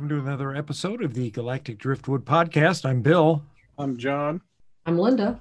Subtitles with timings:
[0.00, 2.88] Welcome to another episode of the Galactic Driftwood Podcast.
[2.88, 3.44] I'm Bill.
[3.76, 4.40] I'm John.
[4.86, 5.38] I'm Linda.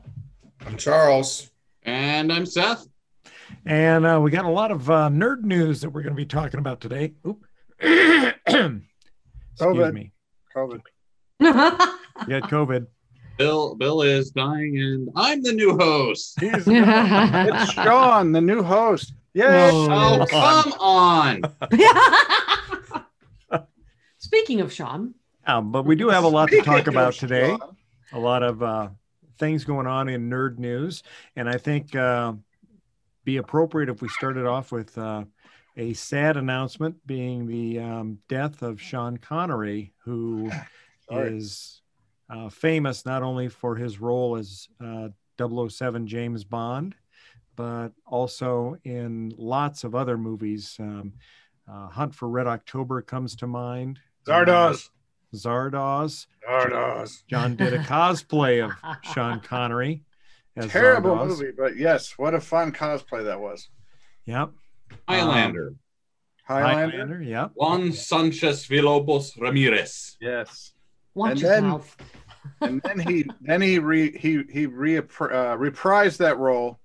[0.66, 1.49] I'm Charles.
[1.84, 2.85] And I'm Seth.
[3.66, 6.26] And uh, we got a lot of uh, nerd news that we're going to be
[6.26, 7.13] talking about today.
[7.26, 7.46] Oop.
[7.79, 8.82] Excuse
[9.57, 9.93] COVID.
[9.93, 10.12] me.
[10.54, 10.82] COVID.
[11.40, 12.85] You had COVID.
[13.38, 16.38] Bill Bill is dying and I'm the new host.
[16.38, 19.13] He's, it's Sean, the new host.
[19.34, 19.70] Yay!
[19.71, 21.44] Oh, come on.
[24.20, 25.15] Speaking of Sean,
[25.48, 27.55] Um, but we do have a lot to talk about today.
[27.57, 27.77] Sean,
[28.12, 28.89] A lot of uh,
[29.37, 31.03] things going on in nerd news.
[31.35, 32.34] And I think uh,
[33.23, 35.23] be appropriate if we started off with uh,
[35.77, 40.51] a sad announcement being the um, death of Sean Connery, who
[41.09, 41.81] is
[42.29, 45.07] uh, famous not only for his role as uh,
[45.39, 46.93] 007 James Bond,
[47.55, 50.76] but also in lots of other movies.
[50.77, 51.13] Um,
[51.67, 53.99] uh, Hunt for Red October comes to mind.
[54.27, 54.89] Zardoz.
[55.34, 56.25] Zardoz.
[56.48, 57.23] Zardoz.
[57.29, 58.71] John did a cosplay of
[59.13, 60.03] Sean Connery.
[60.55, 61.27] As Terrible Zardoz.
[61.27, 63.70] movie, but yes, what a fun cosplay that was.
[64.25, 64.51] Yep.
[65.07, 65.75] Highlander.
[66.45, 66.91] Highlander.
[66.97, 67.22] Highlander.
[67.22, 67.51] Yep.
[67.56, 70.17] Juan Sanchez Villalobos Ramirez.
[70.19, 70.73] Yes.
[71.13, 71.97] watch And your then- mouth.
[72.61, 76.79] And then he then he re he he re, uh, reprised that role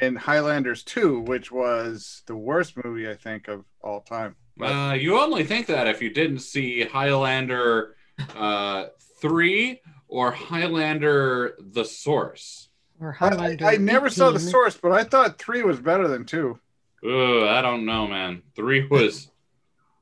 [0.00, 4.36] in Highlanders 2, which was the worst movie I think of all time.
[4.70, 7.96] Uh, you only think that if you didn't see Highlander
[8.36, 8.86] uh,
[9.20, 12.68] 3 or Highlander The Source.
[13.00, 16.24] Or I, Highlander I never saw the source, but I thought 3 was better than
[16.24, 16.58] 2.
[17.04, 18.42] Ugh, I don't know, man.
[18.54, 19.30] 3 was.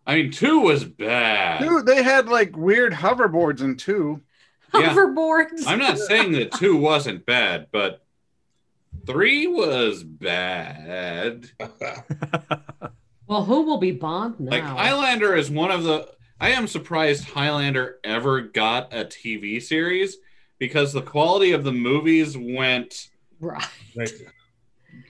[0.06, 1.60] I mean, 2 was bad.
[1.60, 4.20] Dude, they had like weird hoverboards in 2.
[4.74, 4.94] Yeah.
[4.94, 5.66] Hoverboards.
[5.66, 8.04] I'm not saying that 2 wasn't bad, but
[9.06, 11.50] 3 was bad.
[13.30, 14.50] well, who will be Bond now?
[14.50, 16.08] Like Highlander is one of the.
[16.40, 20.16] I am surprised Highlander ever got a TV series
[20.58, 23.08] because the quality of the movies went
[23.38, 23.62] right.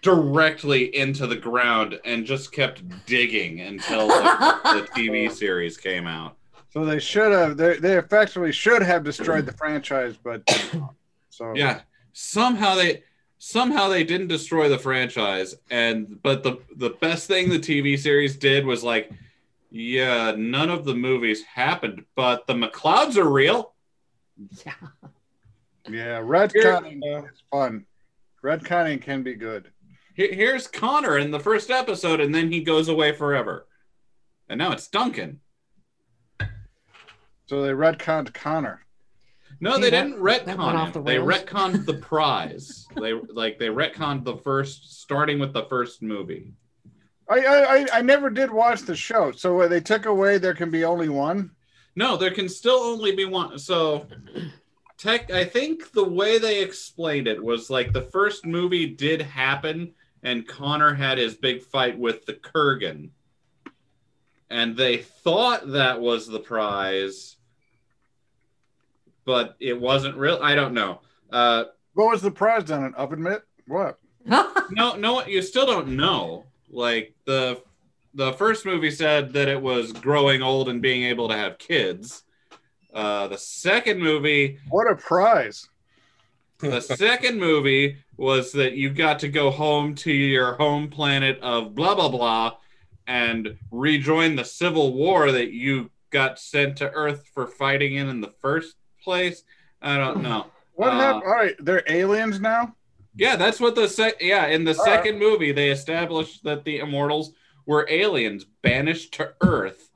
[0.02, 6.36] directly into the ground and just kept digging until the, the TV series came out.
[6.68, 7.56] So they should have.
[7.56, 10.42] They, they effectively should have destroyed the franchise, but
[11.30, 11.80] so Yeah,
[12.12, 13.02] somehow they
[13.42, 18.36] somehow they didn't destroy the franchise, and but the the best thing the TV series
[18.36, 19.10] did was like,
[19.70, 23.74] yeah, none of the movies happened, but the MacLeods are real.
[24.64, 24.72] Yeah.
[25.88, 26.20] yeah.
[26.20, 27.86] Retconning is fun.
[28.42, 29.70] Red Retconning can be good.
[30.14, 33.66] Here- Here's Connor in the first episode, and then he goes away forever.
[34.48, 35.40] And now it's Duncan.
[37.46, 38.84] So they retconned Connor.
[39.62, 41.02] No, See, they that- didn't that went off retcon the.
[41.02, 41.42] They rails.
[41.42, 42.86] retconned the prize.
[43.00, 46.52] they like they retconned the first, starting with the first movie.
[47.28, 49.32] I, I I- I never did watch the show.
[49.32, 51.50] So uh, they took away there can be only one.
[51.96, 53.58] No, there can still only be one.
[53.58, 54.06] So,
[54.96, 55.30] tech.
[55.30, 59.92] I think the way they explained it was like the first movie did happen,
[60.22, 63.10] and Connor had his big fight with the Kurgan,
[64.48, 67.36] and they thought that was the prize,
[69.24, 70.38] but it wasn't real.
[70.42, 71.00] I don't know.
[71.30, 71.64] Uh,
[71.94, 72.84] What was the prize then?
[72.84, 73.42] An oven mitt?
[73.66, 73.98] What?
[74.24, 76.44] no, no, you still don't know.
[76.70, 77.62] Like the
[78.14, 82.24] the first movie said that it was growing old and being able to have kids.
[82.92, 85.68] Uh, the second movie What a prize!
[86.58, 91.74] The second movie was that you got to go home to your home planet of
[91.74, 92.56] blah blah blah
[93.06, 98.20] and rejoin the civil war that you got sent to Earth for fighting in in
[98.20, 99.44] the first place.
[99.82, 100.46] I don't know.
[100.74, 101.22] What Uh, happened?
[101.24, 102.74] All right, they're aliens now.
[103.16, 104.14] Yeah, that's what the sec.
[104.20, 104.96] Yeah, in the All right.
[105.04, 107.32] second movie, they established that the immortals
[107.66, 109.90] were aliens banished to Earth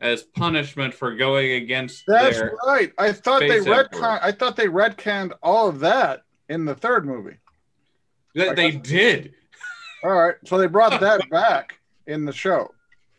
[0.00, 2.56] as punishment for going against That's their.
[2.66, 2.92] right.
[2.98, 3.84] I thought they space emperor.
[4.00, 4.18] retcon.
[4.22, 7.36] I thought they retconned all of that in the third movie.
[8.34, 9.34] That they did.
[10.04, 12.72] All right, so they brought that back in the show.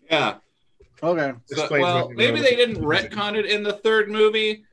[0.10, 0.36] Yeah.
[1.04, 1.34] Okay.
[1.48, 4.64] So, well, maybe they didn't retcon it in the third movie.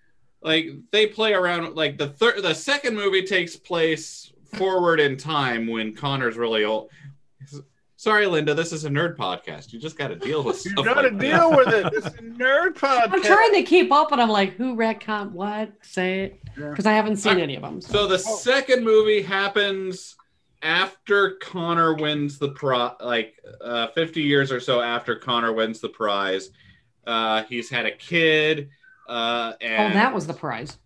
[0.45, 1.75] Like they play around.
[1.75, 6.91] Like the third, the second movie takes place forward in time when Connor's really old.
[7.97, 8.53] Sorry, Linda.
[8.53, 9.73] This is a nerd podcast.
[9.73, 11.87] You just got to deal with You got to like deal with it.
[11.95, 13.13] It's a nerd podcast.
[13.15, 15.73] I'm trying to keep up, and I'm like, who retcon what?
[15.81, 17.81] Say it, because I haven't seen I- any of them.
[17.81, 17.87] that.
[17.91, 20.17] So the second movie happens
[20.61, 25.89] after Connor wins the prize, like uh, 50 years or so after Connor wins the
[25.89, 26.51] prize.
[27.07, 28.69] Uh, he's had a kid,
[29.09, 30.79] uh, oh, that was the prize.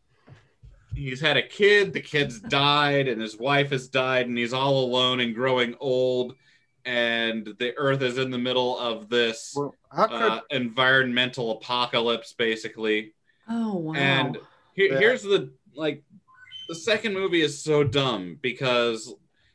[0.95, 1.93] he's had a kid.
[1.93, 6.35] The kid's died, and his wife has died, and he's all alone and growing old.
[6.85, 13.13] And the Earth is in the middle of this Well, could uh, environmental apocalypse, basically.
[13.49, 13.95] Oh wow.
[13.95, 14.39] And
[14.75, 14.99] he- Yeah.
[14.99, 16.03] here's the like,
[16.69, 19.15] the second movie is so dumb because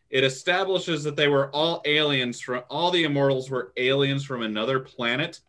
[0.09, 4.79] it establishes that they were all aliens from all the immortals were aliens from another
[4.79, 5.39] planet,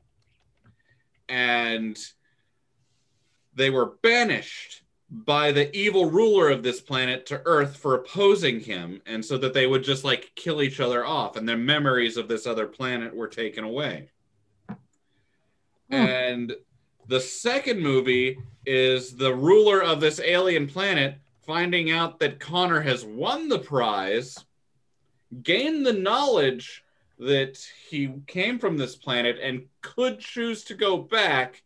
[1.29, 1.99] and
[3.55, 9.01] they were banished by the evil ruler of this planet to Earth for opposing him,
[9.07, 12.27] and so that they would just like kill each other off, and their memories of
[12.27, 14.09] this other planet were taken away.
[14.69, 14.77] Hmm.
[15.95, 16.57] And
[17.07, 23.05] the second movie is the ruler of this alien planet finding out that Connor has
[23.05, 24.45] won the prize,
[25.43, 26.83] gained the knowledge
[27.19, 27.59] that
[27.89, 31.63] he came from this planet and could choose to go back,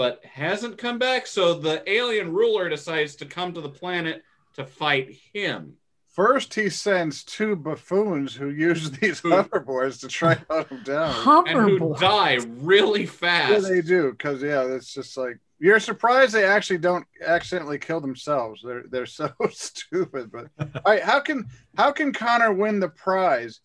[0.00, 1.26] but hasn't come back.
[1.26, 4.22] So the alien ruler decides to come to the planet
[4.54, 5.74] to fight him.
[6.08, 10.82] first he sends two buffoons who use these Who- hoverboards to try to hunt him
[10.84, 11.14] down.
[11.48, 12.00] And who Hoverboard.
[12.00, 12.38] die
[12.70, 13.52] really fast.
[13.52, 17.06] Yeah, they do because yeah, it's just like you're surprised they actually don't
[17.36, 18.62] accidentally kill themselves.
[18.64, 20.32] They're they're so stupid.
[20.32, 21.44] But all right, how can
[21.76, 23.60] how can Connor win the prize,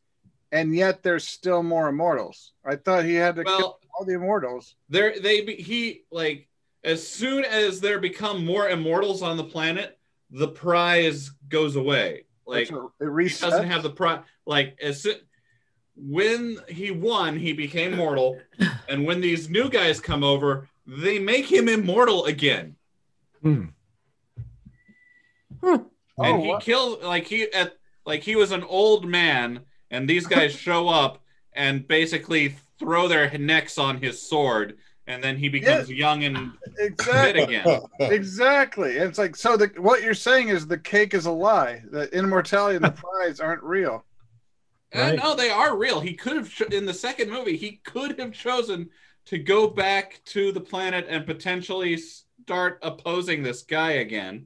[0.52, 2.54] and yet there's still more immortals?
[2.66, 4.76] I thought he had to kill all the immortals.
[4.90, 6.48] there they he like
[6.84, 9.98] as soon as there become more immortals on the planet,
[10.30, 12.26] the prize goes away.
[12.46, 13.42] Like So it he resets.
[13.42, 14.20] doesn't have the prize.
[14.46, 15.16] Like as soon,
[15.96, 18.40] when he won, he became mortal,
[18.90, 22.76] and when these new guys come over, they make him immortal again.
[23.42, 23.66] Hmm.
[25.64, 25.86] and
[26.18, 26.62] Oh, he what?
[26.62, 29.62] kills like he at like he was an old man
[29.96, 34.78] and these guys show up and basically throw their necks on his sword
[35.08, 37.44] and then he becomes young and fit exactly.
[37.44, 38.98] again Exactly.
[38.98, 39.56] And it's like so.
[39.56, 41.84] The, what you're saying is the cake is a lie.
[41.92, 44.04] The immortality and the prize aren't real.
[44.94, 45.20] Uh, Right.
[45.22, 48.32] no they are real he could have cho- in the second movie he could have
[48.34, 48.90] chosen
[49.26, 54.46] to go back to the planet and potentially start opposing this guy again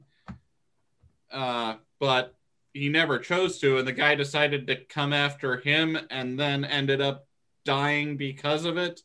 [1.30, 2.34] uh, but
[2.72, 7.00] he never chose to and the guy decided to come after him and then ended
[7.00, 7.26] up
[7.64, 9.02] dying because of it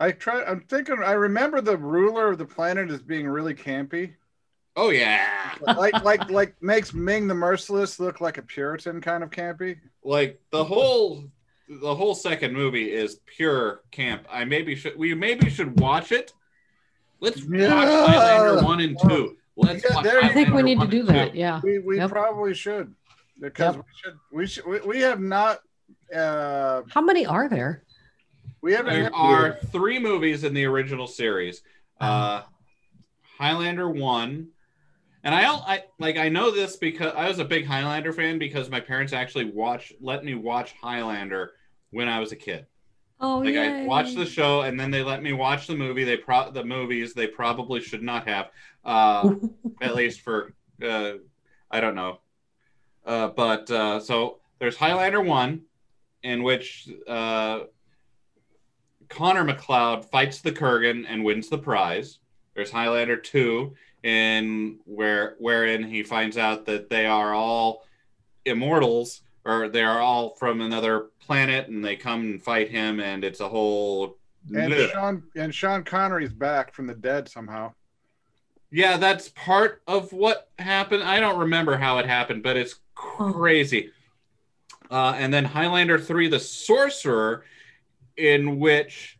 [0.00, 0.42] I try.
[0.42, 0.96] I'm thinking.
[1.04, 4.14] I remember the ruler of the planet as being really campy.
[4.74, 9.30] oh yeah like like like makes Ming the Merciless look like a Puritan kind of
[9.30, 9.78] campy.
[10.02, 11.24] like the whole
[11.68, 16.32] the whole second movie is pure camp i maybe should we maybe should watch it
[17.20, 17.72] let's Yeah.
[17.74, 21.04] watch highlander 1 and 2 let's Yeah, watch there I think we need to do
[21.04, 21.32] that.
[21.32, 21.38] 2.
[21.38, 21.60] Yeah.
[21.62, 22.10] We we Yep.
[22.10, 22.92] probably should
[23.42, 23.84] because Yep.
[23.84, 25.58] we should we should we, we have not
[26.14, 27.82] uh How many are there?
[28.62, 31.62] we haven't there are three movies in the original series
[32.00, 32.42] uh
[33.38, 34.48] highlander 1
[35.24, 38.38] and I, don't- I like I know this because I was a big Highlander fan
[38.38, 41.52] because my parents actually watched let me watch Highlander
[41.90, 42.66] when I was a kid.
[43.20, 43.82] Oh Like yeah.
[43.84, 46.02] I watched the show and then they let me watch the movie.
[46.02, 48.48] They pro the movies they probably should not have,
[48.84, 49.34] uh,
[49.80, 51.12] at least for uh,
[51.70, 52.18] I don't know.
[53.04, 55.62] Uh, but uh, so there's Highlander one,
[56.22, 57.60] in which uh,
[59.08, 62.18] Connor MacLeod fights the Kurgan and wins the prize.
[62.54, 67.84] There's Highlander two, in where wherein he finds out that they are all
[68.44, 73.22] immortals or they are all from another planet and they come and fight him and
[73.24, 74.16] it's a whole
[74.54, 74.90] and Blech.
[74.90, 77.72] Sean and Sean Connery's back from the dead somehow.
[78.72, 83.90] yeah that's part of what happened i don't remember how it happened but it's crazy.
[84.90, 87.44] Uh, and then highlander 3 the sorcerer
[88.16, 89.18] in which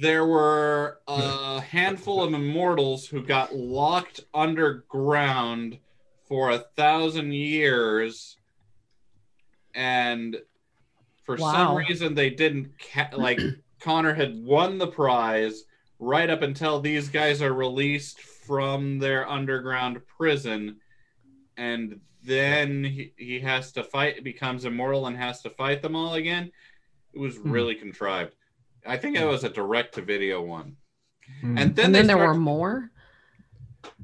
[0.00, 5.78] there were a handful of immortals who got locked underground
[6.28, 8.38] for a thousand years
[9.74, 10.36] and
[11.24, 13.40] for some reason they didn't ca- like
[13.80, 15.64] connor had won the prize
[15.98, 20.76] right up until these guys are released from their underground prison
[21.56, 26.14] and then he, he has to fight becomes immortal and has to fight them all
[26.14, 26.50] again
[27.12, 27.50] it was Hmm.
[27.50, 28.34] really contrived
[28.86, 30.76] i think it was a direct to video one
[31.40, 31.56] Hmm.
[31.58, 32.90] and then and then there start- were more.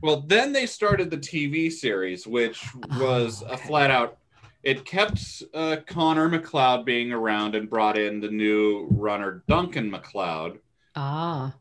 [0.03, 2.65] well, then they started the TV series, which
[2.99, 4.19] was Oh, a flat out.
[4.62, 10.61] it kept uh, Connor MacLeod being around and brought in the new runner Duncan MacLeod.
[10.97, 11.55] Ah.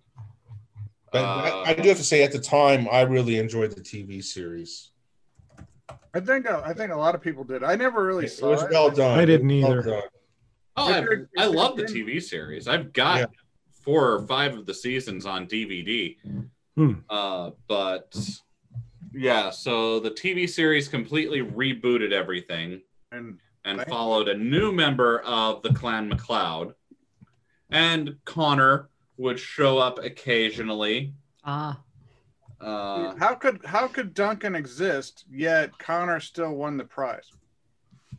[1.11, 3.81] But Uh, I, I do have to say, at the time, I really enjoyed the
[3.81, 4.88] TV series.
[6.13, 7.63] I think uh, I think a lot of people did.
[7.63, 8.71] I never really It saw was it.
[8.71, 9.19] well done.
[9.19, 9.81] I didn't either.
[9.85, 10.09] well done.
[10.77, 12.67] Oh, I, there- is I love the TV series.
[12.67, 13.25] I've got Yeah.
[13.83, 16.15] four or five of the seasons on DVD.
[16.75, 16.93] Hmm.
[17.09, 18.17] Uh, but
[19.13, 22.81] yeah, so the TV series completely rebooted everything
[23.11, 26.73] And and followed a new member of the Clan MacLeod.
[27.69, 31.13] And Connor would show up occasionally.
[31.43, 31.81] Ah.
[32.61, 37.31] Uh, how could how could Duncan exist yet Connor still won the prize?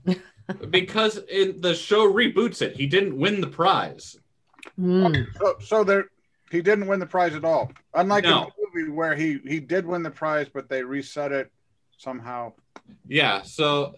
[0.70, 4.18] because in the show reboots it, he didn't win the prize.
[4.76, 5.14] Hmm.
[5.38, 6.06] So so there
[6.50, 7.70] he didn't win the prize at all.
[7.94, 8.50] Unlike No.
[8.72, 11.50] the movie where he he did win the prize, but they reset it
[11.98, 12.52] somehow.
[13.06, 13.94] Yeah, so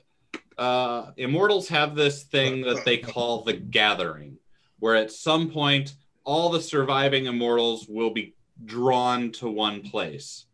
[0.59, 4.39] uh, immortals have this thing that they call the gathering,
[4.81, 5.95] where at some point
[6.25, 8.35] all the surviving immortals will be
[8.65, 10.47] drawn to one place.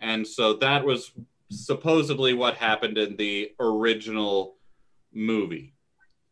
[0.00, 1.12] And so that was
[1.50, 4.56] supposedly what happened in the original
[5.12, 5.74] movie.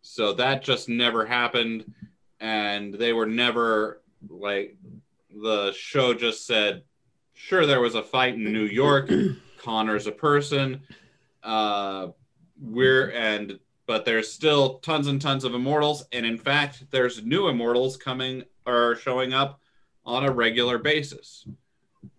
[0.02, 1.92] So that just never happened.
[2.40, 4.76] And they were never like,
[5.30, 6.82] the show just said,
[7.34, 9.10] sure, there was a fight in New York.
[9.58, 10.80] Connor's a person.
[11.42, 12.08] Uh,
[12.60, 17.48] we're and but there's still tons and tons of immortals, and in fact, there's new
[17.48, 19.60] immortals coming or showing up
[20.04, 21.46] on a regular basis.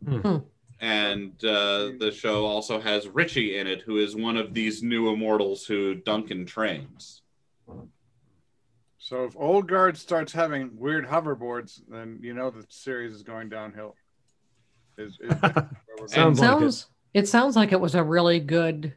[0.06, 0.38] Hmm.
[0.80, 5.10] And uh, the show also has Richie in it, who is one of these new
[5.10, 7.22] immortals who Duncan trains.
[8.98, 13.50] So if Old Guard starts having weird hoverboards, then you know the series is going
[13.50, 13.96] downhill.
[14.98, 15.70] Is, is where
[16.00, 16.52] we're Sounds like it.
[16.52, 17.28] sounds it.
[17.28, 18.94] sounds like it was a really good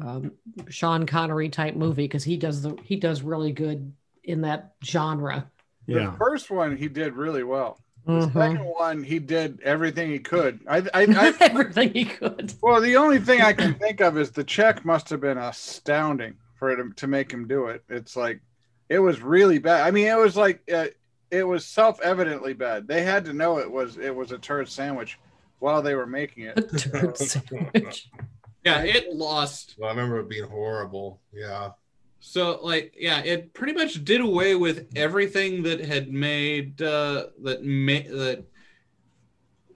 [0.00, 0.32] um,
[0.68, 3.92] Sean Connery type movie because he does the he does really good
[4.24, 5.50] in that genre.
[5.86, 6.10] Yeah.
[6.10, 7.78] The first one he did really well.
[8.06, 8.32] The Mhm.
[8.32, 10.60] second one he did everything he could.
[10.68, 12.52] I, I, I Everything he could.
[12.62, 16.34] well, the only thing I can think of is the check must have been astounding
[16.56, 17.84] for him to make him do it.
[17.88, 18.40] It's like
[18.88, 19.86] it was really bad.
[19.86, 20.86] I mean, it was like uh,
[21.30, 22.88] it was self-evidently bad.
[22.88, 25.18] They had to know it was it was a turd sandwich
[25.58, 26.58] while they were making it.
[26.58, 26.78] A it.
[26.78, 28.08] turd sandwich.
[28.62, 31.22] Yeah, it lost Well, I remember it being horrible.
[31.32, 31.70] Yeah.
[32.20, 37.64] So like yeah, it pretty much did away with everything that had made uh that
[37.64, 38.44] made that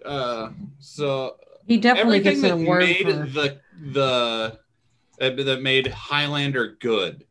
[0.04, 1.36] uh so
[1.66, 3.26] He definitely everything gets that made for.
[3.26, 3.60] the
[3.92, 4.58] the
[5.20, 7.24] uh, that made Highlander good.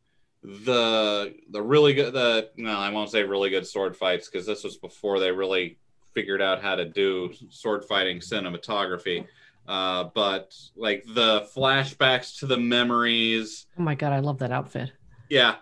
[0.44, 4.64] The the really good the no, I won't say really good sword fights because this
[4.64, 5.78] was before they really
[6.14, 9.26] figured out how to do sword fighting cinematography.
[9.68, 14.92] Uh, but like the flashbacks to the memories, Oh my god, I love that outfit.
[15.30, 15.56] Yeah,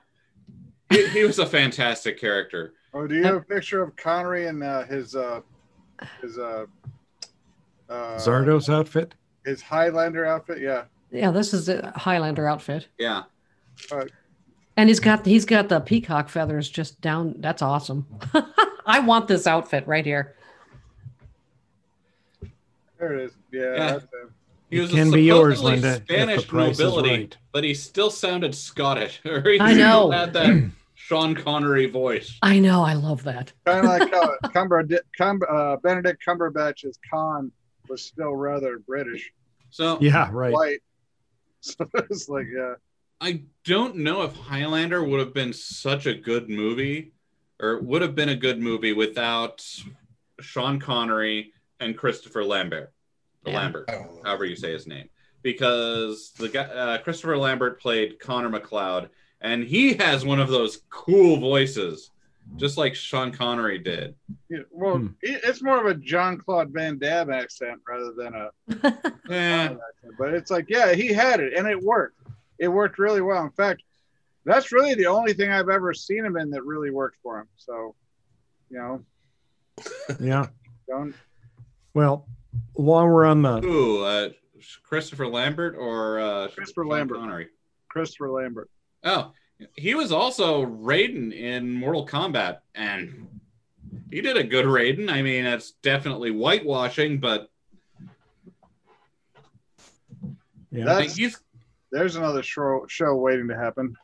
[0.90, 2.74] he, he was a fantastic character.
[2.94, 5.42] Oh, do you have a picture of Connery and uh, his uh,
[6.22, 6.66] his uh,
[7.90, 9.14] uh, Zardoz outfit.
[9.46, 10.60] his Highlander outfit?
[10.60, 10.86] Yeah.
[11.12, 13.24] Yeah, this is a Highlander outfit, Yeah,
[14.78, 17.36] and he's got he's got the peacock feathers just down.
[17.40, 18.06] That's awesome.
[18.86, 20.36] I want this outfit right here.
[22.98, 23.32] There it is.
[23.52, 23.76] Yeah.
[23.76, 24.00] Yeah.
[24.72, 24.78] That's him.
[24.78, 27.38] he It was can a be yours, supposedly Linda, Spanish nobility, right.
[27.52, 29.22] but he still sounded Scottish.
[29.26, 30.12] or he I still know.
[30.12, 32.38] had that Sean Connery voice.
[32.42, 33.52] I know, I love that.
[33.66, 34.88] Kind of like uh, Cumber,
[35.18, 37.52] Cum, uh, Benedict Cumberbatch's Khan
[37.90, 39.32] was still rather British,
[39.72, 40.54] So Yeah, right.
[40.54, 40.80] white.
[41.64, 42.74] So it's like, yeah.
[43.20, 47.12] I don't know if Highlander would have been such a good movie,
[47.60, 49.64] or would have been a good movie without
[50.40, 52.92] Sean Connery and Christopher Lambert.
[53.46, 53.58] Or Yeah.
[53.60, 54.22] Lambert, I don't know.
[54.24, 55.10] however you say his name,
[55.42, 59.10] because the guy uh, Christopher Lambert played Connor MacLeod,
[59.42, 62.12] and he has one of those cool voices,
[62.58, 64.14] just like Sean Connery did.
[64.50, 65.08] Yeah, well, Hmm.
[65.22, 68.50] it- it's more of a John Claude Van Damme accent rather than a.
[69.32, 69.80] Eh, accent.
[70.20, 72.20] But it's like, yeah, he had it, and it worked.
[72.60, 73.44] It worked really well.
[73.44, 73.82] In fact,
[74.46, 77.48] that's really the only thing I've ever seen him in that really worked for him.
[77.56, 77.96] So,
[78.70, 79.06] you know,
[80.20, 80.48] Yeah.
[80.88, 81.16] don't.
[81.94, 82.28] Well,
[82.74, 84.30] while we're on the Ooh, uh,
[84.84, 87.18] Christopher Lambert or uh, Christopher Sean Lambert.
[87.18, 87.48] Connery?
[87.90, 88.70] Christopher Lambert.
[89.04, 89.32] Oh,
[89.76, 93.28] he was also Raiden in Mortal Kombat, and
[94.10, 95.12] he did a good Raiden.
[95.12, 97.50] I mean, it's definitely whitewashing, but
[100.72, 101.38] yeah, I think he's
[101.92, 103.96] There's another show, show waiting to happen.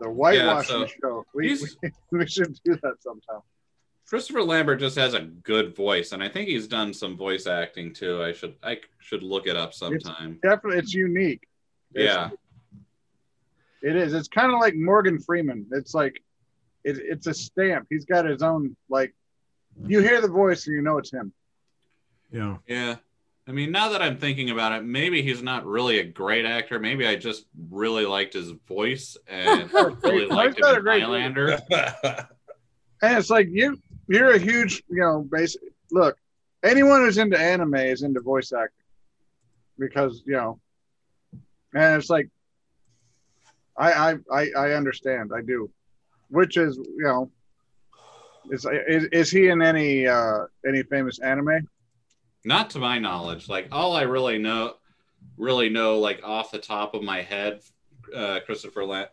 [0.00, 1.24] The whitewashing so show.
[1.34, 3.40] We, we, we should do that sometime.
[4.10, 7.92] Christopher Lambert just has a good voice, and I think he's done some voice acting
[7.94, 8.20] too.
[8.24, 10.40] I should I should look it up sometime.
[10.42, 11.46] Definitely, it's unique.
[11.94, 12.30] It's- Yeah,
[13.88, 14.12] It is.
[14.12, 15.66] It's kind of like Morgan Freeman.
[15.70, 16.20] It's like,
[16.82, 17.86] it, it's a stamp.
[17.88, 19.14] He's got his own like.
[19.86, 21.32] You hear the voice and you know it's him.
[22.32, 22.56] Yeah.
[22.66, 22.96] Yeah.
[23.46, 26.80] I mean, now that I'm thinking about it, maybe he's not really a great actor.
[26.80, 31.60] Maybe I just really liked his voice and really liked him a in great Highlander.
[33.02, 33.78] And it's like you
[34.10, 35.62] you're a huge, you know, basic
[35.92, 36.16] look,
[36.64, 38.84] anyone who's into anime is into voice acting.
[39.78, 40.60] Because, you know,
[41.74, 42.28] and it's like
[43.78, 45.70] I I I, understand, I do.
[46.28, 47.30] Which is, you know,
[48.50, 51.68] is, is is he in any uh any famous anime?
[52.44, 53.48] Not to my knowledge.
[53.48, 54.74] Like all I really know,
[55.38, 57.60] really know, like off the top of my head,
[58.14, 59.06] uh, Christopher La-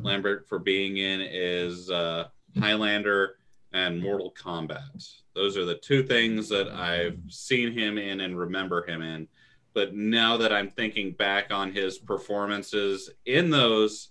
[0.00, 3.36] Lambert for being in is uh, Highlander
[3.74, 5.12] and Mortal Kombat.
[5.34, 9.26] Those are the two things that I've seen him in and remember him in.
[9.74, 14.10] But now that I'm thinking back on his performances in those,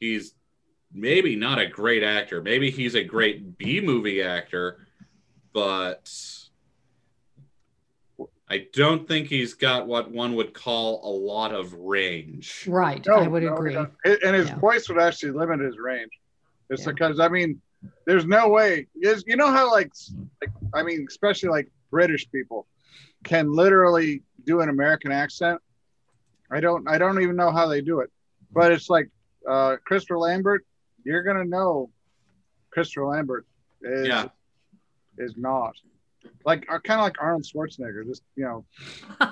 [0.00, 0.34] he's
[0.90, 2.40] maybe not a great actor.
[2.40, 4.86] Maybe he's a great B movie actor,
[5.52, 6.10] but
[8.48, 12.64] I don't think he's got what one would call a lot of range.
[12.66, 13.04] Right.
[13.06, 13.74] No, I would no, agree.
[13.74, 13.90] no.
[14.06, 14.58] And his Yeah.
[14.58, 16.12] voice would actually limit his range.
[16.70, 16.92] It's Yeah.
[16.92, 17.60] because I mean,
[18.06, 18.86] there's no way.
[19.00, 19.92] Is you know how like,
[20.40, 22.66] like I mean, especially like British people
[23.24, 25.60] can literally do an American accent.
[26.50, 26.86] I don't.
[26.88, 28.10] I don't even know how they do it,
[28.52, 29.10] but it's like
[29.48, 30.64] uh, Christopher Lambert.
[31.04, 31.90] You're gonna know
[32.70, 33.46] Christopher Lambert
[33.82, 34.28] is Yeah.
[35.18, 35.74] is not
[36.46, 38.06] like kind of like Arnold Schwarzenegger.
[38.06, 38.64] Just you know,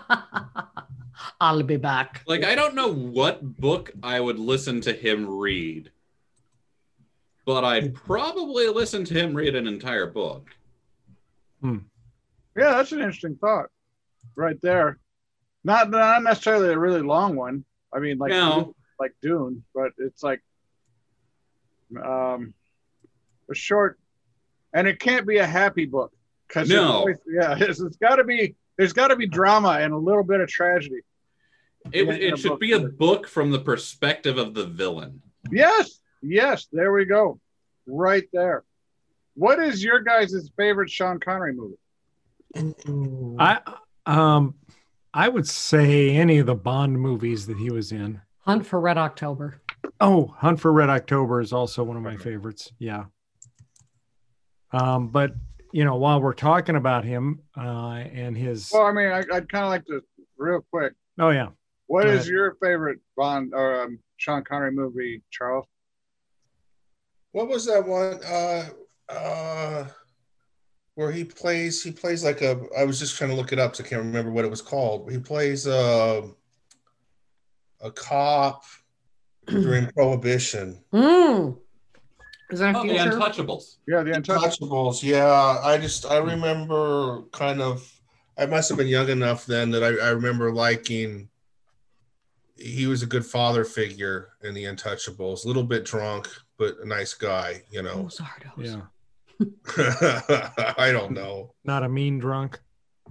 [1.40, 2.22] I'll be back.
[2.26, 5.90] Like I don't know what book I would listen to him read,
[7.44, 10.48] but I'd probably listen to him read an entire book.
[11.64, 11.72] Yeah,
[12.54, 13.66] that's an interesting thought,
[14.36, 14.98] right there.
[15.64, 17.64] Not not necessarily a really long one.
[17.94, 18.74] I mean, like No.
[18.98, 20.40] like Dune, but it's like
[22.02, 22.52] um
[23.50, 23.98] a short,
[24.72, 26.12] and it can't be a happy book
[26.48, 27.06] because No.
[27.32, 28.54] yeah, it's, it's got to be.
[28.78, 31.00] There's got to be drama and a little bit of tragedy.
[31.92, 32.60] It, In a- in it should book.
[32.60, 35.20] be a book from the perspective of the villain.
[35.50, 37.38] Yes, yes, there we go,
[37.86, 38.64] right there.
[39.34, 41.78] What is your guys' favorite Sean Connery movie?
[43.38, 43.60] I
[44.06, 44.54] um
[45.14, 48.20] I would say any of the Bond movies that he was in.
[48.40, 49.60] Hunt for Red October.
[50.00, 52.72] Oh, Hunt for Red October is also one of my favorites.
[52.78, 53.04] Yeah.
[54.72, 55.32] Um, but
[55.72, 59.48] you know, while we're talking about him uh, and his, Well, I mean, I, I'd
[59.48, 60.02] kind of like to
[60.36, 60.92] real quick.
[61.18, 61.48] oh yeah,
[61.86, 62.28] What Go is ahead.
[62.28, 65.66] your favorite Bond or um, Sean Connery movie, Charles?
[67.32, 68.20] What was that one?
[68.24, 68.68] Uh,
[69.08, 69.86] uh,
[70.94, 72.60] where he plays, he plays like a.
[72.78, 74.62] I was just trying to look it up, so I can't remember what it was
[74.62, 75.10] called.
[75.10, 76.22] He plays uh,
[77.80, 78.62] a cop
[79.46, 80.78] during Prohibition.
[80.92, 81.58] Mm.
[82.50, 82.90] Is that a Oh, the?
[82.90, 83.76] Untouchables.
[83.88, 84.58] Yeah, the Untouchables.
[84.60, 85.02] Untouchables.
[85.02, 87.88] Yeah, I just I remember kind of.
[88.38, 91.28] I must have been young enough then that I, I remember liking.
[92.56, 95.44] He was a good father figure in the Untouchables.
[95.44, 96.28] A little bit drunk,
[96.62, 97.62] but a nice guy.
[97.70, 98.08] You know.
[98.20, 98.26] Oh,
[98.58, 98.82] yeah,
[100.78, 101.54] I don't know.
[101.64, 102.60] not a mean drunk.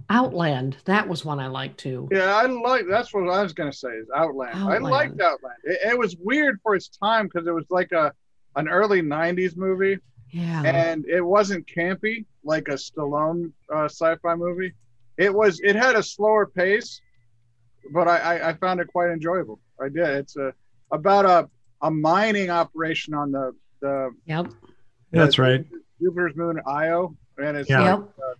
[0.08, 0.78] Outland.
[0.86, 2.08] That was one I liked too.
[2.10, 2.84] Yeah, I like.
[2.88, 3.90] That's what I was gonna say.
[3.90, 4.58] Is Outland.
[4.58, 5.58] I liked Outland.
[5.64, 8.12] It, it was weird for its time because it was like a
[8.56, 9.98] an early '90s movie,
[10.30, 10.62] Yeah.
[10.64, 14.72] and it wasn't campy like a Stallone uh, sci-fi movie.
[15.18, 15.60] It was.
[15.60, 17.00] It had a slower pace,
[17.92, 19.60] but I, I, I found it quite enjoyable.
[19.80, 20.08] I did.
[20.08, 20.52] It's a
[20.90, 21.48] about a
[21.82, 24.46] a mining operation on the the Yep.
[25.10, 25.66] That's right.
[26.00, 27.80] Jupiter's moon Io, and it's Yeah.
[27.94, 28.08] like, Yep.
[28.18, 28.34] Uh,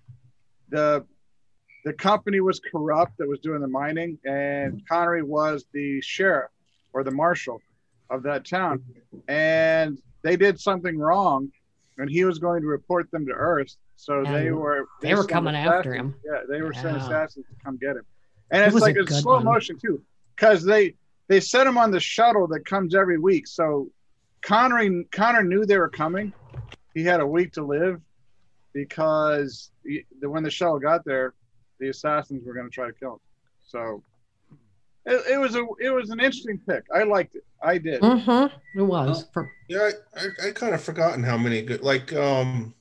[0.70, 1.06] the
[1.84, 6.50] the company was corrupt that was doing the mining, and Connery was the sheriff
[6.92, 7.60] or the marshal
[8.08, 8.84] of that town,
[9.26, 11.50] and they did something wrong,
[11.98, 13.74] and he was going to report them to Earth.
[13.96, 16.14] So they were They were sent coming after him.
[16.24, 18.04] Yeah, they were sending assassins to come get him,
[18.52, 19.44] and It it's was a like it's slow one.
[19.44, 20.00] motion too,
[20.36, 20.94] because they
[21.28, 23.46] they set him on the shuttle that comes every week.
[23.46, 23.90] So
[24.42, 26.32] Connery Connor knew they were coming.
[26.94, 28.00] He had a week to live
[28.72, 31.34] because he, the, when the shuttle got there,
[31.80, 33.18] the assassins were going to try to kill him.
[33.66, 34.02] So
[35.06, 36.84] it, it was a it was an interesting pick.
[36.94, 37.44] I liked it.
[37.62, 38.02] I did.
[38.02, 38.78] Mm-hmm.
[38.78, 39.26] It was.
[39.68, 42.74] Yeah, I, I, I kind of forgotten how many good like um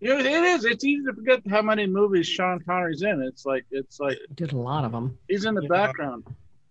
[0.00, 0.64] Yeah, it is.
[0.64, 3.22] It's easy to forget how many movies Sean Connery's in.
[3.22, 5.18] It's like it's like did a lot of them.
[5.28, 5.68] he's in the Yeah.
[5.68, 6.24] background.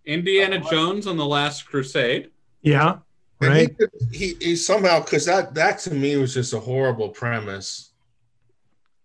[0.05, 2.29] Indiana Jones on the Last Crusade.
[2.61, 2.97] Yeah,
[3.39, 3.73] right.
[4.11, 7.91] he, he he somehow because that that to me was just a horrible premise.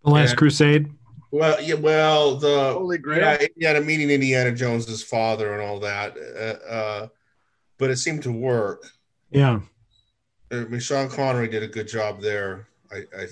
[0.03, 0.35] The Last Yeah.
[0.35, 0.91] Crusade.
[1.31, 3.19] Well, yeah, well the Holy Grail.
[3.19, 6.17] yeah Indiana meeting Indiana Jones's father and all that.
[6.17, 7.07] Uh, uh,
[7.77, 8.83] but it seemed to work.
[9.29, 9.59] Yeah.
[10.51, 12.67] I mean, Sean Connery did a good job there.
[12.91, 13.27] I, I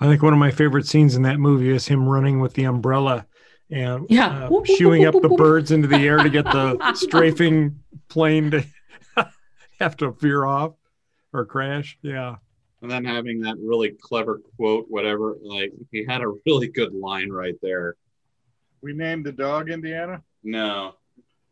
[0.00, 2.64] I think one of my favorite scenes in that movie is him running with the
[2.64, 3.26] umbrella
[3.74, 4.48] and Yeah.
[4.48, 8.64] uh, shooing up the birds into the air to get the strafing plane to
[9.80, 10.74] have to veer off
[11.32, 11.98] or crash.
[12.02, 12.36] Yeah.
[12.82, 17.30] And then having that really clever quote, whatever, like he had a really good line
[17.30, 17.96] right there.
[18.82, 20.22] We named the dog Indiana.
[20.42, 20.94] No.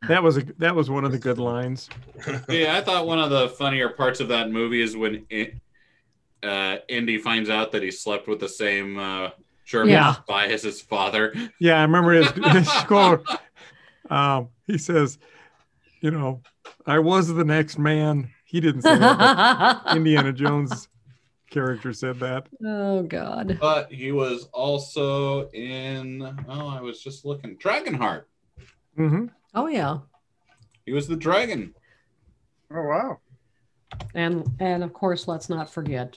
[0.06, 1.88] That was a that was one of the good lines.
[2.48, 5.54] Yeah, I thought one of the funnier parts of that movie is when it,
[6.42, 9.30] uh, Indy finds out that he slept with the same uh,
[9.64, 10.14] German Yeah.
[10.14, 11.34] spy as his father.
[11.58, 13.26] Yeah, I remember his, his quote.
[14.10, 15.18] Um, he says,
[16.00, 16.40] you know,
[16.86, 18.30] I was the next man.
[18.44, 20.88] He didn't say that, Indiana Jones
[21.50, 22.46] character said that.
[22.64, 23.58] oh God.
[23.60, 28.24] But he was also in, oh, I was just looking, Dragonheart.
[28.98, 29.26] Mm-hmm.
[29.54, 29.98] Oh yeah.
[30.86, 31.74] He was the dragon.
[32.74, 33.18] Oh wow,
[34.14, 36.16] And and of course, let's not forget.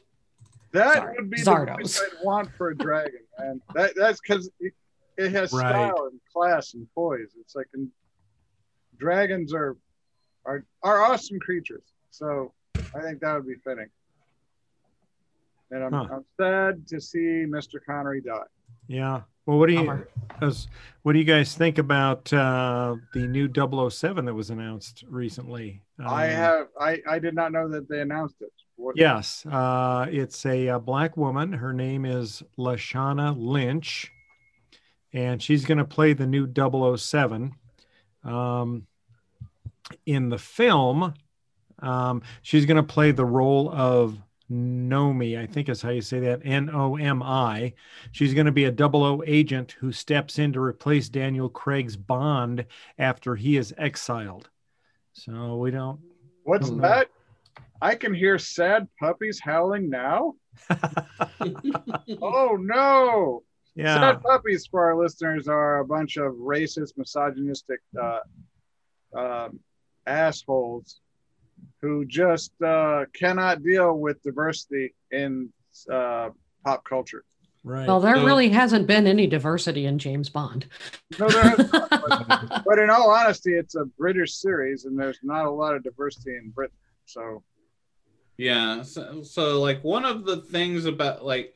[0.75, 1.65] That Zar- would be Zardoz.
[1.77, 4.73] the voice I'd want for a dragon, and that that's because it,
[5.17, 5.69] it has Right.
[5.69, 7.33] style and class and poise.
[7.39, 7.89] It's like and
[8.97, 9.75] dragons are
[10.45, 11.83] are are awesome creatures.
[12.11, 12.53] So
[12.95, 13.89] I think that would be fitting.
[15.71, 16.07] And I'm, Huh.
[16.11, 17.79] I'm sad to see Mr.
[17.85, 18.43] Connery die.
[18.87, 19.21] Yeah.
[19.45, 20.05] Well, what do you
[20.41, 20.67] as-
[21.03, 25.83] what do you guys think about uh, the new 007 that was announced recently?
[25.99, 28.51] I Um, have I I did not know that they announced it.
[28.75, 31.53] What- Yes, uh, it's a, uh black woman.
[31.53, 34.11] Her name is Lashana Lynch,
[35.13, 37.53] and she's going to play the new 007.
[38.23, 38.87] Um,
[40.07, 41.13] in the film,
[41.79, 44.17] um, she's going to play the role of
[44.51, 47.73] Nomi, I think is how you say that, N O M I.
[48.11, 52.65] She's going to be a 00 agent who steps in to replace Daniel Craig's Bond
[52.99, 54.49] after he is exiled.
[55.13, 55.99] So we don't.
[56.43, 56.81] What's Mhm.
[56.81, 57.07] that?
[57.81, 60.35] I can hear sad puppies howling now.
[62.21, 63.43] Oh no!
[63.75, 63.95] yeah.
[63.95, 68.19] Sad puppies for our listeners are a bunch of racist, misogynistic uh,
[69.17, 69.59] um,
[70.05, 71.01] assholes
[71.81, 75.49] who just uh, cannot deal with diversity in
[75.91, 76.29] uh,
[76.63, 77.23] pop culture.
[77.63, 77.87] Right.
[77.87, 80.67] Well, there So- really hasn't been any diversity in James Bond.
[81.19, 85.19] No, there is not, but, but in all honesty, it's a British series, and there's
[85.23, 86.77] not a lot of diversity in Britain.
[87.05, 87.43] So
[88.37, 88.83] Yeah.
[88.83, 91.55] So, so, like, one of the things about, like,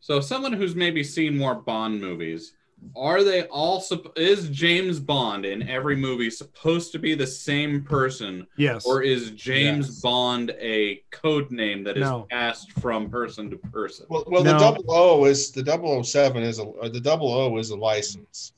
[0.00, 2.52] so someone who's maybe seen more Bond movies,
[2.94, 7.82] are they all, supp- is James Bond in every movie supposed to be the same
[7.82, 8.84] person, yes.
[8.86, 10.00] or is James Yes.
[10.00, 12.26] Bond a code name that is No.
[12.30, 14.06] passed from person to person?
[14.08, 14.52] well, well, No.
[14.52, 18.52] the double O is the 007 is a or the double O is a license,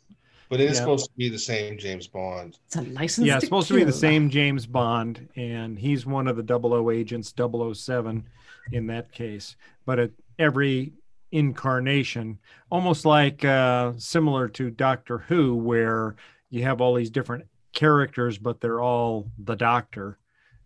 [0.49, 0.81] but it is Yeah.
[0.81, 2.59] supposed to be the same James Bond.
[2.67, 3.27] It's a license.
[3.27, 6.91] yeah, it's supposed to be the same James Bond, and he's one of the 00
[6.91, 8.25] agents, 007
[8.73, 9.57] in that case.
[9.87, 10.93] But at every
[11.33, 12.39] incarnation,
[12.71, 16.17] almost like uh, similar to Doctor Who, where
[16.51, 20.19] you have all these different characters, but they're all the Doctor.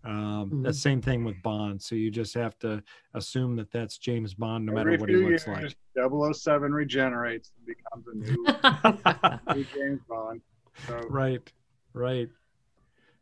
[0.04, 0.64] Um, Mhm.
[0.64, 1.80] The same thing with Bond.
[1.80, 2.82] So you just have to
[3.14, 6.34] assume that that's James Bond, no matter what he looks years, like.
[6.34, 10.40] 007 regenerates and becomes a new, new James Bond.
[10.86, 11.52] So right
[11.92, 12.30] right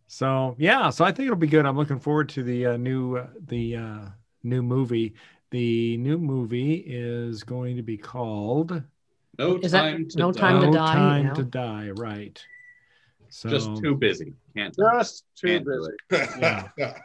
[0.06, 3.16] so yeah so i think it'll be good i'm looking forward to the uh, new
[3.16, 4.00] uh, the uh,
[4.44, 5.14] new movie
[5.50, 8.82] the new movie is going to be called
[9.38, 10.40] No Is that time to No die.
[10.40, 11.32] Time to no Die, time yeah.
[11.34, 12.44] to die right
[13.32, 14.32] so Just too busy.
[14.56, 14.74] Can't.
[14.74, 16.26] just too Can't do busy.
[16.76, 16.98] Yeah.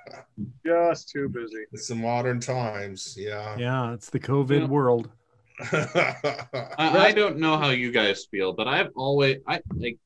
[0.66, 1.66] Just too busy.
[1.72, 3.16] it's the modern times.
[3.18, 3.56] Yeah.
[3.58, 4.68] yeah it's the covid Yeah.
[4.68, 5.10] world
[5.72, 9.98] I, I don't know how you guys feel, but I've always I like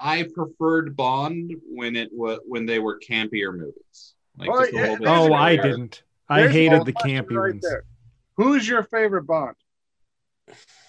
[0.00, 4.14] I preferred Bond when it was when they were campier movies.
[4.38, 5.32] Like Well, just a yeah, little oh, bit.
[5.32, 7.84] oh i your- didn't i hated the campy right ones there.
[8.36, 9.54] Who's your favorite Bond?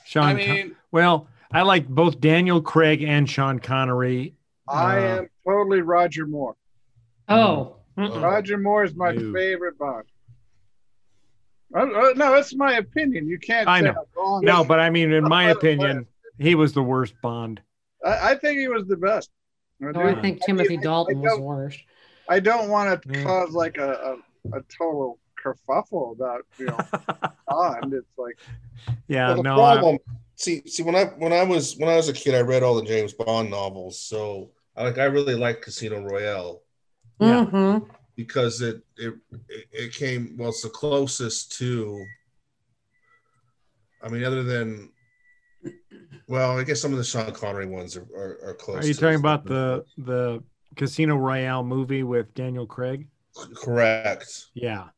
[0.06, 4.34] sean I Con- mean, well i like both daniel craig and sean connery
[4.70, 6.56] I Uh, am totally Roger Moore.
[7.30, 7.78] Oh.
[7.98, 8.22] mm-mm.
[8.22, 9.32] Roger Moore is my No.
[9.34, 10.04] favorite Bond.
[11.74, 13.28] Uh, uh, no, that's my opinion.
[13.30, 13.68] You can't.
[13.68, 14.06] I say know.
[14.22, 16.08] I'm no but i mean in my But- but- opinion
[16.40, 17.62] he was the worst bond
[18.06, 19.30] I, I think he was the best.
[19.82, 20.22] I, Oh, I do.
[20.22, 21.76] think I- Timothy I- Dalton I was don't-
[22.30, 23.24] I don't want to Yeah.
[23.24, 24.18] cause like a,
[24.54, 25.18] a, a total
[25.54, 26.78] kerfuffle about you know
[27.48, 27.94] Bond.
[27.94, 28.38] It's like
[29.08, 29.98] yeah Well, the no I- problem,
[30.36, 32.76] see, see, when I when I was when I was a kid, I read all
[32.76, 34.00] the James Bond novels.
[34.00, 36.62] So, I like I really like Casino Royale
[37.20, 37.46] Yeah.
[37.46, 37.90] Mhm.
[38.16, 39.14] because it it
[39.50, 40.50] it it came well.
[40.50, 42.06] It's the closest to.
[44.04, 44.92] I mean, other than,
[46.28, 48.84] well, I guess some of the Sean Connery ones are are, are close.
[48.84, 50.44] Are you to talking about the the
[50.76, 53.08] Casino Royale movie with Daniel Craig.
[53.56, 54.46] Correct.
[54.54, 54.90] Yeah,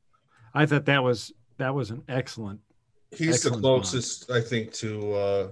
[0.59, 2.59] I thought that was that was an excellent.
[3.11, 5.47] He's Excellent the closest, I think, to uh,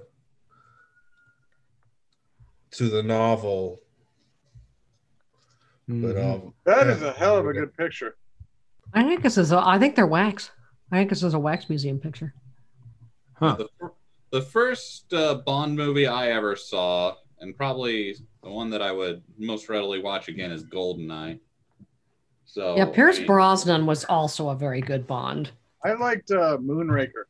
[2.72, 3.80] to the novel.
[5.88, 6.34] But Mhm.
[6.46, 6.93] um, That yeah.
[6.93, 8.17] is a hell of a good picture.
[8.93, 9.54] I think this is.
[9.54, 10.52] A, I think they're wax.
[10.91, 12.34] I think this is a wax museum picture.
[13.36, 13.56] Huh.
[13.56, 13.91] The,
[14.32, 19.24] the first uh, Bond movie I ever saw, and probably the one that I would
[19.38, 21.39] most readily watch again, is Goldeneye.
[22.48, 25.52] So yeah, Pierce I mean, Brosnan was also a very good Bond.
[25.84, 27.26] I liked uh, Moonraker.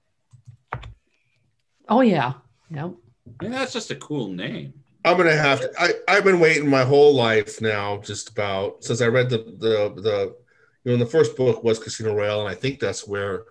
[1.90, 2.34] Oh yeah,
[2.70, 2.86] yeah.
[2.86, 4.74] I mean, that's just a cool name.
[5.04, 5.72] I'm gonna have to.
[5.78, 10.02] I I've been waiting my whole life now, just about since I read the the
[10.02, 10.36] the
[10.84, 13.44] you know the first book was Casino Royale, and I think that's where.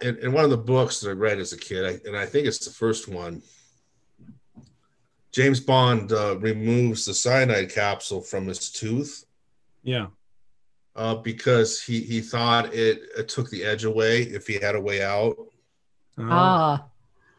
[0.00, 2.26] In, in one of the books that I read as a kid, I, and I
[2.26, 3.40] think it's the first one.
[5.30, 9.24] James Bond uh, removes the cyanide capsule from his tooth
[9.84, 10.08] Yeah.
[10.96, 14.80] Uh, because he he thought it, it took the edge away if he had a
[14.80, 15.36] way out.
[16.18, 16.84] Uh, Ah,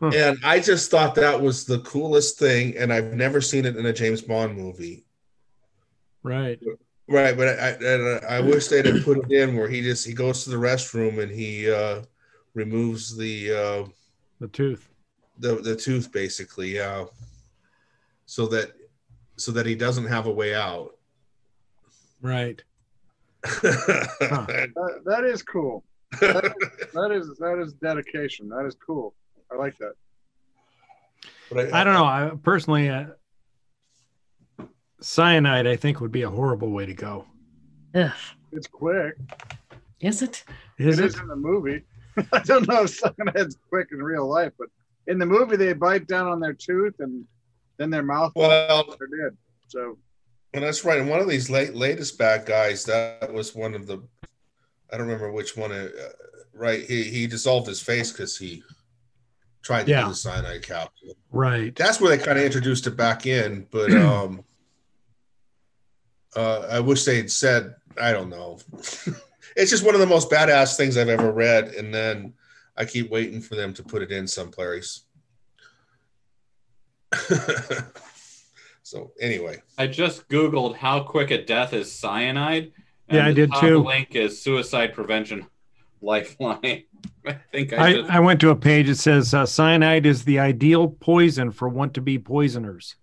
[0.01, 3.85] And I just thought that was the coolest thing, and I've never seen it in
[3.85, 5.05] a James Bond movie.
[6.23, 6.59] right.
[7.09, 10.13] Right, but I and I wish they'd have put it in where he just he
[10.13, 12.03] goes to the restroom and he uh,
[12.53, 13.89] removes the uh,
[14.39, 14.89] The tooth.
[15.37, 17.05] the the tooth basically, yeah,
[18.25, 18.71] so that
[19.35, 20.95] so that he doesn't have a way out.
[22.21, 22.63] Right.
[24.19, 25.83] That, that is cool.
[26.19, 28.49] That is that is dedication.
[28.49, 29.15] That is cool.
[29.51, 29.93] I like that.
[31.51, 32.05] But I don't know.
[32.05, 33.05] I personally, uh,
[35.01, 37.25] cyanide, I think, would be a horrible way to go.
[37.95, 38.11] ugh.
[38.51, 39.15] It's quick.
[39.99, 40.43] is it?
[40.77, 41.07] Is it it?
[41.07, 41.81] is in the movie.
[42.31, 44.67] I don't know if cyanide's quick in real life, but
[45.07, 47.25] in the movie they bite down on their tooth and
[47.77, 49.37] then their mouth Well, they're dead.
[49.67, 49.97] So
[50.53, 50.99] well, that's right.
[50.99, 53.99] And one of these late latest bad guys, that was one of the,
[54.91, 55.71] I don't remember which one.
[55.71, 55.87] Uh,
[56.53, 58.63] right, he he dissolved his face because he
[59.63, 60.03] tried to Yeah.
[60.03, 61.15] do the cyanide capsule.
[61.31, 61.73] Right.
[61.75, 64.43] that's where they kind of introduced it back in but um
[66.35, 68.59] uh i wish they'd said i don't know
[69.55, 72.33] it's just one of the most badass things i've ever read and then
[72.75, 75.03] i keep waiting for them to put it in someplace
[78.83, 82.71] so anyway I just Googled how quick a death is cyanide.
[83.09, 83.83] Yeah, I the did top too.
[83.83, 85.47] Link is suicide prevention
[86.01, 86.83] lifeline.
[87.25, 88.05] I think I, I, should.
[88.05, 91.93] I went to a page that says uh, cyanide is the ideal poison for want
[91.95, 92.95] to be poisoners.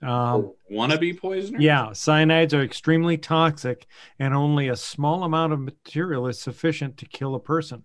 [0.00, 1.58] Um, wannabe poisoner.
[1.60, 3.86] yeah, cyanides are extremely toxic,
[4.20, 7.84] and only a small amount of material is sufficient to kill a person.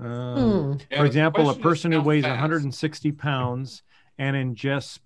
[0.00, 0.72] Um, Hmm.
[0.96, 2.40] For the example, a person who weighs fast.
[2.40, 3.82] 160 pounds
[4.18, 4.98] and ingests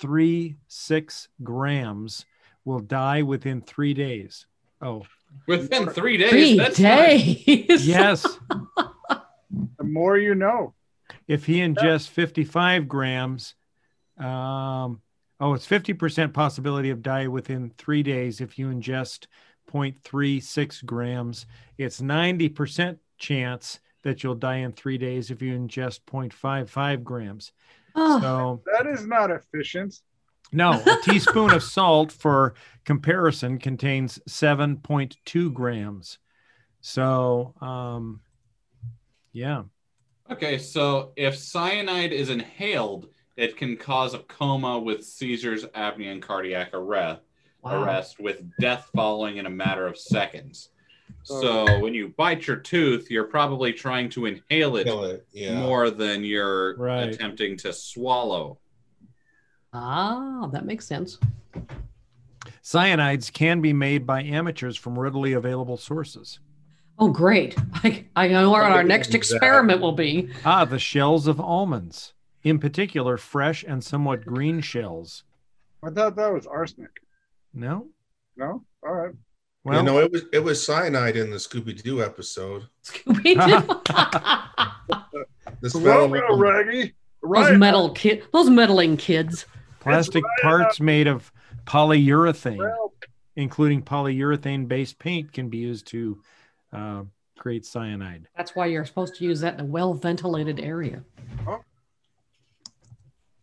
[0.00, 2.24] 0.36 grams
[2.64, 4.46] will die within three days.
[4.80, 5.04] Oh,
[5.46, 6.30] within three days.
[6.30, 7.86] Three that's not- days.
[7.86, 8.26] yes.
[9.78, 10.74] the more you know.
[11.28, 13.54] if he ingests 55 grams,
[14.18, 15.00] um,
[15.40, 19.26] oh, it's 50% possibility of die within three days if you ingest
[19.72, 21.46] 0.36 grams.
[21.78, 27.52] It's 90% chance that you'll die in three days if you ingest 0.55 grams.
[27.96, 30.00] Oh, So, That is not efficient.
[30.52, 32.54] no, a teaspoon of salt for
[32.84, 36.18] comparison contains 7.2 grams.
[36.80, 38.20] So, um,
[39.32, 39.62] yeah.
[40.30, 46.22] Okay, so if cyanide is inhaled, it can cause a coma with seizures, apnea, and
[46.22, 47.22] cardiac arrest.
[47.62, 47.82] wow.
[47.82, 50.70] Arrest with death following in a matter of seconds.
[51.22, 55.90] So when you bite your tooth, you're probably trying to inhale it it, yeah more
[55.90, 57.08] than you're Right.
[57.08, 58.58] attempting to swallow.
[59.72, 61.18] Ah, that makes sense.
[62.62, 66.38] Cyanides can be made by amateurs from readily available sources.
[66.98, 67.56] Oh, great.
[67.74, 70.30] I, I know what our next experiment will be.
[70.44, 75.24] Ah, the shells of almonds, in particular, fresh and somewhat green shells.
[75.84, 76.90] I thought that was arsenic.
[77.52, 77.88] No?
[78.36, 78.64] No?
[78.82, 79.14] All right.
[79.66, 83.82] Well, you know it was it was cyanide in the scooby-doo episode Scooby-Doo.
[85.60, 86.94] the smell of- Well, Raggy.
[87.20, 89.44] those metal kid, those meddling kids.
[89.80, 91.32] plastic right parts made of
[91.64, 92.92] polyurethane, Well,
[93.34, 96.22] including polyurethane based paint, can be used to
[96.72, 97.02] uh,
[97.36, 98.28] create cyanide.
[98.36, 101.02] That's why you're supposed to use that in a well-ventilated area.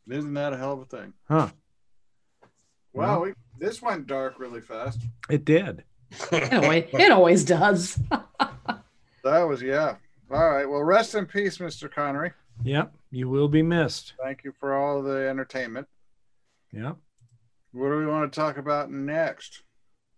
[0.10, 1.12] isn't that a hell of a thing?
[1.28, 1.50] Huh.
[2.94, 5.02] Wow, we, this went dark really fast.
[5.30, 5.84] It did.
[6.32, 8.00] It always, it always does.
[9.24, 9.96] That was yeah.
[10.30, 10.70] All right.
[10.70, 11.90] Well, rest in peace, Mr.
[11.90, 12.34] Connery.
[12.64, 12.94] Yep.
[13.10, 14.14] You will be missed.
[14.22, 15.88] Thank you for all the entertainment.
[16.74, 16.98] Yep.
[17.72, 19.64] What do we want to talk about next?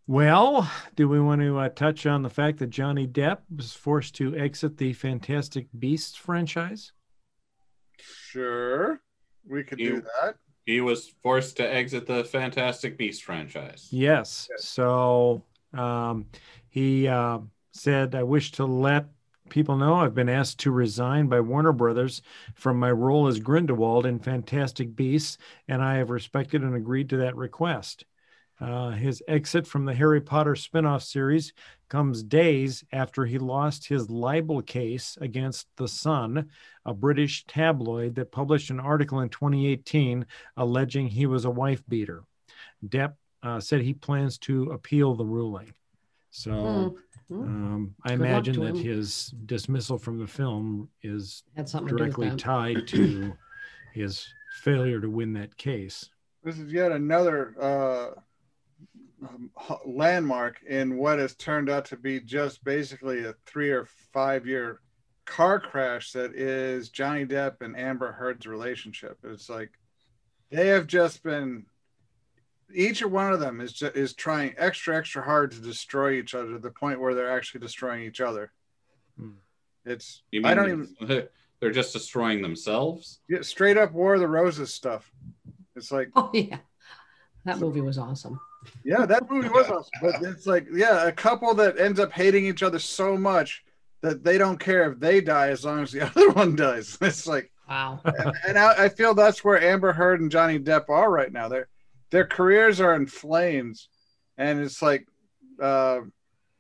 [0.08, 4.16] Well, do we want to uh, touch on the fact that Johnny Depp was forced
[4.16, 6.92] to exit the Fantastic Beasts franchise?
[8.00, 9.00] Sure,
[9.48, 10.36] we could do that.
[10.66, 13.88] He was forced to exit the Fantastic Beast franchise.
[13.92, 14.48] Yes.
[14.52, 14.66] Yes.
[14.66, 15.44] So
[15.78, 16.28] um,
[16.70, 17.40] he uh,
[17.72, 19.08] said, I wish to let
[19.50, 22.22] people know I've been asked to resign by Warner Brothers
[22.56, 27.18] from my role as Grindelwald in Fantastic Beasts, and I have respected and agreed to
[27.18, 28.06] that request.
[28.60, 31.52] Uh, his exit from the Harry Potter spin-off series
[31.90, 36.50] comes days after he lost his libel case against The Sun,
[36.86, 42.24] a British tabloid that published an article in 2018 alleging he was a wife beater.
[42.86, 45.74] Depp uh, said he plans to appeal the ruling.
[46.32, 46.96] So
[47.30, 47.42] Hmm.
[47.42, 48.84] um, I Good imagine that him.
[48.84, 53.36] his dismissal from the film is Had something to directly tied to
[53.94, 54.28] his
[54.62, 56.10] failure to win that case.
[56.44, 58.10] This is yet another uh,
[59.28, 59.50] um,
[59.86, 64.82] landmark in what has turned out to be just basically a three or five year
[65.26, 69.18] car crash that is Johnny Depp and Amber Heard's relationship.
[69.24, 69.72] It's like
[70.52, 71.66] they have just been
[72.76, 76.52] each one of them is ju- is trying extra extra hard to destroy each other
[76.54, 78.52] to the point where they're actually destroying each other.
[79.20, 79.32] Hmm.
[79.86, 81.28] It's You mean I don't even
[81.60, 83.20] they're just destroying themselves?
[83.30, 85.12] yeah, straight up War of the Roses stuff.
[85.76, 86.58] It's like Oh yeah,
[87.46, 88.40] that movie was awesome.
[88.84, 89.92] Yeah, that movie was awesome.
[90.02, 93.64] But it's like, yeah, a couple that ends up hating each other so much
[94.02, 96.98] that they don't care if they die as long as the other one dies.
[97.02, 98.00] It's like, Wow.
[98.06, 101.48] and, and I, I feel that's where Amber Heard and Johnny Depp are right now.
[101.48, 101.68] Their
[102.12, 103.90] their careers are in flames,
[104.38, 105.08] and it's like,
[105.62, 106.00] uh,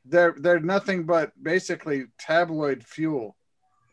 [0.06, 3.36] they're they're nothing but basically tabloid fuel.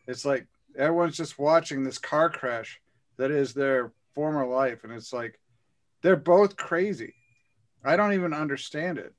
[0.07, 2.79] It's like everyone's just watching this car crash
[3.17, 5.39] that is their former life, and it's like
[6.01, 7.13] they're both crazy.
[7.83, 9.13] I don't even understand it.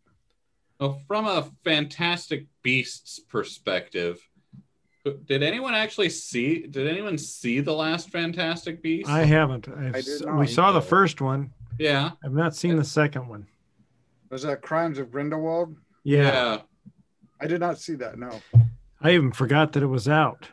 [0.80, 4.20] Well, from a Fantastic Beasts perspective,
[5.26, 6.66] did anyone actually see?
[6.66, 9.08] Did anyone see the last Fantastic Beast?
[9.08, 9.68] I haven't.
[9.68, 11.52] I've, I did we saw the first one.
[11.78, 13.46] Yeah, I've not seen the second one.
[14.30, 15.76] Was that Crimes of Grindelwald?
[16.02, 16.60] Yeah,
[17.40, 18.18] I did not see that.
[18.18, 18.40] No.
[19.00, 20.48] I even forgot that it was out.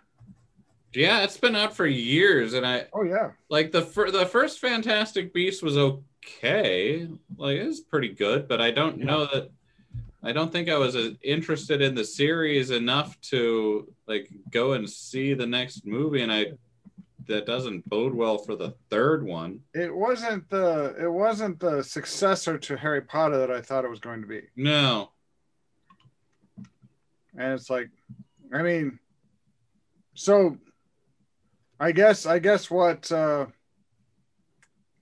[0.94, 1.24] yeah.
[1.24, 3.32] It's been out for years, and I Oh yeah.
[3.50, 7.08] like the fir- the first Fantastic Beast was okay.
[7.38, 9.06] Like it was pretty good, but I don't Yeah.
[9.06, 9.52] know that.
[10.24, 14.88] I don't think I was as interested in the series enough to like go and
[14.88, 16.54] see the next movie, and I
[17.32, 19.62] that doesn't bode well for the third one.
[19.74, 24.00] It wasn't the it wasn't the successor to Harry Potter that I thought it was
[24.00, 24.44] going to be.
[24.56, 25.12] No,
[27.38, 27.90] And it's like
[28.54, 29.00] I mean
[30.14, 30.58] so
[31.80, 33.48] I guess I guess what uh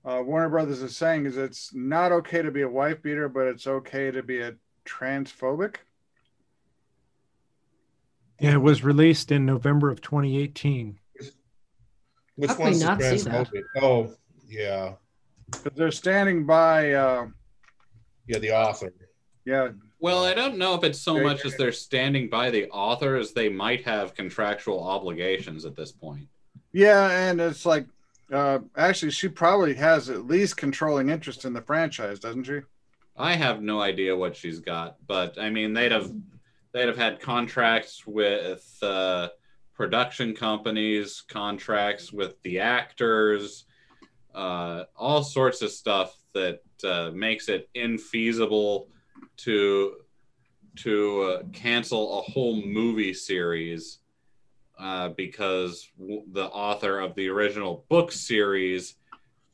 [0.05, 3.47] uh, Warner Brothers is saying is it's not okay to be a wife beater, but
[3.47, 5.75] it's okay to be a transphobic.
[8.39, 10.99] Yeah, it was released in November of 2018.
[12.39, 13.63] Which How one's the not transphobic?
[13.81, 14.13] Oh,
[14.47, 14.93] yeah,
[15.51, 17.27] Because they're standing by, uh,
[18.27, 18.93] yeah, the author.
[19.43, 22.69] yeah, Well, I don't know if it's so Yeah, much as they're standing by the
[22.69, 26.29] author as they might have contractual obligations at this point.
[26.71, 27.85] Yeah, and it's like,
[28.31, 32.61] uh, actually, she probably has at least controlling interest in the franchise, doesn't she?
[33.17, 36.09] I have no idea what she's got, but I mean, they'd have
[36.71, 39.27] they'd have had contracts with uh,
[39.79, 43.63] production companies, contracts with the actors,
[44.35, 48.87] uh, all sorts of stuff that uh, makes it infeasible
[49.37, 49.93] to
[50.75, 53.99] to uh, cancel a whole movie series
[54.77, 58.95] uh, because w- the author of the original book series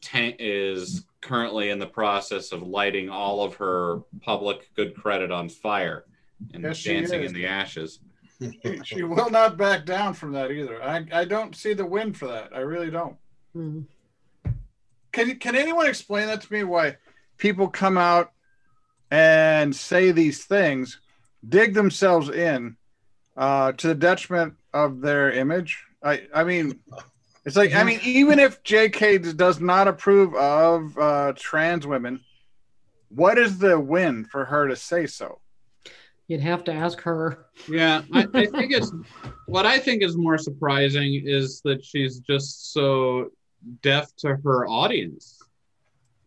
[0.01, 5.49] ta- is currently in the process of lighting all of her public good credit on
[5.49, 6.05] fire
[6.53, 7.99] and Yes, dancing in the ashes.
[8.63, 10.83] She, she will not back down from that either.
[10.83, 12.49] I, I don't see the win for that.
[12.53, 13.15] I really don't.
[13.53, 13.81] Hmm.
[15.11, 16.63] Can can anyone explain that to me?
[16.63, 16.97] Why
[17.37, 18.33] people come out
[19.09, 20.99] and say these things,
[21.47, 22.75] dig themselves in
[23.37, 25.85] uh, to the detriment of their image?
[26.03, 26.81] I I mean,
[27.45, 29.19] it's like I mean, even if J.K.
[29.19, 32.19] does not approve of uh, trans women,
[33.07, 35.39] what is the win for her to say so?
[36.27, 37.45] You'd have to ask her.
[37.69, 38.91] Yeah, I, I think it's
[39.45, 43.29] what I think is more surprising is that she's just so
[43.81, 45.41] deaf to her audience.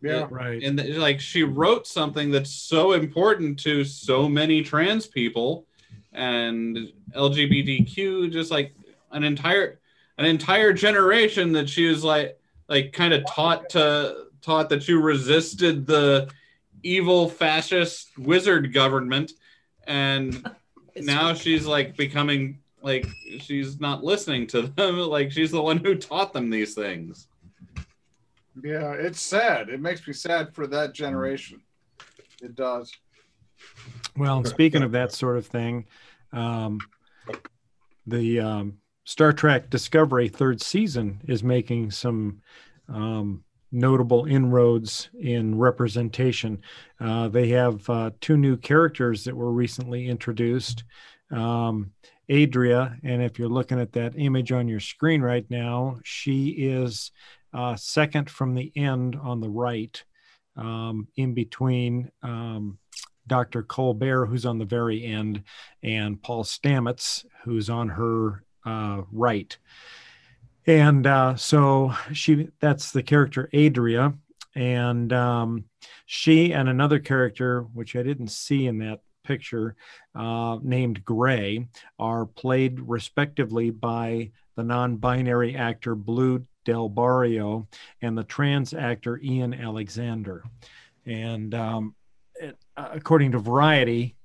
[0.00, 0.62] Yeah, Right.
[0.62, 5.66] and th- like she wrote something that's so important to so many trans people
[6.12, 8.74] and LGBTQ, just like
[9.10, 9.80] an entire
[10.18, 12.38] an entire generation that she was like
[12.68, 16.28] like kind of taught to taught that you resisted the
[16.84, 19.32] evil fascist wizard government,
[19.88, 20.48] and
[20.96, 23.08] now she's like becoming like
[23.40, 24.98] she's not listening to them.
[25.08, 27.26] Like she's the one who taught them these things.
[28.62, 29.68] Yeah, it's sad.
[29.68, 31.60] It makes me sad for that generation.
[32.42, 32.92] It does.
[34.16, 35.86] Well, speaking of that sort of thing,
[36.32, 36.78] um,
[38.06, 42.40] the um, Star Trek Discovery third season is making some
[42.88, 46.62] um, notable inroads in representation.
[47.00, 50.84] Uh, they have uh, two new characters that were recently introduced.
[51.30, 51.92] Um,
[52.30, 57.10] Adira, and if you're looking at that image on your screen right now, she is
[57.54, 60.02] uh, second from the end on the right,
[60.56, 62.78] um, in between um,
[63.26, 63.62] Dr.
[63.62, 65.44] Culber, who's on the very end,
[65.82, 69.56] and Paul Stamets, who's on her uh, right.
[70.68, 74.14] And uh, so she that's the character Adira.
[74.54, 75.64] And um,
[76.04, 79.76] she and another character, which I didn't see in that picture,
[80.14, 87.66] uh, named Gray, are played respectively by the non binary actor Blu del Barrio
[88.02, 90.44] and the trans actor Ian Alexander.
[91.06, 91.94] And um,
[92.34, 94.16] it, uh, according to Variety,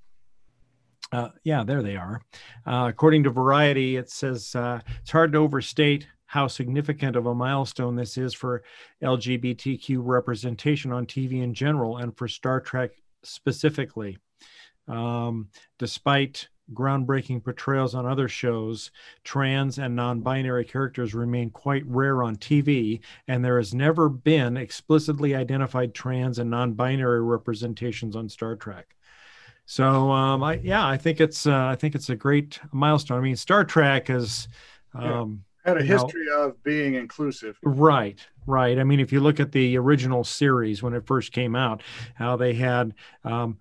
[1.14, 2.22] uh, yeah, there they are.
[2.66, 7.36] Uh, according to Variety, it says uh, it's hard to overstate how significant of a
[7.36, 8.64] milestone this is for
[9.04, 12.90] LGBTQ representation on TV in general and for Star Trek
[13.22, 14.18] specifically.
[14.88, 18.90] Um, despite groundbreaking portrayals on other shows,
[19.24, 24.58] trans and non binary characters remain quite rare on TV, and there has never been
[24.58, 28.96] explicitly identified trans and non binary representations on Star Trek.
[29.68, 33.20] So, um, I, yeah, I think it's uh, I think it's a great milestone.
[33.20, 34.48] I mean, Star Trek is
[34.96, 37.58] um, Had a you know, history of being inclusive.
[37.64, 38.78] Right, right.
[38.78, 41.82] I mean, if you look at the original series when it first came out,
[42.16, 42.94] how they had
[43.24, 43.58] um,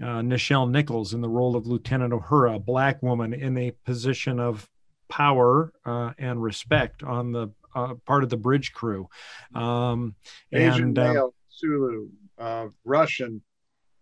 [0.00, 4.38] uh, Nichelle Nichols in the role of Lieutenant Uhura, a black woman in a position
[4.38, 4.68] of
[5.08, 9.08] power uh, and respect on the uh, part of the bridge crew.
[9.54, 10.14] Um,
[10.52, 13.42] Asian and uh, male, Sulu, uh, Russian,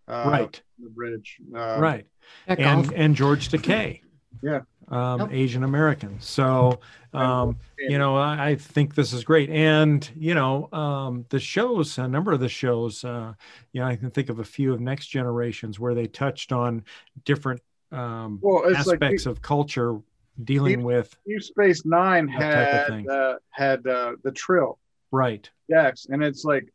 [0.07, 1.37] uh, right, the bridge.
[1.53, 2.05] Uh, right,
[2.47, 4.01] and and George Takei.
[4.41, 4.61] Yeah.
[4.87, 5.29] Um, Yep.
[5.31, 6.19] Asian American.
[6.19, 6.79] So,
[7.13, 7.57] um,
[7.87, 9.49] you know, I, I think this is great.
[9.49, 13.33] And, you know, um, the shows, a number of the shows, uh,
[13.71, 16.83] you know, I can think of a few of Next Generations where they touched on
[17.23, 17.61] different
[17.91, 19.99] um, Well, it's like aspects of culture
[20.43, 24.77] dealing with, Deep Space Nine That type of had uh, had uh, the Trill
[25.11, 25.49] right.
[25.69, 26.71] Dax, and it's like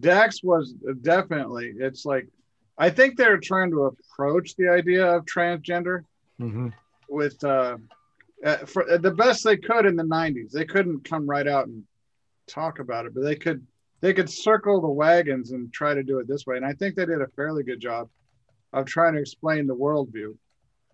[0.00, 1.72] Dax was definitely.
[1.78, 2.28] It's like
[2.76, 6.02] I think they're trying to approach the idea of transgender
[6.38, 6.68] hmm
[7.08, 7.76] with uh,
[8.44, 11.66] uh, for uh, the best they could in the 90s they couldn't come right out
[11.66, 11.82] and
[12.46, 13.66] talk about it but they could
[14.00, 16.56] they could circle the wagons and try to do it this way.
[16.56, 18.08] And i think they did a fairly good job
[18.74, 20.36] of trying to explain the worldview.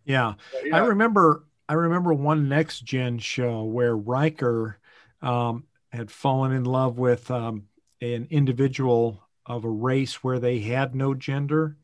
[0.04, 0.34] Yeah.
[0.52, 4.78] But, I remember I remember one next gen show where Riker
[5.22, 7.64] um, had fallen in love with um,
[8.00, 11.76] an individual of a race where they had no gender,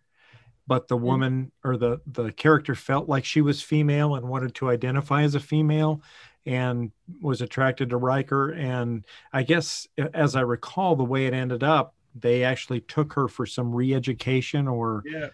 [0.66, 4.68] but the woman or the the character felt like she was female and wanted to
[4.70, 6.02] identify as a female
[6.44, 6.90] and
[7.20, 8.50] was attracted to Riker.
[8.50, 13.26] And I guess as I recall, the way it ended up, they actually took her
[13.28, 15.28] for some re-education or yeah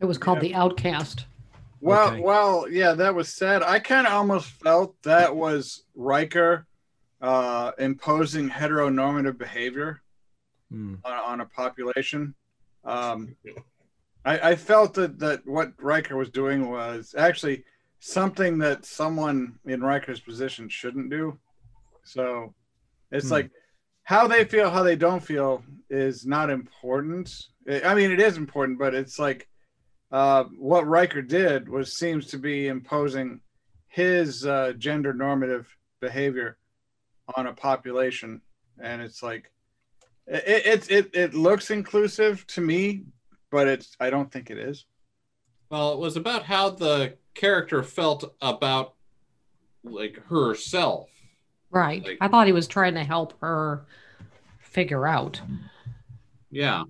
[0.00, 0.48] It was called Yeah.
[0.48, 1.26] The Outcast.
[1.80, 2.20] well Okay.
[2.20, 6.66] well yeah that was sad i kind of almost felt that was Riker
[7.20, 10.00] uh imposing heteronormative behavior
[10.70, 10.94] Hmm.
[11.04, 12.34] on, on a population.
[12.84, 13.36] Um,
[14.24, 17.64] I, I felt that, that what Riker was doing was actually
[18.00, 21.38] something that someone in Riker's position shouldn't do.
[22.04, 22.54] So
[23.10, 23.32] it's Hmm.
[23.32, 23.50] like
[24.04, 27.32] how they feel, how they don't feel is not important.
[27.84, 29.48] I mean, it is important, but it's like
[30.10, 33.40] uh, what Riker did was seems to be imposing
[33.88, 36.58] his uh, gender normative behavior
[37.36, 38.40] on a population,
[38.82, 39.50] and it's like
[40.26, 43.04] it it, it it looks inclusive to me,
[43.52, 44.86] but it's I don't think it is.
[45.70, 48.94] Well, it was about how the character felt about
[49.84, 51.10] like herself.
[51.70, 52.02] Right.
[52.04, 53.86] Like- I thought he was trying to help her
[54.58, 55.40] figure out.
[56.50, 56.84] Yeah.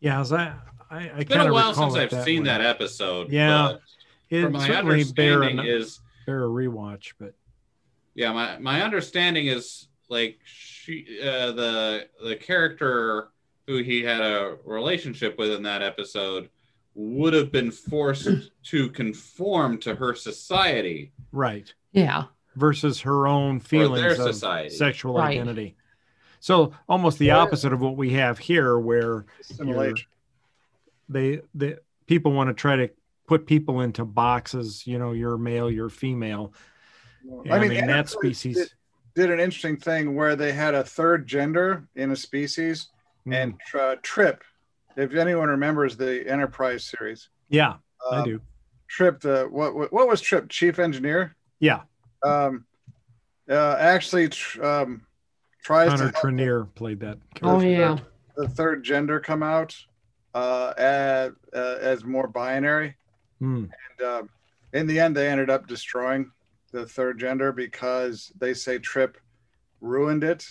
[0.00, 0.54] Yeah, as I
[0.90, 2.48] I, I It's been a while since I've seen way.
[2.48, 3.30] that episode.
[3.30, 3.72] Yeah.
[3.72, 3.80] but
[4.30, 7.34] It From my certainly bear understanding is bear a rewatch, but
[8.14, 13.28] yeah, my, my understanding is like she uh, the the character
[13.66, 16.48] who he had a relationship with in that episode
[16.94, 18.28] would have been forced
[18.64, 21.12] to conform to her society.
[21.32, 22.24] right Yeah.
[22.54, 24.70] versus her own their feelings of society.
[24.70, 25.32] sexual Right.
[25.36, 25.76] identity.
[26.40, 27.38] So almost the Yeah.
[27.38, 29.26] opposite of what we have here, where
[31.08, 32.90] they the people want to try to
[33.26, 34.86] put people into boxes.
[34.86, 36.52] You know, you're male, you're female.
[37.50, 38.56] I mean, that species.
[38.56, 38.68] did,
[39.16, 42.88] did an interesting thing where they had a third gender in a species,
[43.26, 43.34] Mm.
[43.42, 44.42] and uh, Trip.
[44.96, 47.74] If anyone remembers the Enterprise series, yeah,
[48.10, 48.40] I um, do.
[48.88, 50.48] Trip, the what what what was Trip?
[50.48, 51.34] Chief engineer.
[51.58, 51.80] Yeah,
[52.22, 52.64] Um,
[53.50, 55.06] uh, actually, tr- um,
[55.62, 57.18] tries Connor to Trinneer played that.
[57.42, 57.98] Oh yeah.
[58.36, 59.76] the third gender come out
[60.34, 62.96] uh, as, uh, as more binary.
[63.42, 63.70] Mm.
[63.98, 64.30] And um,
[64.72, 66.30] in the end, they ended up destroying
[66.72, 69.16] the third gender because they say Trip
[69.80, 70.46] ruined it.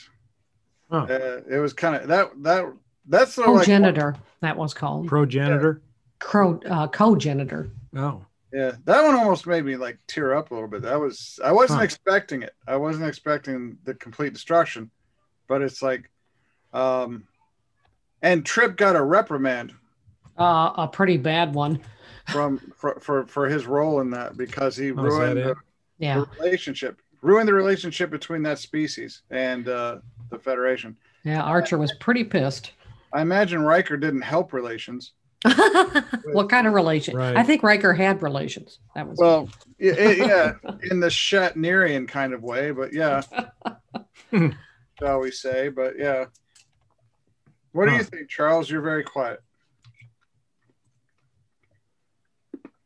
[0.89, 1.07] Huh.
[1.09, 2.65] Uh, it was kind of that that
[3.07, 5.07] that's sort of like Progenitor, that was called.
[5.07, 5.81] Progenitor.
[6.19, 7.69] Cro- uh, cogenitor.
[7.95, 10.81] Oh, yeah, that one almost made me like tear up a little bit.
[10.83, 11.83] That was I wasn't Huh.
[11.86, 12.53] expecting it.
[12.67, 14.89] I wasn't expecting the complete destruction,
[15.47, 16.09] but it's like,
[16.73, 17.27] um,
[18.21, 19.73] and Trip got a reprimand
[20.38, 21.79] Uh, a pretty bad one.
[22.27, 25.55] from for for, for his role in that because he Oh, ruined the.
[25.97, 26.19] Yeah.
[26.19, 29.97] the relationship, ruined the relationship between that species and uh,
[30.30, 30.95] the Federation.
[31.23, 31.41] Yeah.
[31.41, 32.71] Archer was pretty pissed.
[33.13, 35.13] I imagine Riker didn't help relations.
[36.34, 37.15] what kind of relation?
[37.15, 37.36] Right.
[37.36, 38.80] I think Riker had relations.
[38.95, 39.49] That was Well,
[39.80, 40.53] yeah, yeah,
[40.91, 43.21] in the Shatnerian kind of way, but yeah,
[44.99, 45.69] shall we say?
[45.69, 46.26] But yeah,
[47.73, 48.69] what do you think, Charles?
[48.69, 49.39] You're very quiet.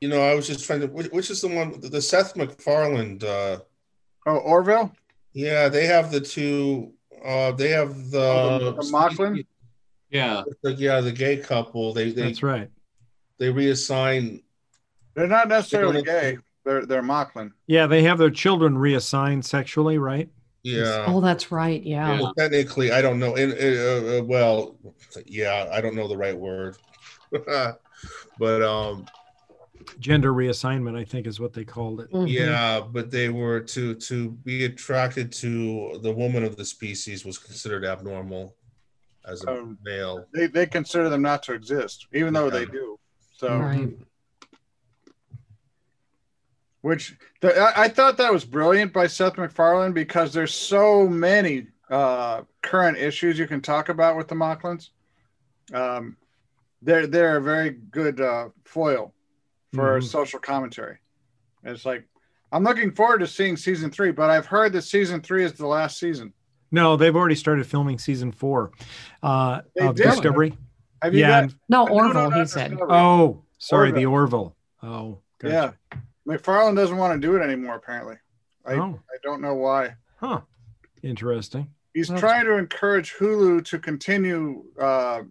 [0.02, 0.88] You know, I was just trying to.
[0.88, 1.80] Which, which is the one?
[1.80, 3.22] The Seth MacFarlane.
[3.24, 3.60] Uh,
[4.30, 4.92] Oh, Orville.
[5.34, 6.94] yeah, they have the two.
[7.26, 8.20] Uh, they have the.
[8.22, 9.46] Oh, the- the Moclan?
[10.12, 10.44] Yeah.
[10.64, 11.94] the- yeah, the gay couple.
[11.94, 12.70] They they that's right.
[13.40, 14.44] they reassign.
[15.16, 16.38] They're not necessarily They don't- gay.
[16.66, 17.52] They're they're Moclan.
[17.68, 20.30] Yeah, they have their children reassigned sexually, right?
[20.62, 21.06] Yeah.
[21.08, 21.82] Oh, that's right.
[21.82, 22.20] Yeah.
[22.20, 23.36] Well, technically, I don't know.
[23.36, 24.76] In, uh, uh, well,
[25.26, 26.76] yeah, I don't know the right word,
[27.32, 29.06] but um,
[30.00, 32.12] Gender reassignment, I think, is what they called it.
[32.12, 32.30] Mhm.
[32.30, 37.38] yeah, but they were to to be attracted to the woman of the species was
[37.38, 38.56] considered abnormal
[39.26, 40.26] as a Um, male.
[40.34, 43.00] They they consider them not to exist, even though they do.
[43.38, 43.90] So, Right.
[46.82, 51.68] which the, I, I thought that was brilliant by Seth MacFarlane because there's so many
[51.90, 54.90] uh, current issues you can talk about with the Moclans.
[55.74, 56.16] Um,
[56.82, 59.14] they're they're a very good uh, foil
[59.74, 60.04] for Mhm.
[60.04, 60.98] social commentary.
[61.64, 62.06] It's like
[62.52, 65.68] I'm looking forward to seeing season three, but I've heard that season three is the
[65.68, 66.34] last season.
[66.72, 68.72] No, they've already started filming season four
[69.22, 70.06] uh, They of did?
[70.06, 70.58] Discovery.
[71.04, 71.42] Have you Yeah.
[71.46, 71.56] got?
[71.70, 72.72] No, no, Orville, he said.
[72.72, 72.88] no.
[72.90, 74.56] Oh, sorry, the Orville.
[74.82, 75.76] Oh, gotcha.
[75.92, 77.76] Yeah, MacFarlane doesn't want to do it anymore.
[77.76, 78.16] Apparently,
[78.66, 79.96] I Oh, I don't know why.
[80.18, 80.42] huh.
[81.04, 81.70] Interesting.
[81.94, 85.24] He's That's- trying to encourage Hulu to continue uh,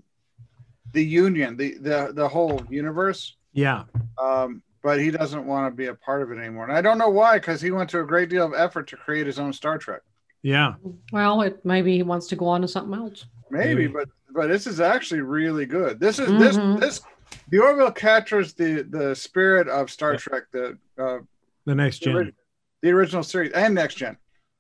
[0.93, 3.85] the union, the the the whole universe, Yeah.
[4.19, 6.65] um, but he doesn't want to be a part of it anymore.
[6.69, 8.97] And I don't know why, because he went to a great deal of effort to
[8.97, 10.03] create his own Star Trek.
[10.43, 10.75] Yeah.
[11.13, 13.27] Well, it maybe he wants to go on to something else.
[13.51, 13.87] Maybe, Maybe.
[13.89, 15.99] but but this is actually really good.
[15.99, 16.39] This is Mhm.
[16.39, 17.01] this this
[17.49, 20.19] the Orville captures the the spirit of Star Yeah.
[20.19, 21.19] Trek, the uh,
[21.67, 22.15] The next the, gen.
[22.17, 22.35] ori-
[22.83, 24.17] the original series and Next Gen.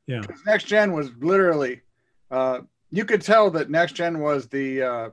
[0.09, 1.83] Yeah, Next Gen was literally,
[2.31, 5.11] uh, you could tell that Next Gen was the uh,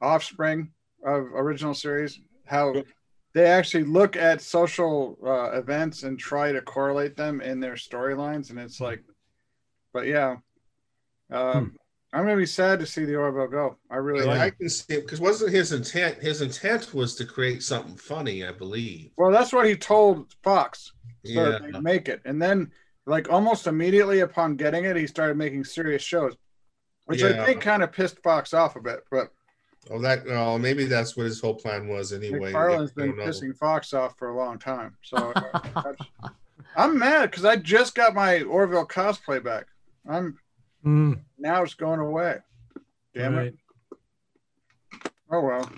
[0.00, 0.70] offspring
[1.04, 2.20] of original series.
[2.46, 2.74] How
[3.34, 8.50] they actually look at social uh, events and try to correlate them in their storylines,
[8.50, 9.02] and it's like,
[9.92, 10.36] but yeah,
[11.30, 11.76] um,
[12.12, 13.76] I'm gonna be sad to see the Orville go.
[13.90, 14.30] I really Yeah.
[14.32, 14.40] like.
[14.40, 16.18] I can see because wasn't his intent?
[16.22, 19.10] His intent was to create something funny, I believe.
[19.16, 20.92] Well, that's what he told Fox.
[21.24, 21.58] so Yeah.
[21.58, 22.22] they'd make it.
[22.24, 22.72] And then,
[23.04, 26.34] like almost immediately upon getting it, he started making serious shows,
[27.06, 29.00] which I think kind of pissed Fox off a bit.
[29.10, 29.32] But
[29.90, 30.26] Oh, that.
[30.28, 32.52] Oh, maybe that's what his whole plan was anyway.
[32.52, 33.24] MacFarlane's I been don't know.
[33.24, 34.96] pissing Fox off for a long time.
[35.02, 35.92] So uh,
[36.76, 39.66] I'm mad because I just got my Orville cosplay back.
[40.08, 40.38] I'm
[40.84, 42.38] Mm, now it's going away.
[43.14, 43.46] Damn right.
[43.48, 45.10] it!
[45.30, 45.70] Oh well.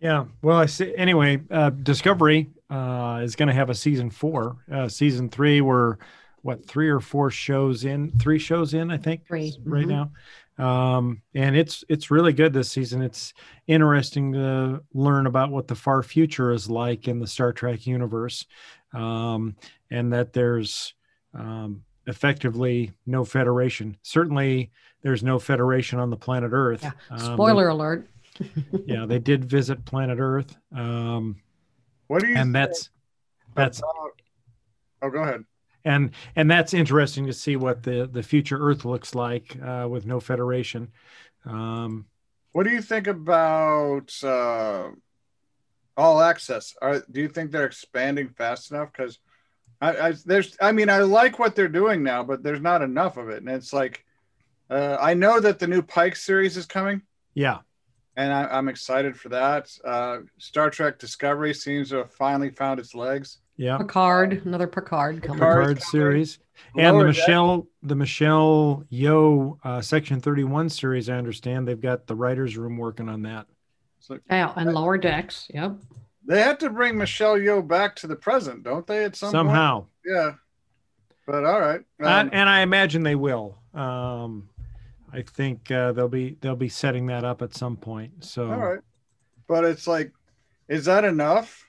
[0.00, 0.26] Yeah.
[0.42, 0.94] Well, I see.
[0.96, 4.56] Anyway, uh, Discovery uh, is going to have a season four.
[4.70, 5.96] Uh, season three, we're
[6.42, 8.12] what three or four shows in?
[8.18, 9.90] Three shows in, I think, Three, right mhm.
[9.90, 10.12] now.
[10.58, 13.02] Um, and it's it's really good this season.
[13.02, 13.34] It's
[13.66, 18.46] interesting to learn about what the far future is like in the Star Trek universe,
[18.94, 19.54] um,
[19.90, 20.94] and that there's
[21.34, 23.96] um, effectively no federation.
[24.02, 24.70] Certainly,
[25.02, 26.82] there's no federation on the planet Earth.
[26.82, 26.92] Yeah.
[27.10, 28.08] Um, Spoiler alert.
[28.86, 30.56] yeah, they did visit planet Earth.
[30.74, 31.36] Um,
[32.06, 32.36] What do you?
[32.36, 32.90] and that's
[33.54, 33.92] that's about-
[35.02, 35.44] Oh, go ahead.
[35.86, 40.04] And and that's interesting to see what the the future Earth looks like uh, with
[40.04, 40.88] no Federation.
[41.46, 42.06] Um,
[42.52, 44.90] What do you think about uh,
[45.96, 46.74] all access?
[46.82, 48.90] Are, do you think they're expanding fast enough?
[48.92, 49.18] Because
[49.80, 53.16] I, I there's I mean I like what they're doing now, but there's not enough
[53.16, 54.04] of it, and it's like
[54.70, 57.02] uh, I know that the new Pike series is coming,
[57.34, 57.58] yeah,
[58.16, 59.70] and I, I'm excited for that.
[59.84, 63.38] Uh, Star Trek Discovery seems to have finally found its legs.
[63.56, 63.78] Yeah.
[63.78, 65.38] Picard, another Picard coming.
[65.38, 65.78] Picard.
[65.78, 66.38] Picard series
[66.76, 71.08] and the Lower Deck- Michelle the Michelle Yeoh uh, Section Thirty One series.
[71.08, 73.46] I understand they've got the writers' room working on that.
[74.00, 75.48] So Yeah, and lower decks.
[75.54, 75.76] Yep.
[76.26, 79.04] they have to bring Michelle Yeoh back to the present, don't they?
[79.04, 79.32] At some point?
[79.32, 80.32] Somehow, yeah.
[81.26, 81.80] But all right.
[82.00, 83.58] Um, and, and I imagine they will.
[83.74, 84.48] Um,
[85.12, 88.24] I think uh, they'll be they'll be setting that up at some point.
[88.24, 88.80] So All right.
[89.48, 90.12] But it's like,
[90.68, 91.65] is that enough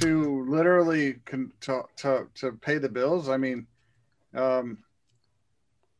[0.00, 3.28] to literally con- to, to, to pay the bills?
[3.28, 3.66] I mean,
[4.34, 4.78] um,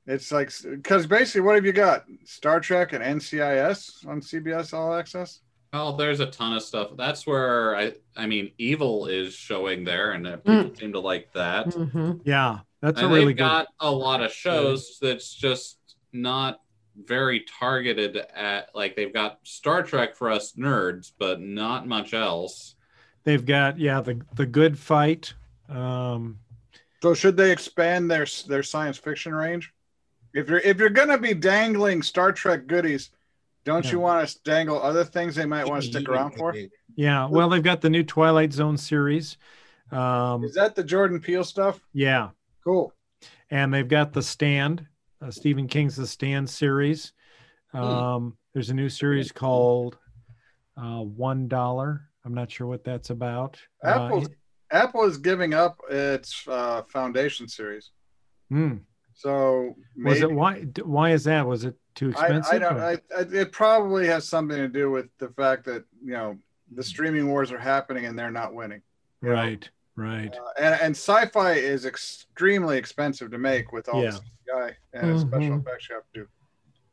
[0.07, 2.05] it's like, because basically, what have you got?
[2.25, 5.41] Star Trek and NCIS on CBS All Access?
[5.73, 6.91] Well, there's a ton of stuff.
[6.97, 11.33] That's where I, I mean, Evil is showing there, and uh, people seem to like
[11.33, 11.73] that.
[11.75, 13.43] hmm yeah, that's a and really they've good.
[13.43, 15.79] got a lot of shows that's just
[16.13, 16.61] not
[16.97, 22.77] very targeted at like they've got Star Trek for us nerds, but not much else.
[23.25, 25.35] They've got yeah the the good fight.
[25.69, 26.39] Um,
[27.03, 29.73] So should they expand their their science fiction range?
[30.35, 33.11] If you're if you're gonna be dangling Star Trek goodies,
[33.65, 33.93] don't Yeah.
[33.93, 36.55] you want to dangle other things they might want to stick around for?
[36.97, 39.37] yeah, well they've got the new Twilight Zone series.
[39.91, 41.81] Um, Is that the Jordan Peele stuff?
[41.93, 42.31] yeah,
[42.65, 42.93] Cool.
[43.51, 44.87] and they've got the Stand,
[45.23, 47.13] uh, Stephen King's The Stand series.
[47.73, 49.99] Um, There's a new series called
[50.77, 52.09] uh, One Dollar.
[52.25, 53.59] I'm not sure what that's about.
[53.85, 54.21] Uh,
[54.71, 57.91] Apple is giving up its uh, Foundation series.
[58.49, 58.77] hmm.
[59.17, 60.63] So Was it why?
[60.83, 61.47] Why is that?
[61.47, 62.53] Was it too expensive?
[62.53, 62.81] I don't.
[62.81, 66.37] I, I, it probably has something to do with the fact that you know
[66.75, 68.83] the streaming wars are happening and they're not winning.
[69.23, 69.35] you know?
[69.37, 70.35] right, right.
[70.35, 74.11] Uh, and and sci-fi is extremely expensive to make with all Yeah.
[74.11, 74.21] the
[74.53, 75.61] CGI and special Mhm.
[75.61, 76.29] effects you have to do.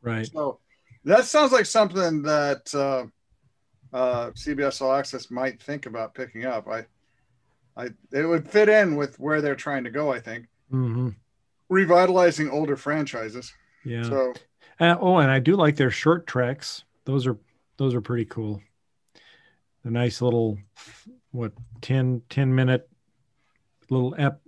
[0.00, 0.26] Right.
[0.26, 0.60] So
[1.04, 3.06] that sounds like something that uh,
[3.92, 6.68] uh, CBS All Access might think about picking up.
[6.68, 6.86] I,
[7.76, 10.12] I, it would fit in with where they're trying to go.
[10.12, 11.10] I think hmm
[11.68, 13.52] revitalizing older franchises.
[13.84, 14.02] Yeah.
[14.02, 14.34] So
[14.78, 16.84] Uh, oh, and I do like their short treks.
[17.04, 17.38] Those are
[17.76, 18.62] those are pretty cool.
[19.84, 20.58] The nice little
[21.32, 22.88] what 10, 10 minute
[23.90, 24.40] little ep,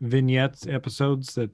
[0.00, 1.50] vignettes episodes that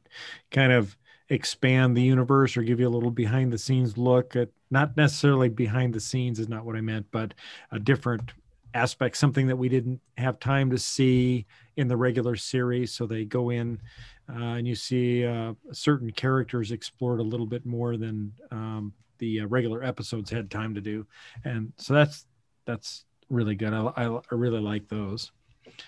[0.51, 0.97] kind of
[1.29, 5.49] expand the universe or give you a little behind the scenes look at not necessarily
[5.49, 7.35] behind the scenes is not what I meant, but
[7.71, 8.33] a different
[8.75, 11.47] aspect, something that we didn't have time to see
[11.77, 12.93] in the regular series.
[12.93, 13.81] So they go in
[14.29, 19.41] uh, and you see uh, certain characters explored a little bit more than um, the
[19.41, 21.07] uh, regular episodes had time to do,
[21.45, 22.27] and so that's
[22.65, 23.73] that's really good.
[23.73, 25.31] I, I, I really like those.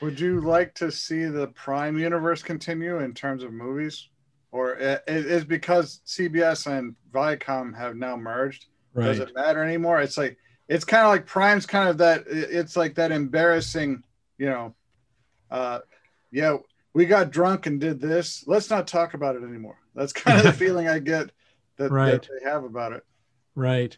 [0.01, 4.09] would you like to see the Prime universe continue in terms of movies,
[4.57, 8.66] or i- is because CBS and Viacom have now merged?
[8.96, 10.38] does it matter anymore it's like
[10.68, 14.02] it's kind of like prime's kind of that it's like that embarrassing
[14.38, 14.74] you know
[15.50, 15.80] uh
[16.32, 16.57] yeah
[16.94, 20.44] we got drunk and did this let's not talk about it anymore that's kind of
[20.44, 21.30] the feeling i get
[21.76, 22.12] that, Right.
[22.12, 23.04] that they have about it
[23.54, 23.94] Right.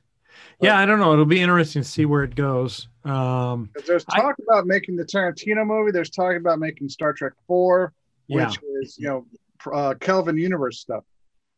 [0.61, 1.12] Yeah, I don't know.
[1.12, 2.86] It'll be interesting to see where it goes.
[3.04, 7.32] Um, there's I- talk about making the tarantino movie there's talk about making star trek
[7.46, 7.92] 4
[8.28, 8.46] yeah.
[8.48, 9.26] which is you know
[9.72, 11.04] uh, kelvin universe stuff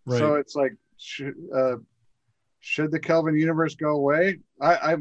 [0.07, 0.18] Right.
[0.18, 1.76] so it's like should, uh,
[2.61, 4.96] should the kelvin universe go away I, I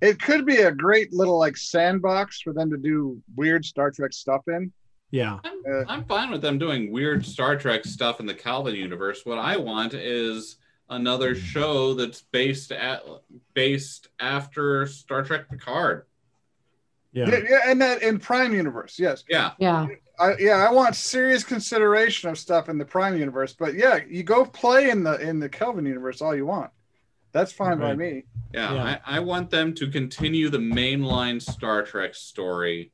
[0.00, 4.12] it could be a great little like sandbox for them to do weird star trek
[4.12, 4.72] stuff in
[5.12, 5.38] yeah.
[5.44, 9.26] I'm, Uh, I'm fine with them doing weird Star Trek stuff in the Kelvin universe.
[9.26, 10.56] What I want is
[10.88, 13.02] another show that's based at
[13.52, 16.06] based after Star Trek Picard.
[17.12, 17.28] Yeah.
[17.28, 17.40] Yeah.
[17.48, 19.86] yeah and that in prime universe yes Yeah, Yeah.
[20.18, 24.22] I, yeah i want serious consideration of stuff in the prime universe but yeah you
[24.22, 26.70] go play in the in the kelvin universe all you want
[27.32, 28.74] that's fine by me yeah.
[28.74, 28.98] Yeah.
[29.06, 32.92] I, I want them to continue the mainline Star Trek story,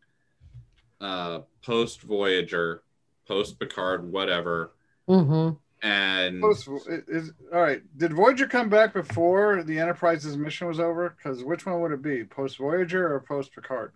[1.01, 2.83] uh, post Voyager,
[3.27, 4.73] post Picard, whatever,
[5.09, 5.51] hmm
[5.83, 10.81] and Post, is, is- all right did voyager come back before the enterprise's mission was
[10.81, 13.93] over because which one would it be post voyager or post picard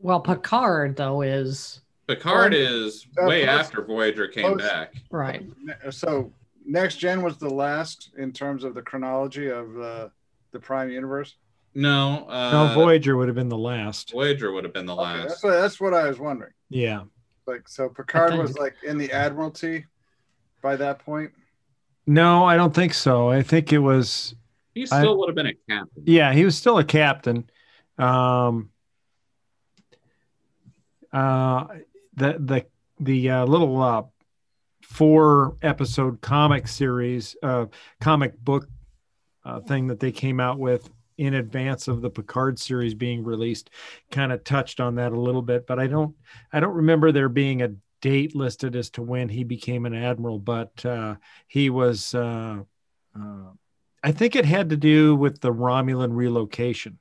[0.00, 4.94] Well, Picard though is Picard is uh, way post- after Voyager came post- back.
[5.10, 5.44] right.
[5.90, 6.32] So
[6.64, 10.10] next gen was the last in terms of the chronology of the
[10.52, 11.36] the Prime universe.
[11.74, 14.12] No, uh, No, Voyager would have been the last.
[14.12, 15.28] Voyager would have been the Okay, last.
[15.28, 16.52] that's what that's what I was wondering.
[16.70, 17.02] Yeah.
[17.46, 19.86] Like so, Picard think- was like in the Admiralty
[20.62, 21.30] by that point.
[22.06, 23.28] No, I don't think so.
[23.28, 24.34] I think it was
[24.74, 26.02] He I- still would have been a captain.
[26.06, 27.48] yeah, he was still a captain.
[27.98, 28.70] Um,
[31.12, 31.66] uh,
[32.14, 32.66] the the
[33.00, 34.02] the uh, little uh,
[34.82, 37.66] four episode comic series, uh,
[38.00, 38.68] comic book
[39.44, 43.70] uh, thing that they came out with in advance of the Picard series being released,
[44.10, 45.66] kind of touched on that a little bit.
[45.66, 46.14] But I don't
[46.52, 50.38] I don't remember there being a date listed as to when he became an admiral,
[50.38, 52.14] but uh, he was.
[52.14, 52.60] Uh,
[53.18, 53.50] uh,
[54.02, 56.98] I think it had to do with the Romulan relocation.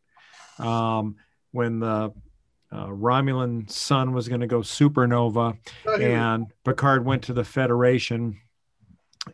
[0.57, 1.17] Um,
[1.51, 2.11] when the
[2.71, 5.57] uh, Romulan sun was going to go supernova,
[5.99, 8.39] and Picard went to the Federation.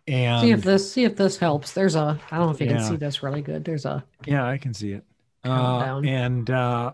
[0.08, 1.74] And see if this see if this helps.
[1.74, 2.78] There's a I don't know if you Yeah.
[2.78, 3.64] can see this really good.
[3.64, 5.04] There's a yeah, I can see it.
[5.44, 6.94] Uh, and uh,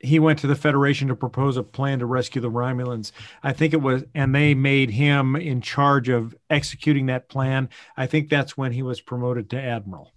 [0.00, 3.12] he went to the Federation to propose a plan to rescue the Romulans.
[3.42, 7.68] I think it was, and they made him in charge of executing that plan.
[7.96, 10.12] I think that's when he was promoted to admiral.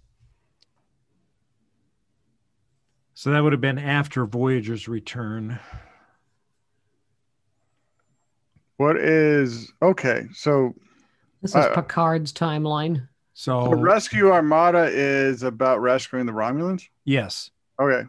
[3.20, 5.58] So that would have been after Voyager's return.
[8.78, 10.22] What is okay?
[10.32, 10.74] So
[11.42, 13.10] this is Uh, Picard's timeline.
[13.34, 16.88] So the Rescue Armada is about rescuing the Romulans.
[17.04, 18.08] yes, Okay,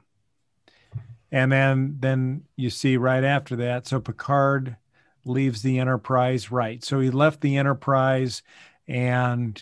[1.30, 3.88] and then then you see right after that.
[3.88, 4.78] So Picard
[5.26, 6.52] leaves the Enterprise.
[6.52, 6.86] Right.
[6.86, 8.44] So he left the Enterprise,
[8.88, 9.62] and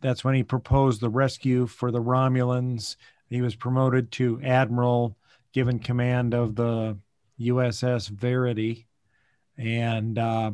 [0.00, 2.96] that's when he proposed the rescue for the Romulans.
[3.34, 5.16] He was promoted to admiral,
[5.52, 6.96] given command of the
[7.40, 8.86] USS Verity,
[9.58, 10.52] and uh,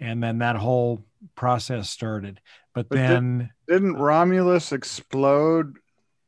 [0.00, 1.04] and then that whole
[1.36, 2.40] process started.
[2.74, 5.76] But, But then, didn't Romulus explode?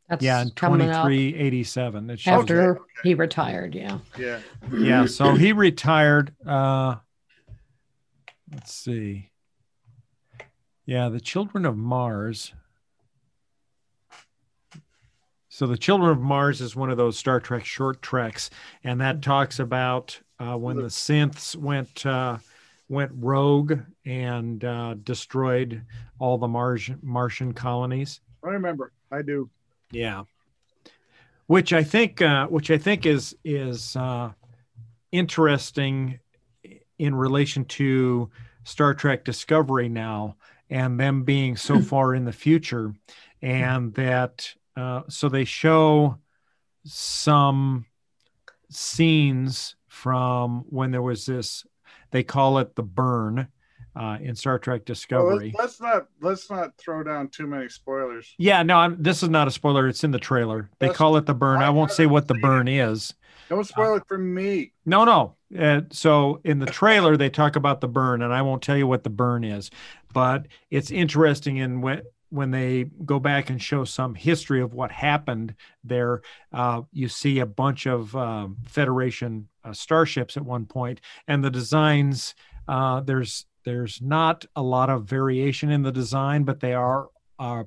[0.08, 2.80] That's yeah, in 2387, it after Okay.
[3.02, 3.74] he retired.
[3.74, 3.98] Yeah.
[4.16, 4.38] Yeah,
[4.72, 6.96] yeah so he retired uh
[8.52, 9.30] let's see
[10.86, 12.52] yeah the children of mars
[15.54, 18.50] so the children of mars is one of those star trek short treks
[18.84, 22.38] and that talks about uh, when the synths went uh,
[22.88, 25.82] went rogue and uh, destroyed
[26.18, 28.92] all the Mars- martian colonies I remember.
[29.10, 29.48] I do.
[29.90, 30.24] yeah.
[31.46, 34.30] Which I think, uh, which I think is is uh,
[35.10, 36.18] interesting
[36.98, 38.30] in relation to
[38.64, 40.36] Star Trek Discovery now,
[40.70, 42.94] and them being so far in the future,
[43.42, 46.18] and that uh, so they show
[46.84, 47.86] some
[48.70, 51.64] scenes from when there was this.
[52.10, 53.48] They call it the burn
[53.94, 55.54] uh, in Star Trek Well, Discovery.
[55.58, 58.34] let's, let's not let's not throw down too many spoilers.
[58.38, 59.88] Yeah, no, I'm, this is not a spoiler.
[59.88, 60.70] It's in the trailer.
[60.78, 61.62] They That's- call it the burn.
[61.62, 63.14] I, I won't say what the burn is.
[63.48, 64.72] Don't spoil it for me.
[64.86, 65.36] No, no.
[65.58, 68.86] Uh, so in the trailer, they talk about the burn, and I won't tell you
[68.86, 69.70] what the burn is,
[70.14, 72.02] but it's interesting in when
[72.32, 75.54] when they go back and show some history of what happened
[75.84, 76.22] there.
[76.52, 81.50] Uh, you see a bunch of um, Federation uh, starships at one point, and the
[81.50, 82.34] designs.
[82.66, 87.08] Uh, there's there's not a lot of variation in the design, but they are
[87.38, 87.64] uh,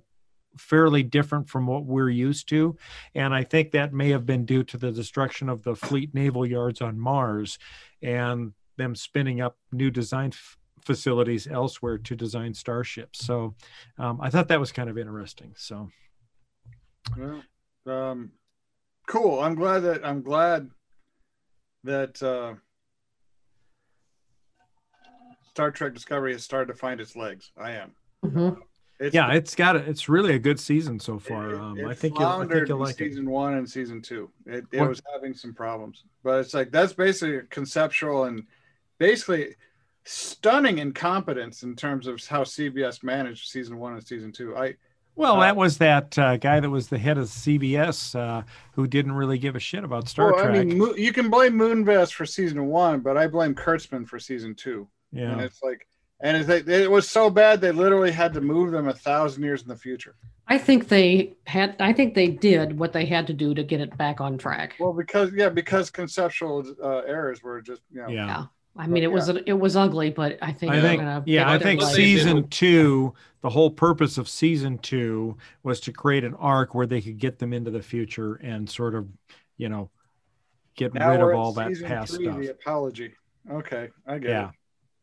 [0.57, 2.76] fairly different from what we're used to.
[3.13, 6.45] And I think that may have been due to the destruction of the fleet naval
[6.45, 7.57] yards on Mars
[8.01, 13.26] and them spinning up new design f- facilities elsewhere to design starships.
[13.26, 13.56] So
[13.98, 15.54] um, I thought that was kind of interesting.
[15.58, 15.90] So
[17.18, 17.42] Well,
[17.88, 18.32] um,
[19.08, 19.40] cool.
[19.42, 20.70] I'm glad that I'm glad
[21.84, 22.54] that uh,
[25.50, 27.52] Star Trek Discovery has started to find its legs.
[27.58, 27.92] I am.
[28.24, 28.58] Mhm.
[28.98, 29.90] It's, yeah, it's got it.
[29.90, 31.50] It's really a good season so far.
[31.54, 33.10] It, Um, it I think you'll, I think you'll in like it.
[33.10, 34.32] season one and season two.
[34.46, 38.44] It, it What- was having some problems, but it's like that's basically conceptual and
[38.98, 39.56] basically
[40.06, 44.56] stunning incompetence in terms of how CBS managed season one and season two.
[44.56, 44.76] I
[45.16, 48.43] Well, Uh, that was that uh, guy that was the head of CBS uh,
[48.74, 50.56] who didn't really give a shit about Star well, Trek.
[50.56, 54.20] I mean, Mo- you can blame Moonves for season one, but I blame Kurtzman for
[54.20, 54.88] season two.
[55.12, 55.45] Yeah, And yeah.
[55.45, 55.88] it's like,
[56.22, 59.43] and it's like, it was so bad they literally had to move them a thousand
[59.43, 60.16] years in the future.
[60.47, 61.76] I think they had.
[61.80, 64.76] I think they did what they had to do to get it back on track.
[64.80, 68.10] Well, because yeah, because conceptual uh, errors were just you know.
[68.10, 68.45] Yeah.
[68.76, 68.82] Yeah.
[68.84, 71.57] I mean, it was it was ugly, but I think I think, gonna yeah, I
[71.57, 71.95] think What legs.
[71.95, 77.01] season two, the whole purpose of season two was to create an arc where they
[77.01, 79.07] could get them into the future and sort of,
[79.57, 79.89] you know,
[80.76, 82.39] get Now rid of all that season past three, stuff.
[82.39, 83.13] The apology.
[83.49, 84.49] Okay, I get Yeah.
[84.49, 84.55] it.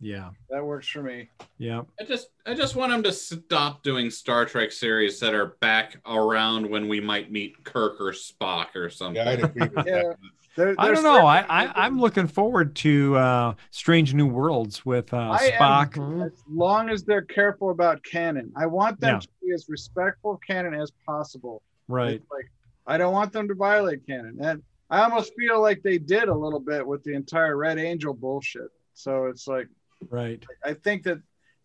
[0.05, 0.31] Yeah.
[0.51, 1.31] That works for me.
[1.59, 1.83] Yeah.
[2.01, 5.97] I just I just want them to stop doing Star Trek series that are back
[6.05, 9.23] around when we might meet Kirk or Spock or something.
[9.25, 10.13] Yeah, I'd agree with Yeah.
[10.57, 10.65] That.
[10.65, 11.27] There- I don't know.
[11.27, 15.93] I, I I'm looking forward to uh, Strange New Worlds with uh, I am- Spock.
[15.95, 16.27] Mhm.
[16.27, 18.53] as long as they're careful about canon.
[18.57, 19.21] I want them Yeah.
[19.21, 21.63] to be as respectful of canon as possible.
[21.89, 22.15] Right.
[22.15, 22.51] It's like
[22.87, 26.35] I don't want them to violate canon, and I almost feel like they did a
[26.35, 28.69] little bit with the entire Red Angel bullshit.
[28.95, 29.69] So it's like
[30.11, 30.45] Right.
[30.65, 31.19] I think that,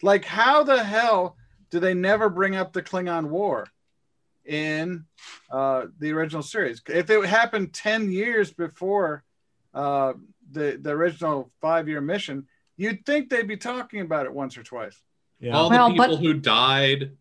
[0.04, 1.36] like, how the hell
[1.72, 3.66] do they never bring up the Klingon War
[4.48, 5.06] in
[5.52, 6.82] uh, the original series?
[6.88, 9.24] If it happened ten years before
[9.74, 10.14] uh,
[10.52, 14.64] the the original five year mission, you'd think they'd be talking about it once or
[14.64, 15.00] twice.
[15.40, 15.54] Yeah.
[15.56, 17.12] All Well, the but- people who died,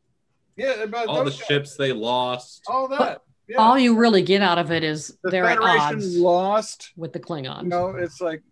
[0.56, 2.62] Yeah, about all the guys, ships they lost.
[2.68, 3.22] all that.
[3.48, 3.58] Yeah.
[3.58, 6.92] All you really get out of it is the they're at Federation odds lost.
[6.96, 7.62] with the Klingons.
[7.64, 8.42] You know, it's like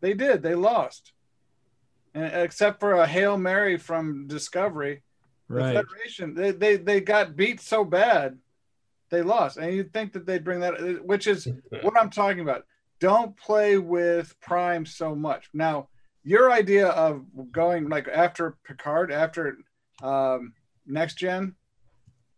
[0.00, 0.42] they did.
[0.42, 1.12] They lost,
[2.14, 5.02] and except for a hail mary from Discovery,
[5.50, 8.38] the Federation they, they they got beat so bad,
[9.10, 9.56] they lost.
[9.56, 11.48] And you'd think that they'd bring that, which is
[11.82, 12.64] what I'm talking about.
[13.00, 15.48] Don't play with Prime so much.
[15.54, 15.88] Now,
[16.22, 19.56] your idea of going like after Picard, after
[20.02, 20.52] um,
[20.86, 21.54] Next Gen,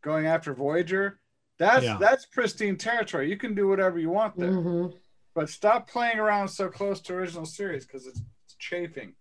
[0.02, 1.18] going after Voyager,
[1.58, 1.98] that's Yeah.
[2.00, 3.28] that's pristine territory.
[3.28, 4.94] You can do whatever you want there Mhm.
[5.34, 9.14] but stop playing around so close to original series because it's, it's chafing.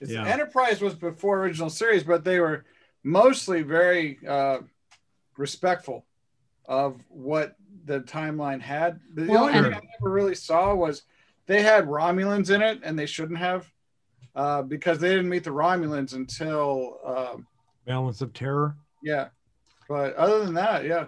[0.00, 0.24] It's, Yeah.
[0.26, 2.64] Enterprise was before original series, but they were
[3.02, 4.58] mostly very uh,
[5.36, 6.04] respectful
[6.66, 9.00] of what the timeline had.
[9.14, 11.02] The Well, only thing I never really saw was
[11.46, 13.70] they had Romulans in it, and they shouldn't have
[14.34, 17.46] uh, because they didn't meet the Romulans until um,
[17.86, 18.76] Balance of Terror.
[19.02, 19.28] yeah.
[19.88, 21.06] But other than that, yeah,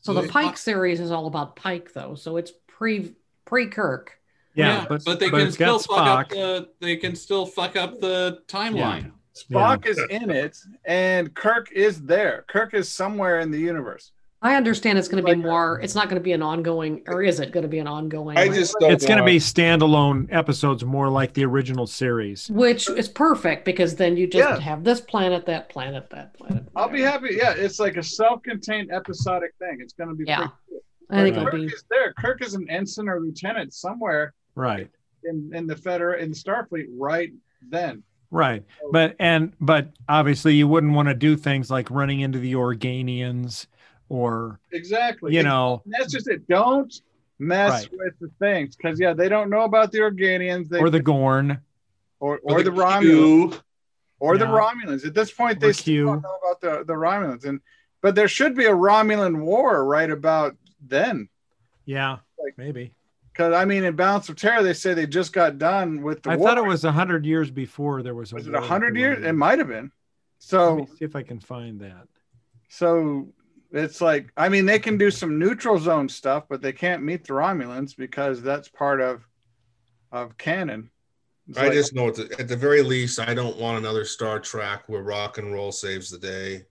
[0.00, 2.14] So the Pike series is all about Pike, though.
[2.14, 4.12] So it's pre pre Kirk.
[4.54, 7.98] Yeah, but but they but can still fuck up the they can still fuck up
[8.00, 9.10] the timeline.
[9.36, 12.44] Spock is in it, and Kirk is there.
[12.48, 14.12] Kirk is somewhere in the universe.
[14.42, 15.80] I understand it's going to be Like- more.
[15.80, 18.36] It's not going to be an ongoing, or is it going to be an ongoing?
[18.36, 22.48] I just don't It's going to be standalone episodes, more like the original series.
[22.50, 24.60] which is perfect because then you just Yeah.
[24.60, 26.64] have this planet, that planet, that planet.
[26.76, 27.30] I'll be happy.
[27.36, 29.78] Yeah, it's like a self-contained episodic thing.
[29.80, 30.24] It's going to be.
[30.26, 30.48] Yeah.
[30.68, 30.80] cool.
[31.10, 31.66] I think But it'll Kirk be.
[31.66, 32.12] is there.
[32.14, 34.88] Kirk is an ensign or lieutenant somewhere Right.
[35.24, 37.32] in in the Feder in Starfleet right
[37.68, 38.02] then.
[38.30, 38.64] Right.
[38.90, 43.66] But and but obviously you wouldn't want to do things like running into the Organians
[44.08, 45.34] or Exactly.
[45.34, 46.46] you know And that's just it.
[46.48, 46.92] Don't
[47.38, 47.90] mess Right.
[47.92, 50.68] with the things because yeah, they don't know about the Organians.
[50.68, 51.60] They, or the Gorn.
[52.20, 52.80] or, or the, Q.
[52.80, 53.60] Romulans
[54.20, 55.06] or the Romulans.
[55.06, 56.04] At this point, they Or still Q.
[56.06, 57.44] don't know about the the Romulans.
[57.44, 57.60] And
[58.02, 60.56] but there should be a Romulan war right about
[60.86, 61.28] then.
[61.84, 62.18] Yeah.
[62.42, 62.92] Like- maybe.
[63.36, 66.30] Because I mean, in Balance of Terror, they say they just got done with the
[66.30, 66.48] I war.
[66.48, 69.22] thought it was a hundred years before there was a was it a hundred years?
[69.22, 69.84] It might have been.
[69.84, 69.92] Let
[70.38, 72.06] So me see if I can find that.
[72.68, 73.28] so
[73.72, 77.24] it's like I mean they can do some neutral zone stuff, but they can't meet
[77.26, 79.26] the Romulans because that's part of
[80.12, 80.88] of canon.
[81.48, 84.04] It's I like- just know at the, at the very least, I don't want another
[84.06, 86.64] Star Trek where rock and roll saves the day.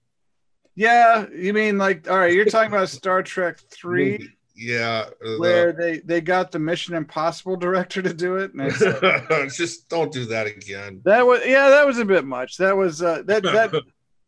[0.73, 1.27] yeah.
[1.31, 2.33] You mean like all right?
[2.33, 4.34] You're talking about Star Trek three, Movie.
[4.55, 5.09] Yeah.
[5.25, 9.51] uh, where they they got the Mission Impossible director to do it, and it's, the-
[9.55, 11.01] just don't do that again.
[11.05, 12.57] that was yeah, that was a bit much.
[12.57, 13.73] That was uh, that that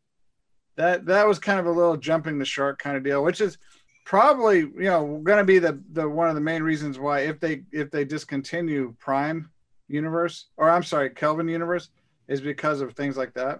[0.75, 3.57] that that was kind of a little jumping the shark kind of deal, which is
[4.05, 7.39] probably you know going to be the the one of the main reasons why if
[7.39, 9.49] they if they discontinue Prime
[9.87, 11.89] Universe or I'm sorry Kelvin Universe
[12.27, 13.59] is because of things like that.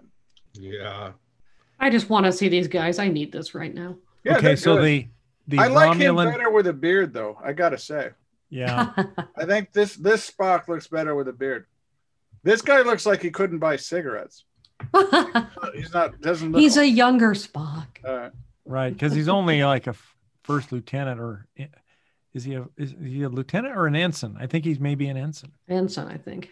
[0.54, 1.12] Yeah.
[1.80, 2.98] I just want to see these guys.
[2.98, 3.96] I need this right now.
[4.24, 4.84] Yeah, okay, so good.
[4.84, 5.06] the
[5.48, 7.38] the I like him better with a beard though.
[7.42, 8.10] I gotta say,
[8.50, 8.92] yeah.
[9.36, 11.66] I think this this Spock looks better with a beard.
[12.44, 14.44] This guy looks like he couldn't buy cigarettes.
[15.74, 16.60] He's not doesn't look.
[16.60, 17.86] He's a younger Spock.
[18.04, 18.30] uh,
[18.64, 21.46] Right, because he's only like a f- first lieutenant, or
[22.34, 24.36] is he a is he a lieutenant or an ensign?
[24.38, 25.52] I think he's maybe an ensign.
[25.68, 26.50] Ensign, I think.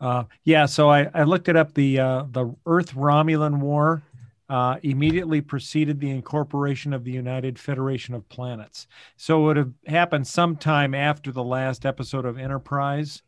[0.00, 1.74] Uh, yeah, so I, I looked it up.
[1.74, 4.02] The uh, the Earth Romulan War
[4.48, 8.86] uh, immediately preceded the incorporation of the United Federation of Planets.
[9.16, 13.22] So it would have happened sometime after the last episode of Enterprise,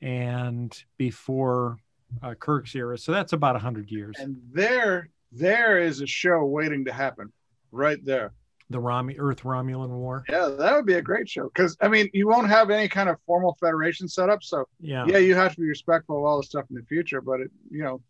[0.00, 1.78] and before
[2.22, 2.96] uh, Kirk's era.
[2.98, 4.16] So that's about hundred years.
[4.18, 7.32] and there there is a show waiting to happen
[7.72, 8.32] right there.
[8.70, 10.24] The Rom- Earth Romulan War.
[10.28, 13.08] Yeah, that would be a great show because I mean you won't have any kind
[13.08, 15.04] of formal federation set up, so Yeah.
[15.06, 17.20] yeah, you have to be respectful of all the stuff in the future.
[17.20, 18.00] But it, you know,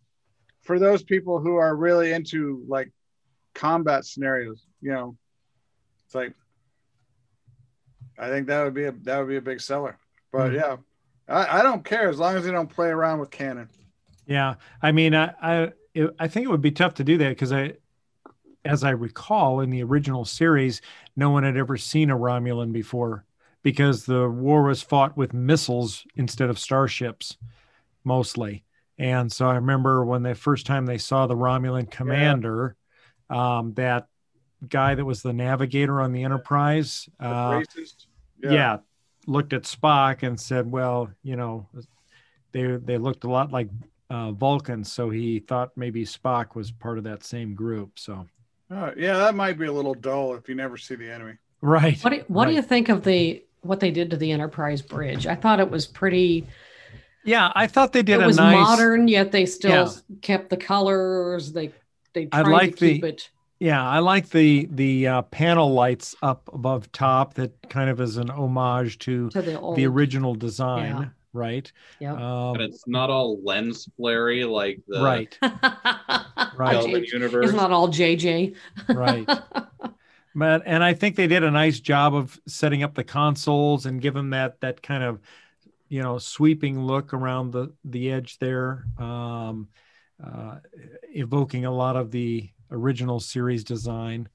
[0.68, 2.92] for those people who are really into like
[3.54, 5.16] combat scenarios, you know,
[6.04, 6.34] it's like
[8.18, 9.96] I think that would be a that would be a big seller.
[10.30, 10.56] But Mhm.
[10.56, 10.76] yeah,
[11.26, 13.70] I, I don't care as long as they don't play around with canon.
[14.26, 17.30] Yeah, I mean, I I, it, I think it would be tough to do that
[17.30, 17.74] because I,
[18.62, 20.82] as I recall, in the original series,
[21.16, 23.24] no one had ever seen a Romulan before.
[23.62, 27.36] because the war was fought with missiles instead of starships
[28.04, 28.64] mostly.
[28.99, 32.74] And so I remember when the first time they saw the Romulan commander,
[33.30, 34.07] um, that
[34.68, 38.07] guy that was the navigator on the Enterprise, The uh, racist.
[38.40, 38.78] yeah.
[39.26, 41.68] looked at Spock and said, "Well, you know,
[42.53, 43.68] they they looked a lot like
[44.11, 48.26] uh, Vulcans, so he thought maybe Spock was part of that same group." So,
[48.70, 51.34] Oh, yeah, that might be a little dull if you never see the enemy.
[51.61, 52.03] right.
[52.03, 55.26] What do, what do you think of the what they did to the Enterprise Bridge?
[55.26, 56.46] I thought it was pretty.
[57.28, 58.54] Yeah, I thought they did it a was nice.
[58.54, 59.90] modern, yet they still Yeah.
[60.22, 61.52] kept the colors.
[61.52, 61.72] They
[62.14, 63.30] they I tried like to keep the- it.
[63.60, 68.16] Yeah, I like the the uh, panel lights up above top that kind of is
[68.16, 71.08] an homage to To the old, the original design, Yeah.
[71.32, 71.72] right?
[71.98, 72.12] Yeah.
[72.14, 75.36] Um, and it's not all lens flary like the right,
[76.56, 76.72] Right.
[76.72, 78.54] Kelvin It's not all JJ.
[78.88, 79.28] right.
[80.34, 84.00] But and I think they did a nice job of setting up the consoles and
[84.00, 85.18] give them that that kind of
[85.89, 89.68] you know sweeping look around the the edge there, um,
[90.24, 90.57] uh,
[91.14, 94.28] evoking a lot of the original series design.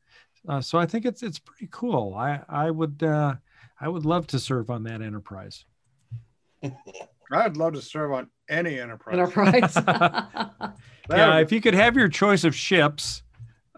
[0.48, 2.16] Uh, so I think it's it's pretty cool.
[2.16, 3.36] I I would uh,
[3.80, 5.66] I would love to serve on that Enterprise.
[7.32, 9.14] I'd love to serve on any enterprise.
[9.14, 9.76] Enterprise.
[11.10, 13.24] Yeah, if you could have your choice of ships,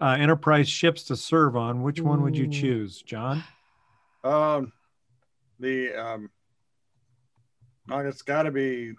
[0.00, 3.42] uh, Enterprise ships to serve on, which one would you choose, John?
[4.22, 4.72] Um,
[5.58, 6.30] the um,
[7.90, 8.92] it's got to be.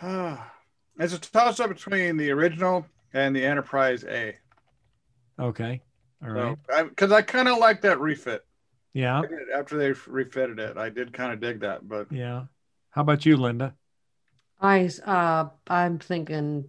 [0.02, 4.36] it's a toss up between the original and the Enterprise A.
[5.38, 5.82] Okay,
[6.22, 6.56] all right.
[6.88, 8.44] Because I, kind of like that refit.
[8.92, 9.22] Yeah,
[9.56, 11.88] After they refitted it, I did kind of dig that.
[11.88, 12.44] But yeah.
[12.90, 13.74] How about you, Linda?
[14.60, 16.66] I uh I'm thinking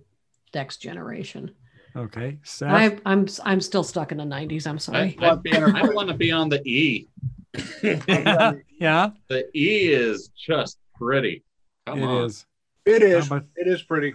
[0.53, 1.51] next generation.
[1.95, 2.71] Okay, Seth.
[2.71, 4.65] I I'm I'm still stuck in the 90s.
[4.65, 5.17] I'm sorry.
[5.21, 7.09] I'd be, I want to be on the E.
[8.83, 11.43] yeah, yeah, The E is just pretty.
[11.85, 12.25] Come it on.
[12.25, 12.45] Is.
[12.85, 13.27] It is.
[13.27, 14.13] About, it is pretty.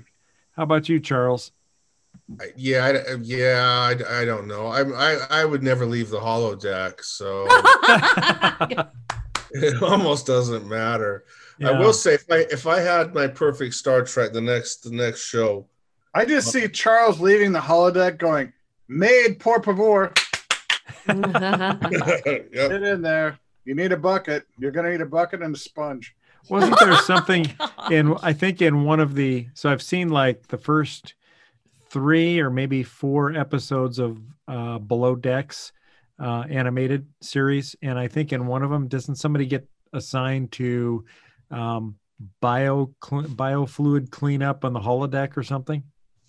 [0.53, 1.53] how about you, Charles?
[2.57, 4.66] Yeah, I, yeah, I, I don't know.
[4.66, 7.47] I, I I would never leave the holodeck, so
[9.53, 11.25] it almost doesn't matter.
[11.64, 14.91] I will say, if I if I had my perfect Star Trek, the next the
[14.91, 15.66] next show,
[16.14, 18.53] I just uh, see Charles leaving the holodeck going,
[18.89, 20.12] made por favor,
[21.07, 22.53] Yep.
[22.53, 23.39] get in there.
[23.65, 24.45] You need a bucket.
[24.59, 26.15] You're going to need a bucket and a sponge.
[26.49, 27.53] Wasn't there something
[27.91, 28.17] in?
[28.23, 29.49] I think in one of the.
[29.55, 31.15] So I've seen like the first
[31.91, 35.73] three or maybe four episodes of uh, Below Decks
[36.19, 41.05] uh, animated series, and I think in one of them, doesn't somebody get assigned to
[41.51, 41.97] um,
[42.41, 45.83] bio cl- biofluid cleanup on the holodeck or something?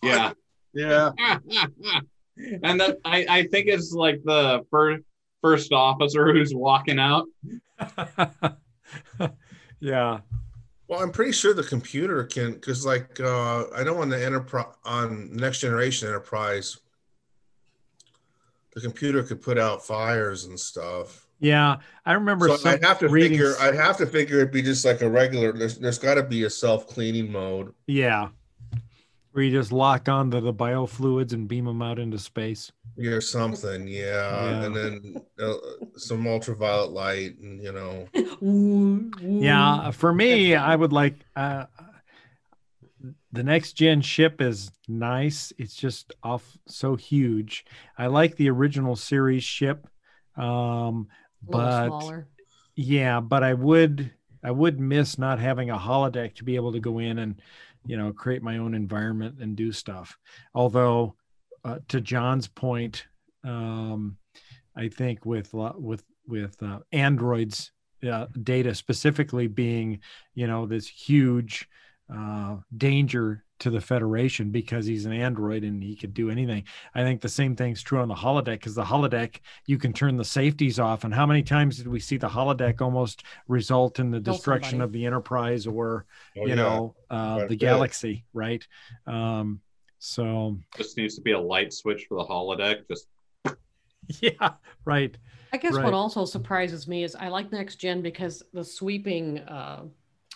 [0.04, 0.34] Yeah.
[0.74, 1.12] Yeah.
[2.64, 5.04] and that I, I think it's like the first
[5.42, 7.28] first officer who's walking out.
[9.80, 10.20] yeah.
[10.88, 14.74] Well, I'm pretty sure the computer can, because like uh, I know on the enterprise
[14.84, 16.78] on Next Generation Enterprise,
[18.74, 21.28] the computer could put out fires and stuff.
[21.40, 22.48] Yeah, I remember.
[22.48, 23.54] So some I'd have to reading figure.
[23.60, 25.54] I'd have to figure it'd be just like a regular.
[25.54, 27.74] There's, there's got to be a self cleaning mode.
[27.88, 28.30] yeah,
[29.32, 32.72] where you just lock onto the biofluids and beam them out into space.
[32.98, 34.04] or something, yeah.
[34.04, 34.64] Yeah.
[34.64, 35.54] And then uh,
[35.96, 38.08] some ultraviolet light, and you know,
[38.42, 39.40] Ooh, ooh.
[39.42, 41.66] Yeah, for me, I would like uh,
[43.32, 45.54] the next gen ship is nice.
[45.58, 47.66] It's just off so huge.
[47.98, 49.88] I like the original series ship,
[50.36, 51.08] um,
[51.48, 52.28] but smaller.
[52.76, 54.12] yeah, but I would
[54.44, 57.42] I would miss not having a holodeck to be able to go in and
[57.86, 60.18] you know create my own environment and do stuff.
[60.54, 61.16] Although,
[61.64, 63.06] uh, to John's point,
[63.44, 64.18] um,
[64.76, 67.72] I think with with with uh, androids
[68.10, 70.00] uh, data specifically being
[70.34, 71.68] you know this huge
[72.14, 76.64] uh, danger to the Federation because he's an android and he could do anything.
[76.96, 80.18] I think the same thing's true on the holodeck because the holodeck you can turn
[80.18, 81.04] the safeties off.
[81.04, 84.72] And how many times did we see the holodeck almost result in the Kill destruction
[84.80, 84.86] somebody.
[84.86, 86.06] of the Enterprise or
[86.38, 86.56] Oh, you yeah.
[86.56, 87.60] know uh, the bit.
[87.60, 88.66] galaxy, right?
[89.08, 89.60] Um,
[90.00, 92.88] so Just needs to be a light switch for the holodeck.
[92.88, 93.08] Just
[94.22, 94.52] yeah,
[94.86, 95.18] right.
[95.52, 95.84] I guess Right.
[95.86, 99.84] what also surprises me is I like next gen because the sweeping, uh,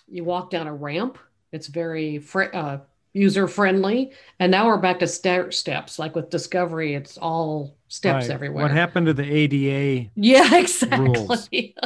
[0.07, 1.17] you walk down a ramp.
[1.51, 2.77] It's very fr- uh,
[3.13, 5.99] user friendly, and now we're back to stair steps.
[5.99, 8.33] Like with Discovery, it's all steps right.
[8.33, 8.63] everywhere.
[8.63, 10.09] What happened to the ADA?
[10.15, 11.75] Yeah, exactly.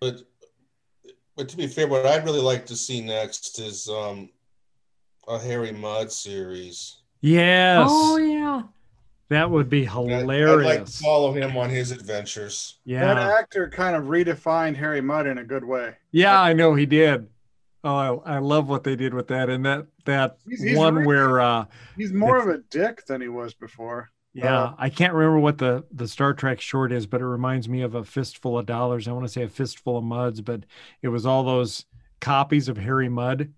[0.00, 0.22] but
[1.36, 4.28] but to be fair, what I'd really like to see next is um
[5.28, 6.98] a Harry Mudd series.
[7.20, 7.86] Yes.
[7.90, 8.62] Oh yeah.
[9.28, 11.00] That would be I'd- I'd like to hilarious.
[11.00, 12.80] follow him on his adventures.
[12.84, 13.14] Yeah.
[13.14, 15.94] That actor kind of redefined Harry Mudd in a good way.
[16.10, 17.28] Yeah, I know he did.
[17.84, 19.48] Oh, I, I love what they did with that.
[19.50, 21.64] And that that He's- he's one really- where uh
[21.96, 24.10] He's more of a dick than he was before.
[24.34, 27.68] yeah, Uh, I can't remember what the the Star Trek short is, but it reminds
[27.68, 29.08] me of a fistful of dollars.
[29.08, 30.64] I want to say a fistful of muds, but
[31.02, 31.84] it was all those
[32.20, 33.52] copies of Harry Mudd.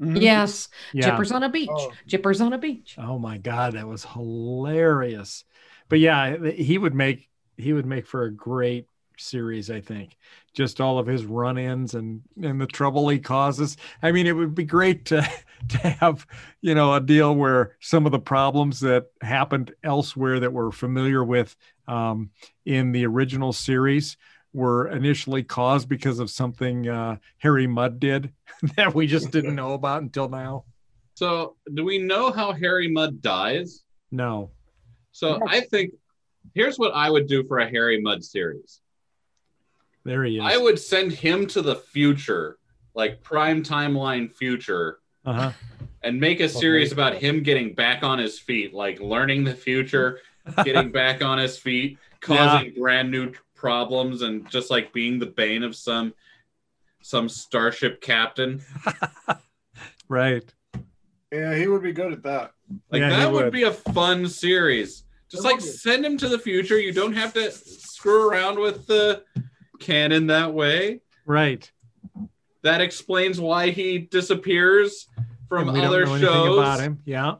[0.00, 0.20] Mhm.
[0.20, 0.68] Yes.
[0.92, 1.10] Yeah.
[1.10, 1.70] Jippers on a beach.
[1.72, 1.92] Oh.
[2.06, 2.94] Jippers on a beach.
[2.98, 5.44] Oh my god, that was hilarious.
[5.88, 8.86] But yeah, he would make he would make for a great
[9.20, 10.16] series, I think.
[10.54, 13.76] Just all of his run-ins and and the trouble he causes.
[14.02, 15.28] I mean, it would be great to
[15.68, 16.26] to have,
[16.60, 21.24] you know, a deal where some of the problems that happened elsewhere that we're familiar
[21.24, 21.56] with
[21.86, 22.30] um,
[22.64, 24.16] in the original series
[24.52, 28.32] were initially caused because of something uh, Harry Mudd did
[28.76, 30.64] that we just didn't know about until now.
[31.14, 33.82] So, do we know how Harry Mudd dies?
[34.10, 34.50] No.
[35.10, 35.92] So, I think
[36.54, 38.80] here's what I would do for a Harry Mudd series.
[40.04, 40.42] There he is.
[40.44, 42.58] I would send him to the future,
[42.94, 45.52] like prime timeline future, uh-huh.
[46.02, 50.20] and make a series about him getting back on his feet, like learning the future,
[50.64, 55.62] getting back on his feet, causing brand new problems, and just like being the bane
[55.62, 56.14] of some
[57.02, 58.62] some starship captain.
[60.08, 60.44] Right.
[61.30, 62.52] Yeah, he would be good at that.
[62.90, 63.44] Like Yeah, that would.
[63.44, 63.52] would.
[63.52, 65.04] be a fun series.
[65.30, 66.78] Just It like send him to the future.
[66.78, 69.24] You don't have to screw around with the
[69.78, 71.00] canon that way.
[71.26, 71.70] Right.
[72.62, 75.06] That explains why he disappears
[75.48, 76.58] from And we don't other know shows.
[76.58, 77.00] about him.
[77.04, 77.36] Yeah.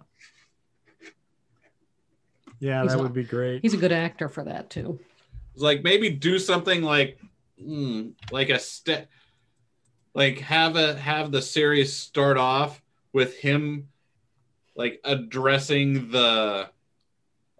[2.61, 3.63] Yeah, He's that not- would be great.
[3.63, 4.99] He's a good actor for that too.
[5.57, 7.19] Like maybe do something like
[7.61, 9.09] hmm, like a step
[10.15, 12.81] like have a have the series start off
[13.13, 13.89] with him
[14.77, 16.69] like addressing the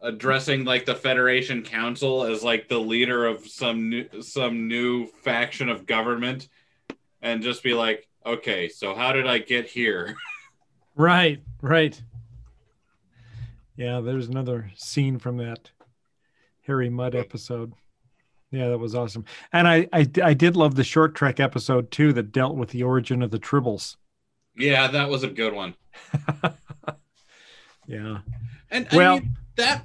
[0.03, 5.69] addressing like the Federation Council as like the leader of some new some new faction
[5.69, 6.49] of government
[7.23, 10.17] and just be like, okay, so how did I get here?
[10.97, 11.41] Right.
[11.63, 12.03] Right.
[13.77, 15.71] Yeah, there's another scene from that
[16.67, 17.73] Harry Mudd episode.
[18.51, 19.25] Yeah, that was awesome.
[19.53, 22.83] And I, I I did love the short trek episode too that dealt with the
[22.83, 23.95] origin of the tribbles.
[24.57, 25.75] yeah, that was a good one.
[27.87, 28.19] yeah.
[28.71, 29.85] And Well- I mean, that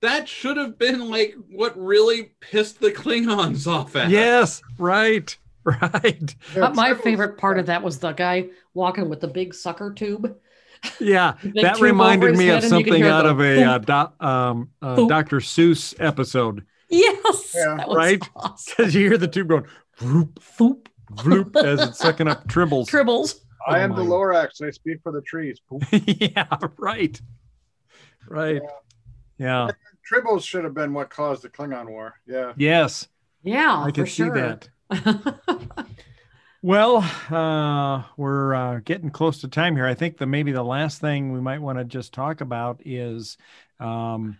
[0.00, 4.06] that should have been like what really pissed the Klingons off at.
[4.06, 4.10] us.
[4.12, 5.36] Yes, right.
[5.62, 6.34] Right.
[6.56, 9.92] Yeah, Uh, my favorite part of that was the guy walking with the big sucker
[9.92, 10.34] tube.
[10.98, 14.26] Yeah, that tube reminded me of and you can something out of a uh, do,
[14.26, 15.36] um, uh, Dr.
[15.40, 17.76] Seuss episode Yes, Yeah.
[17.76, 18.22] that was Right?
[18.34, 18.74] awesome.
[18.74, 19.66] because you hear the tube going
[19.98, 20.86] vroop, Foop.
[21.12, 22.86] vroop as it's sucking up tribbles.
[22.86, 23.34] Tribbles.
[23.68, 24.02] I Oh am the.
[24.02, 24.62] Lorax.
[24.66, 25.60] I speak for the trees.
[25.92, 26.46] Yeah,
[26.78, 27.20] right.
[28.30, 28.62] Right.
[29.38, 29.70] Yeah.
[30.10, 32.14] Tribbles should have been what caused the Klingon War.
[32.26, 32.52] Yeah.
[32.56, 33.08] Yes,
[33.42, 34.58] Yeah, I can see sure.
[34.90, 35.86] that.
[36.62, 36.98] Well,
[37.30, 39.86] uh, we're uh, getting close to time here.
[39.86, 43.38] I think the maybe the last thing we might want to just talk about is
[43.78, 44.36] um,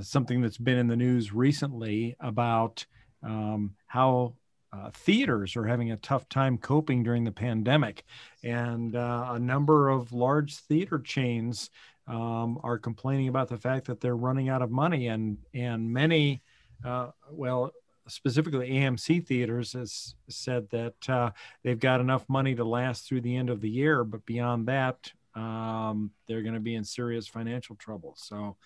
[0.00, 2.84] something that's been in the news recently about
[3.22, 4.34] um, how
[4.72, 8.04] uh, theaters are having a tough time coping during the pandemic,
[8.42, 11.70] and uh, a number of large theater chains
[12.06, 16.42] um, are complaining about the fact that they're running out of money, and and many,
[16.84, 17.72] uh, well,
[18.08, 21.30] specifically AMC theaters has said that uh,
[21.62, 25.10] they've got enough money to last through the end of the year, but beyond that,
[25.34, 28.14] um, they're going to be in serious financial trouble.
[28.16, 28.56] So,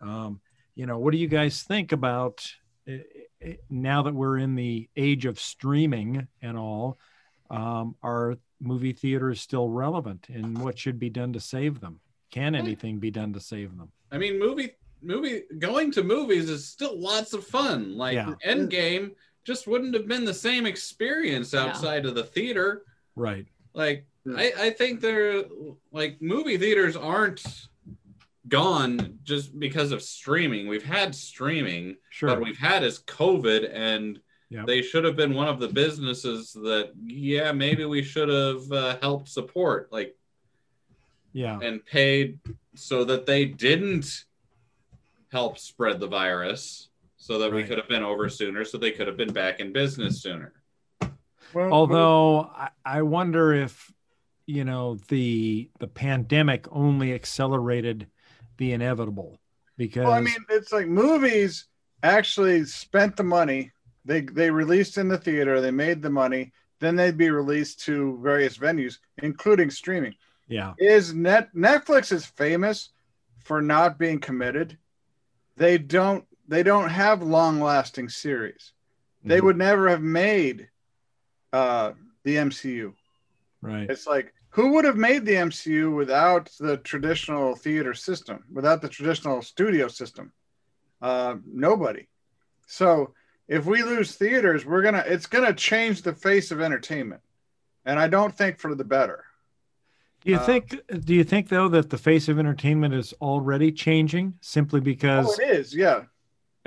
[0.00, 0.40] um,
[0.74, 2.46] you know, what do you guys think about
[2.88, 2.94] uh,
[3.44, 6.98] uh, now that we're in the age of streaming and all?
[7.50, 12.00] Um, are movie theaters still relevant, and what should be done to save them?
[12.30, 13.90] Can anything be done to save them?
[14.12, 17.96] I mean, movie movie going to movies is still lots of fun.
[17.96, 18.34] Like Yeah.
[18.46, 19.12] Endgame
[19.44, 21.64] just wouldn't have been the same experience Yeah.
[21.66, 22.82] outside of the theater.
[23.16, 23.46] Right.
[23.74, 24.06] Like.
[24.36, 25.44] I, I think they're
[25.92, 27.42] like movie theaters aren't
[28.48, 30.68] gone just because of streaming.
[30.68, 32.28] We've had streaming, Sure.
[32.28, 34.20] but we've had is COVID and
[34.50, 34.66] Yep.
[34.66, 38.98] they should have been one of the businesses that yeah, maybe we should have uh,
[39.00, 40.16] helped support like
[41.32, 41.58] yeah.
[41.60, 42.38] and paid
[42.74, 44.24] so that they didn't
[45.32, 49.06] help spread the virus so that we could have been over sooner so they could
[49.06, 50.52] have been back in business sooner
[51.54, 53.92] Well, although I, I wonder if
[54.46, 58.08] you know the the pandemic only accelerated
[58.56, 59.38] the inevitable
[59.76, 61.66] because Well, I mean, it's like movies
[62.02, 63.72] actually spent the money.
[64.04, 65.60] They they released in the theater.
[65.60, 66.52] They made the money.
[66.80, 70.14] Then they'd be released to various venues, including streaming.
[70.50, 72.90] Yeah Is net Netflix is famous
[73.44, 74.76] for not being committed
[75.56, 78.72] they don't they don't have long lasting series.
[79.22, 79.44] They Mhm.
[79.44, 80.68] would never have made
[81.52, 81.92] uh,
[82.24, 82.94] the MCU.
[83.62, 83.88] right.
[83.90, 88.88] It's like who would have made the MCU without the traditional theater system, without the
[88.88, 90.32] traditional studio system?
[91.00, 92.08] Uh, nobody.
[92.66, 93.14] So
[93.48, 97.22] if we lose theaters, we're gonna it's gonna change the face of entertainment,
[97.84, 99.24] and I don't think for the better.
[100.24, 100.80] Do you Uh, think?
[101.04, 105.42] Do you think though that the face of entertainment is already changing simply because Oh,
[105.42, 106.04] it is, yeah.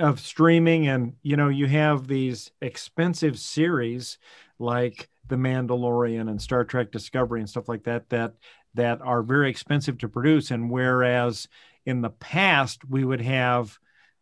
[0.00, 4.18] of streaming and you know you have these expensive series
[4.58, 8.34] like The Mandalorian and Star Trek Discovery and stuff like that that
[8.74, 11.46] that are very expensive to produce and whereas
[11.86, 13.78] in the past we would have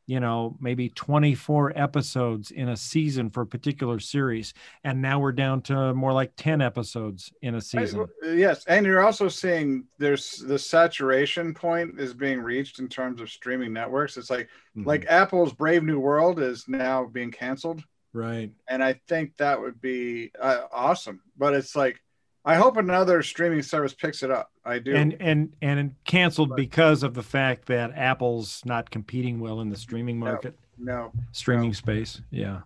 [0.07, 4.53] you know maybe 24 episodes in a season for a particular series
[4.85, 9.05] and now we're down to more like 10 episodes in a season yes, and you're
[9.05, 14.17] also seeing there's the saturation point is being reached in terms of streaming networks.
[14.17, 14.87] It's like Mhm.
[14.87, 19.81] like Apple's Brave New World is now being canceled, right and I think that would
[19.81, 21.21] be uh, awesome.
[21.37, 22.03] But it's like
[22.45, 24.51] I hope another streaming service picks it up.
[24.65, 24.95] I do.
[24.95, 29.69] and and and canceled But- because of the fact that Apple's not competing well in
[29.69, 32.21] the streaming market, no, streaming space.
[32.31, 32.61] Yeah,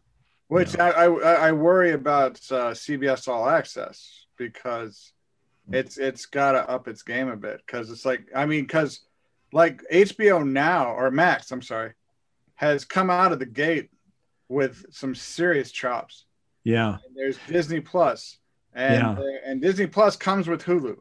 [0.49, 0.79] which.
[0.79, 1.07] I, I
[1.49, 5.13] I worry about uh, CBS All Access because
[5.73, 9.01] it's it's got to up its game a bit because it's like I mean because
[9.53, 11.93] like HBO now or Max I'm sorry
[12.55, 13.91] has come out of the gate
[14.49, 16.25] with some serious chops.
[16.65, 18.39] yeah, And there's Disney Plus
[18.77, 20.97] and and Disney Plus comes with Hulu,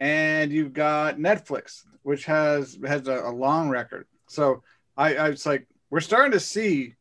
[0.00, 4.06] and you've got Netflix which has has a, a long record.
[4.28, 4.64] So
[4.96, 6.94] I, I it's like we're starting to see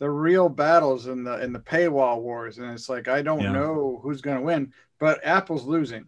[0.00, 3.52] the real battles in the in the paywall wars, and it's like I don't Yeah.
[3.52, 6.06] know who's going to win, but Apple's losing.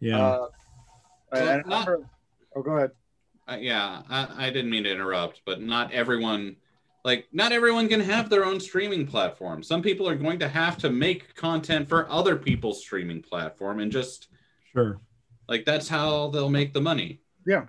[0.00, 0.18] yeah.
[0.26, 0.46] Uh,
[1.34, 2.08] So not- remember-
[2.56, 2.90] oh, go ahead.
[3.48, 6.56] Uh, yeah, I, I didn't mean to interrupt, but not everyone,
[7.04, 9.62] like, not everyone can have their own streaming platform.
[9.62, 13.90] Some people are going to have to make content for other people's streaming platform, and
[13.90, 14.28] just
[14.72, 15.00] sure.
[15.48, 17.20] like that's how they'll make the money.
[17.46, 17.66] Yeah.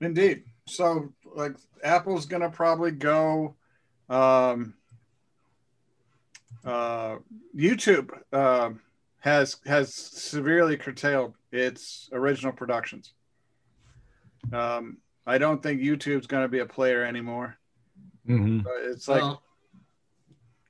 [0.00, 0.44] Indeed.
[0.66, 3.56] So like Apple's gonna probably go
[4.08, 4.74] um
[6.64, 7.16] uh
[7.56, 8.80] YouTube um
[9.20, 13.12] has has severely curtailed its original productions.
[14.52, 17.58] Um I don't think YouTube's gonna be a player anymore.
[18.26, 19.42] Hmm it's like Well,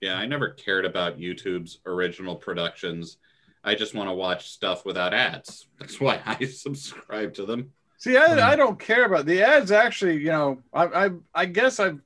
[0.00, 3.18] yeah, I never cared about YouTube's original productions.
[3.62, 5.68] I just want to watch stuff without ads.
[5.78, 7.70] That's why I subscribe to them.
[7.98, 8.40] See, I, Hmm.
[8.40, 9.70] I don't care about the ads.
[9.70, 12.00] Actually, you know, I, I I guess I've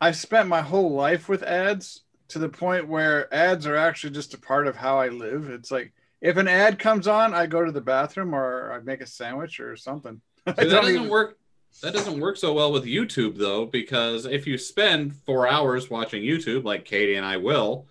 [0.00, 4.34] I've spent my whole life with ads to the point where ads are actually just
[4.34, 5.50] a part of how I live.
[5.50, 9.00] It's like if an ad comes on, I go to the bathroom or I make
[9.02, 10.20] a sandwich or something.
[10.46, 11.38] I See, that doesn't even- work.
[11.80, 16.22] That doesn't work so well with YouTube though, because if you spend four hours watching
[16.22, 17.86] YouTube, like Katie and I will,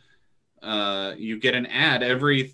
[0.62, 2.54] uh, you get an ad every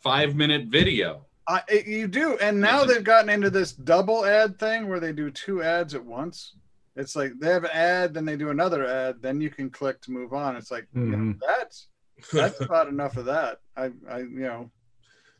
[0.00, 1.26] five minute video.
[1.46, 2.94] I, it- you do, and now Listen.
[2.96, 6.54] they've gotten into this double ad thing where they do two ads at once.
[6.96, 10.00] It's like they have an ad, then they do another ad, then you can click
[10.02, 10.56] to move on.
[10.56, 11.38] It's like you know, Mhm.
[11.46, 11.88] that's
[12.32, 13.60] that's about enough of that.
[13.76, 14.70] I, I, you know,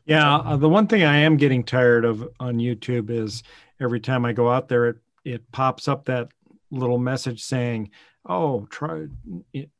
[0.05, 3.43] Yeah, uh, the one thing I am getting tired of on YouTube is
[3.79, 6.29] every time I go out there, it it pops up that
[6.71, 7.89] little message saying,
[8.27, 9.07] "Oh, try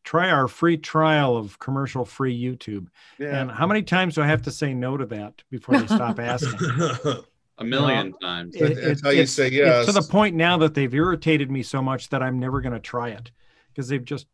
[0.03, 2.87] try our free trial of commercial free YouTube."
[3.19, 3.39] yeah.
[3.39, 6.19] And how many times do I have to say no to that before they stop
[6.19, 6.59] asking?
[7.57, 8.53] A million times.
[8.55, 9.85] It- That's it- how you it's- say it's yes.
[9.85, 12.81] to the point now that they've irritated me so much that I'm never going to
[12.81, 13.31] try it
[13.69, 14.27] because they've just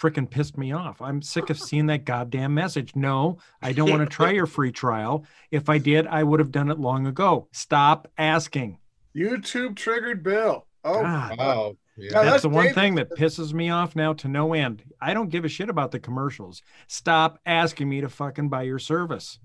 [0.00, 1.00] freaking pissed me off.
[1.02, 2.96] I'm sick of seeing that goddamn message.
[2.96, 5.24] No, I don't want to try your free trial.
[5.50, 7.48] If I did, I would have done it long ago.
[7.52, 8.78] Stop asking.
[9.14, 10.66] YouTube triggered Bill.
[10.84, 11.76] Oh, God, wow.
[11.96, 12.10] Yeah.
[12.12, 12.74] that's that's the one David.
[12.74, 14.82] thing that pisses me off now to no end.
[15.02, 16.62] I don't give a shit about the commercials.
[16.86, 19.38] Stop asking me to fucking buy your service.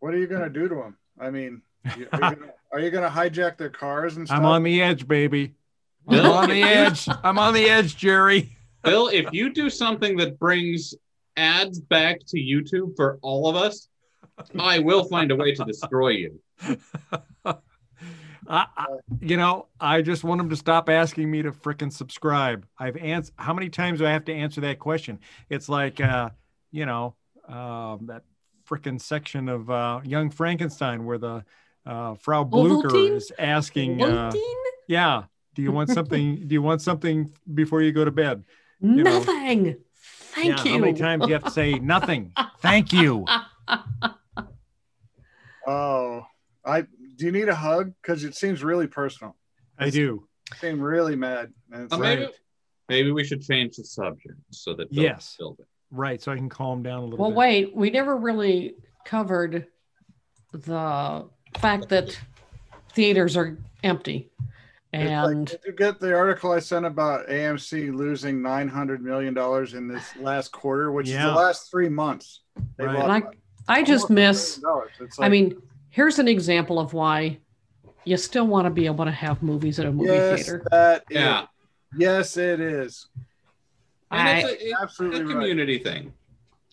[0.00, 0.98] what are you gonna do to them?
[1.18, 2.38] I mean, are, you gonna,
[2.72, 4.38] are you gonna hijack their cars and stuff?
[4.38, 5.54] I'm on the edge, baby.
[6.06, 7.08] I'm on the edge.
[7.22, 8.50] I'm on the edge, Jerry.
[8.84, 10.94] Bill, if you do something that brings
[11.36, 13.88] ads back to YouTube for all of us,
[14.58, 16.40] I will find a way to destroy you.
[18.46, 18.86] I, I,
[19.20, 22.66] you know, I just want them to stop asking me to frickin' subscribe.
[22.78, 23.34] I've answered.
[23.38, 25.18] How many times do I have to answer that question?
[25.48, 26.30] It's like, uh,
[26.70, 27.14] you know,
[27.48, 28.24] um, that
[28.68, 31.44] frickin' section of uh, Young Frankenstein where the
[31.86, 33.16] uh, Frau Blucher Ovaltine?
[33.16, 34.30] is asking, uh,
[34.88, 35.24] yeah,
[35.54, 36.46] do you want something?
[36.46, 38.44] do you want something before you go to bed?
[38.80, 39.02] Know.
[39.02, 39.76] Nothing.
[40.34, 40.70] Thank yeah, you.
[40.72, 42.32] How many times do you have to say nothing?
[42.60, 43.24] Thank you.
[45.66, 46.22] Oh,
[46.64, 47.94] I do you need a hug?
[48.02, 49.36] Because it seems really personal.
[49.78, 50.26] I do.
[50.52, 51.52] I seem really mad.
[51.72, 52.32] And it's like, maybe,
[52.88, 55.34] maybe we should change the subject so that Bill Yes.
[55.38, 55.66] filled it.
[55.90, 56.20] Right.
[56.20, 57.36] So I can calm down a little Well, bit.
[57.36, 58.74] wait, we never really
[59.04, 59.66] covered
[60.52, 61.28] the
[61.58, 62.18] fact that
[62.92, 64.30] theaters are empty.
[65.02, 69.02] It's like, And did you get the article I sent about AMC losing nine hundred
[69.02, 72.40] million dollars in this last quarter, which is the last three months?
[72.76, 72.94] They Right.
[72.98, 73.24] lost And
[73.68, 74.90] I, I just miss, billion dollars.
[75.00, 75.60] It's I mean,
[75.90, 77.38] here's an example of why
[78.04, 80.62] you still want to be able to have movies at a movie yes, theater.
[80.70, 81.16] that is.
[81.16, 81.46] Yeah.
[81.96, 83.06] Yes, it is.
[84.10, 85.32] And I- it's a, it's Absolutely a right.
[85.32, 86.12] community thing.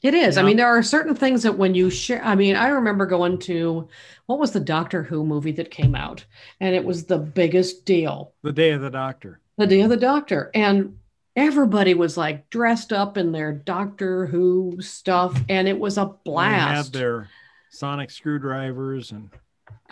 [0.02, 0.38] It is.
[0.38, 3.38] I mean, there are certain things that when you share, I mean, I remember going
[3.40, 3.88] to
[4.26, 6.26] what was the Doctor Who movie that came out,
[6.60, 9.40] and it was the biggest deal, The day of the doctor.
[9.58, 10.98] the Day of the Doctor, and
[11.36, 16.92] everybody was like dressed up in their Doctor Who stuff, and it was a blast.
[16.94, 17.30] They had their
[17.70, 19.30] sonic screwdrivers and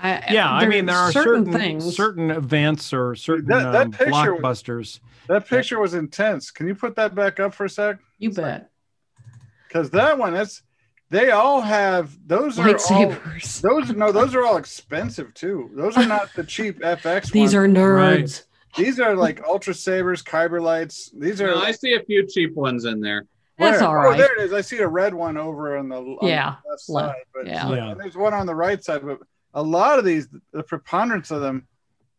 [0.01, 1.95] I- yeah, I mean there are certain things.
[1.95, 4.99] certain events or certain That- that um, picture- blockbusters.
[5.27, 6.49] That picture was intense.
[6.51, 7.99] Can you put that back up for a sec?
[8.17, 8.69] you bet.
[9.69, 10.63] Because that one, that's
[11.11, 13.09] they all have those are all
[13.61, 15.69] those no those are all expensive too.
[15.75, 17.31] Those are not the cheap FX.
[17.31, 17.55] These ones.
[17.55, 18.43] are nerds.
[18.75, 21.11] these are like ultra sabers, kyber lights.
[21.17, 23.25] These are No, I see a few cheap ones in there.
[23.57, 23.89] That's Where?
[24.07, 24.53] all Oh, there it is.
[24.53, 27.47] I see a red one over on the on Yeah, the left left, side, but
[27.47, 27.69] yeah.
[27.73, 27.91] Yeah.
[27.91, 29.05] and there's one on the right side.
[29.05, 29.19] But
[29.53, 31.67] a lot of these, the preponderance of them,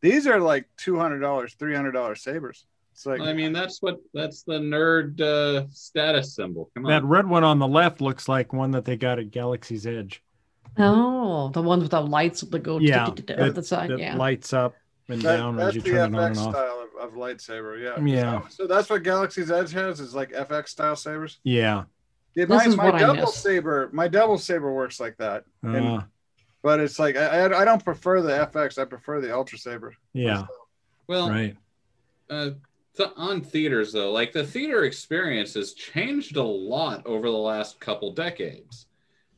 [0.02, 2.66] these are like two hundred dollars, three hundred dollars sabers.
[3.00, 6.70] It's like I mean, that's what that's the nerd uh, status symbol.
[6.74, 6.90] Come on.
[6.92, 10.22] That red one on the left looks like one that they got at Galaxy's Edge.
[10.76, 13.90] Oh, the ones with the lights that go Yeah, to the that- side.
[13.98, 14.16] Yeah.
[14.16, 14.74] lights up
[15.08, 16.54] and that, down as that's you the turn it on FX and off.
[16.54, 17.82] style of, of lightsaber.
[17.82, 18.04] Yeah.
[18.04, 18.48] Yeah.
[18.48, 21.38] So that's what Galaxy's Edge has is like FX style sabers.
[21.42, 21.84] Yeah.
[22.34, 23.34] Yeah, This my, is my what I double miss.
[23.34, 25.44] saber, my double saber works like that.
[25.62, 26.02] And- Uh,
[26.62, 28.76] But it's like I, I I don't prefer the FX.
[28.78, 29.94] I prefer the Ultra Saber.
[30.12, 30.44] yeah.
[31.06, 31.56] well, Right.
[32.28, 32.50] uh,
[32.96, 37.80] th- on theaters though, like the theater experience has changed a lot over the last
[37.80, 38.86] couple decades.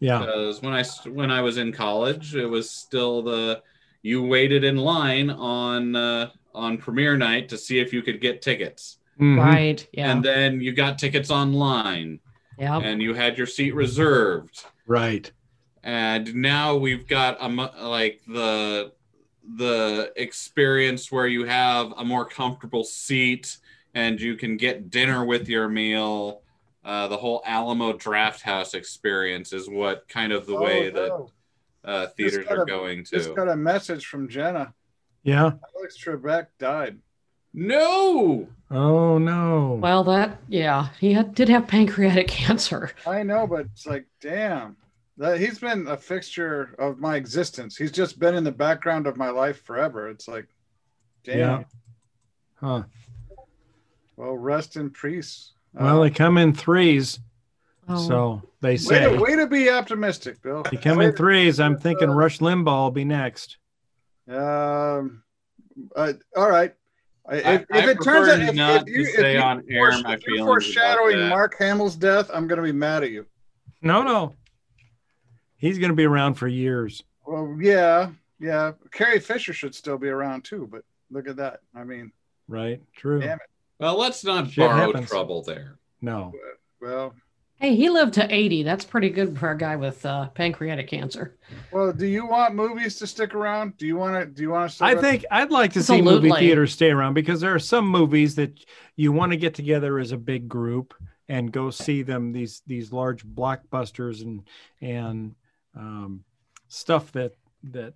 [0.00, 0.18] Yeah.
[0.18, 3.62] Because when I when I was in college, it was still the
[4.02, 8.42] you waited in line on uh, on premiere night to see if you could get
[8.42, 9.38] tickets, Mhm.
[9.38, 9.86] Right.
[9.92, 10.10] Yeah.
[10.12, 12.18] and then you got tickets online,
[12.58, 12.78] yeah.
[12.78, 14.64] and you had your seat reserved.
[14.86, 15.30] Right.
[15.84, 18.92] and now we've got a like the
[19.56, 23.58] the experience where you have a more comfortable seat
[23.94, 26.42] and you can get dinner with your meal
[26.84, 31.30] uh, the whole Alamo Drafthouse experience is what kind of the way Oh, that no.
[31.84, 33.10] uh, theaters are a- going to.
[33.16, 34.74] Just to got a message from Jenna.
[35.22, 35.52] Yeah.
[35.76, 36.98] Alex Trebek died.
[37.54, 39.74] no Oh no.
[39.82, 42.90] Well, that yeah, he had, did have pancreatic cancer.
[43.06, 44.76] I know, but it's like, damn.
[45.22, 47.76] That he's been a fixture of my existence.
[47.76, 50.08] He's just been in the background of my life forever.
[50.08, 50.48] It's like,
[51.22, 51.38] damn.
[51.38, 51.62] Yeah.
[52.56, 52.82] Huh.
[54.16, 55.52] Well, rest in peace.
[55.74, 57.20] Well, Uh, they come in threes,
[57.88, 60.64] Oh, so they way, say to, way to be optimistic, Bill.
[60.68, 61.60] they come in threes.
[61.60, 63.58] I'm thinking Rush Limbaugh will be next.
[64.28, 65.22] Um,
[65.94, 66.74] uh, all right.
[67.28, 69.34] I- If, I- if I it turns out if, not if you, to if say
[69.34, 71.28] you on air fore- my if you're feelings foreshadowing.
[71.28, 73.24] Mark Hamill's death, I'm going to be mad at you.
[73.82, 74.34] No, no.
[75.62, 77.04] He's going to be around for years.
[77.24, 78.10] Well, yeah,
[78.40, 78.72] yeah.
[78.90, 81.60] Carrie Fisher should still be around too, but look at that.
[81.72, 82.10] I mean,
[82.48, 82.82] Right.
[82.96, 83.20] True.
[83.20, 83.48] Damn it.
[83.78, 85.08] well let's not Shit borrow happens.
[85.08, 86.32] trouble there No.
[86.80, 87.14] well,
[87.60, 88.64] Hey, he lived to 80.
[88.64, 91.36] That's pretty good for a guy with uh, pancreatic cancer.
[91.70, 91.92] well.
[91.92, 93.76] Do you want movies to stick around?
[93.76, 94.26] Do you want to?
[94.26, 94.84] Do you want to?
[94.84, 98.34] I think I'd like to see movie theaters stay around because there are some movies
[98.34, 98.58] that
[98.96, 100.92] you want to get together as a big group
[101.28, 102.32] and go see them.
[102.32, 104.42] These these large blockbusters and
[104.80, 105.36] and
[105.76, 106.24] um,
[106.68, 107.34] stuff that
[107.64, 107.94] that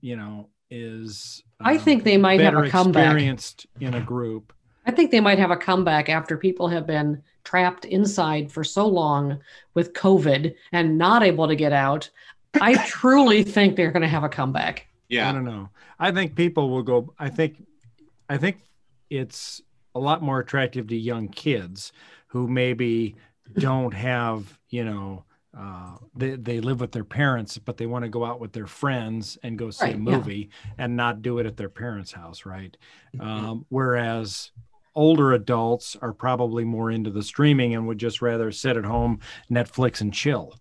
[0.00, 1.42] you know is.
[1.60, 3.04] I um, think they might have a comeback.
[3.04, 4.52] experienced in a group.
[4.86, 8.86] I think they might have a comeback after people have been trapped inside for so
[8.86, 9.38] long
[9.74, 12.10] with COVID and not able to get out.
[12.60, 14.86] I truly think they're going to have a comeback.
[15.08, 15.68] Yeah, I don't know.
[15.98, 17.12] I think people will go.
[17.18, 17.66] I think,
[18.28, 18.58] I think
[19.10, 19.60] it's
[19.94, 21.92] a lot more attractive to young kids
[22.28, 23.16] who maybe
[23.58, 25.24] don't have, you know,
[25.56, 28.66] uh, they they live with their parents, but they want to go out with their
[28.68, 30.02] friends and go see Right, a yeah.
[30.02, 32.76] movie and not do it at their parents' house, right?
[33.18, 34.52] Um, whereas
[34.94, 39.18] older adults are probably more into the streaming and would just rather sit at home,
[39.50, 40.54] Netflix and chill.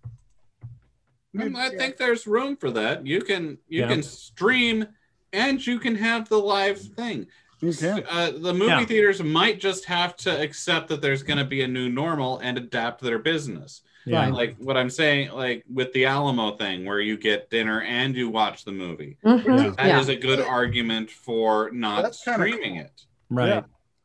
[1.40, 3.06] Um, I think there's room for that.
[3.06, 3.90] You can you Yeah.
[3.90, 4.88] can stream
[5.32, 7.28] and you can have the live thing.
[7.61, 8.03] You can.
[8.10, 8.86] uh, the movie Yeah.
[8.86, 12.57] theaters might just have to accept that there's going to be a new normal and
[12.57, 13.84] adapt their business.
[14.06, 14.22] Yeah.
[14.26, 14.34] Right.
[14.34, 18.30] Like what I'm saying, like with the Alamo thing, where you get dinner and you
[18.30, 19.18] watch the movie.
[19.26, 19.76] Mhm.
[19.76, 20.16] That is Yeah.
[20.16, 22.86] a good argument for not That's streaming cool.
[22.86, 23.06] it.
[23.30, 23.48] Right.
[23.50, 23.62] Yeah.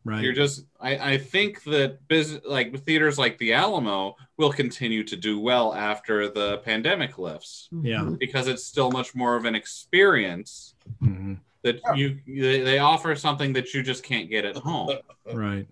[0.06, 0.22] Right.
[0.22, 5.16] You're just, I, I think that business, like theaters like the Alamo, will continue to
[5.16, 8.10] do well after the pandemic lifts Yeah.
[8.18, 11.38] Because it's still much more of an experience Mhm.
[11.62, 11.94] that Yeah.
[11.94, 14.98] you they they offer something that you just can't get at home.
[15.32, 15.66] Right.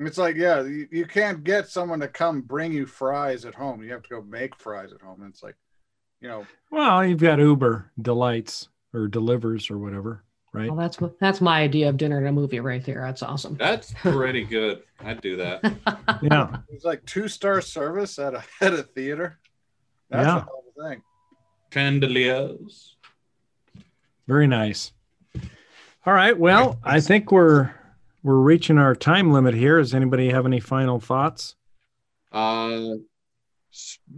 [0.00, 3.82] It's like, yeah, you, you can't get someone to come bring you fries at home.
[3.82, 5.22] You have to go make fries at home.
[5.22, 5.56] And it's like,
[6.20, 10.22] you know, Well, you've got Uber delights or delivers or whatever,
[10.52, 10.68] right?
[10.70, 13.00] Well, that's that's my idea of dinner and a movie right there.
[13.02, 13.56] That's awesome.
[13.56, 14.82] That's pretty good.
[15.00, 15.62] I'd do that.
[16.22, 16.56] Yeah.
[16.70, 19.38] it's like two star service at a at a theater.
[20.10, 20.36] That's Yeah.
[20.38, 21.02] a hell of a thing.
[21.72, 22.96] Chandeliers.
[24.26, 24.92] Very nice.
[26.06, 26.36] All right.
[26.38, 27.72] Well, I think we're
[28.28, 29.78] we're reaching our time limit here.
[29.78, 31.56] Does anybody have any final thoughts?
[32.30, 32.96] Uh,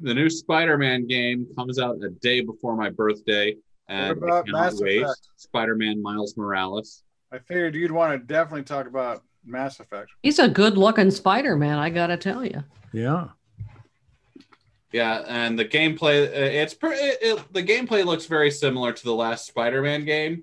[0.02, 3.54] the new Spider-Man game comes out a day before my birthday,
[3.86, 5.02] and What about I cannot Mass wait.
[5.02, 5.28] Effect?
[5.36, 7.04] Spider-Man Miles Morales.
[7.30, 10.10] I figured you'd want to definitely talk about Mass Effect.
[10.24, 12.64] He's a good looking Spider Man, I gotta tell you.
[12.92, 13.28] Yeah.
[14.90, 19.04] Yeah, and the gameplay uh, it's pre- it, it, the gameplay looks very similar to
[19.04, 20.42] the last Spider-Man game,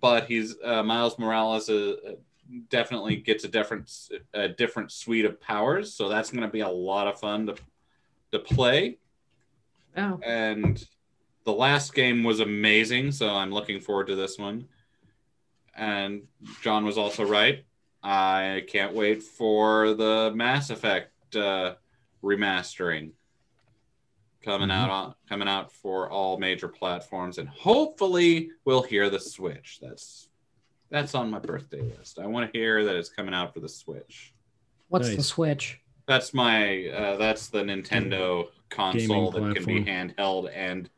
[0.00, 1.96] but he's uh, Miles Morales uh,
[2.68, 3.90] definitely gets a different
[4.34, 7.56] a different suite of powers, so that's going to be a lot of fun to
[8.32, 8.98] to play.
[9.96, 10.82] Oh, And
[11.44, 14.68] the last game was amazing, so I'm looking forward to this one.
[15.74, 16.22] And
[16.62, 17.64] John was also right.
[18.02, 21.74] I can't wait for the Mass Effect uh,
[22.22, 23.12] remastering
[24.42, 24.72] coming Mhm.
[24.72, 29.78] out on coming out for all major platforms, and hopefully we'll hear the Switch.
[29.82, 30.29] That's
[30.90, 32.18] that's on my birthday list.
[32.18, 34.32] I want to hear that it's coming out for the Switch.
[34.88, 35.80] what's the switch?
[36.06, 40.90] That's my uh, that's the Nintendo console that can be handheld and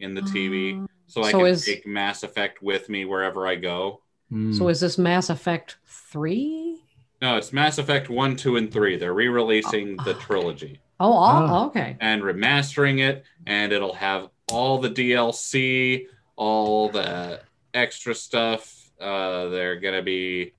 [0.00, 3.54] in the TV, so I so can is- take Mass Effect with me wherever I
[3.56, 4.02] go.
[4.32, 4.54] Mm.
[4.56, 6.82] So is this Mass Effect three?
[7.22, 8.96] No, it's Mass Effect one, two, and three.
[8.96, 11.66] They're re-releasing the trilogy Oh, all, Ah.
[11.66, 11.96] okay.
[12.00, 16.06] and remastering it, and it'll have all the DLC,
[16.36, 17.40] all the
[17.74, 18.77] extra stuff.
[19.00, 20.52] Uh, they're gonna be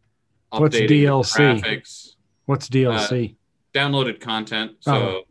[0.53, 1.61] updating What's DLC?
[1.61, 2.15] graphics.
[2.45, 3.35] What's DLC?
[3.73, 4.71] downloaded content.
[4.79, 5.23] So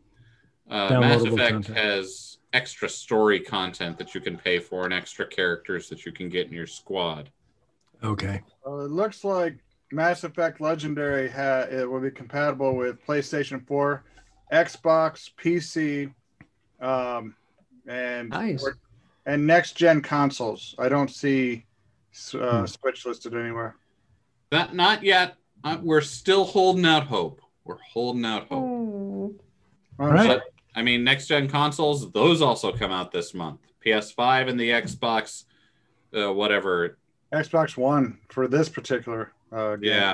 [0.69, 1.77] uh, Mass Effect content.
[1.77, 6.29] has extra story content that you can pay for and extra characters that you can
[6.29, 7.29] get in your squad.
[8.03, 8.41] okay.
[8.65, 9.57] Uh, it looks like
[9.91, 14.03] Mass Effect Legendary ha- it will be compatible with PlayStation 4,
[14.53, 16.13] Xbox, PC,
[16.81, 17.35] um,
[17.87, 18.65] and Nice.
[19.25, 20.75] and next gen consoles.
[20.79, 21.65] I don't see
[22.33, 22.65] uh, Hmm.
[22.65, 23.75] Switch listed anywhere.
[24.51, 25.35] That not yet.
[25.63, 27.41] Uh, we're still holding out hope.
[27.65, 28.63] We're holding out hope.
[28.63, 29.35] Oh.
[29.99, 30.43] Oh, But
[30.75, 33.59] I mean, next gen consoles, those also come out this month.
[33.85, 35.43] PS5 and the Xbox,
[36.17, 36.97] uh, whatever.
[37.33, 39.91] Xbox One for this particular uh, game.
[39.91, 40.13] Yeah,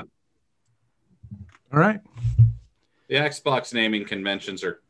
[1.72, 2.00] All right.
[3.08, 4.80] the Xbox naming conventions are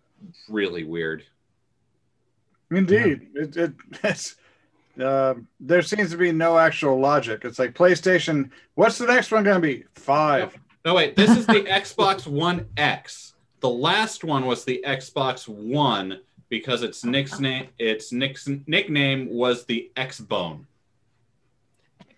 [0.48, 1.24] really weird.
[2.70, 3.72] Indeed, it, it
[4.02, 4.36] it's,
[5.01, 7.44] uh, there seems to be no actual logic.
[7.44, 8.51] It's like PlayStation.
[8.74, 9.85] What's the next one going to be?
[9.94, 10.56] Five.
[10.85, 11.16] No, wait.
[11.16, 13.35] This is the Xbox One X.
[13.60, 19.64] The last one was the Xbox One because its Nick's name, its Nick's nickname was
[19.64, 20.66] the X Bone.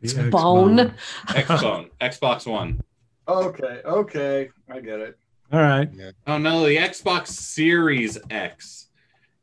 [0.02, 0.94] The Bone.
[1.34, 1.90] X Bone.
[2.00, 2.82] Xbox One.
[3.26, 5.18] Okay, okay, I get it.
[5.52, 5.88] All right.
[6.26, 8.88] Oh no, the Xbox Series X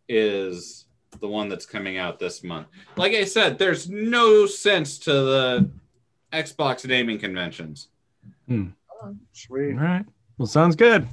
[0.07, 0.84] is
[1.19, 2.67] the one that's coming out this month.
[2.95, 5.69] Like I said, there's no sense to the
[6.33, 7.89] Xbox naming conventions.
[9.33, 9.73] Sweet.
[9.73, 10.05] All right.
[10.37, 11.07] Well, sounds good.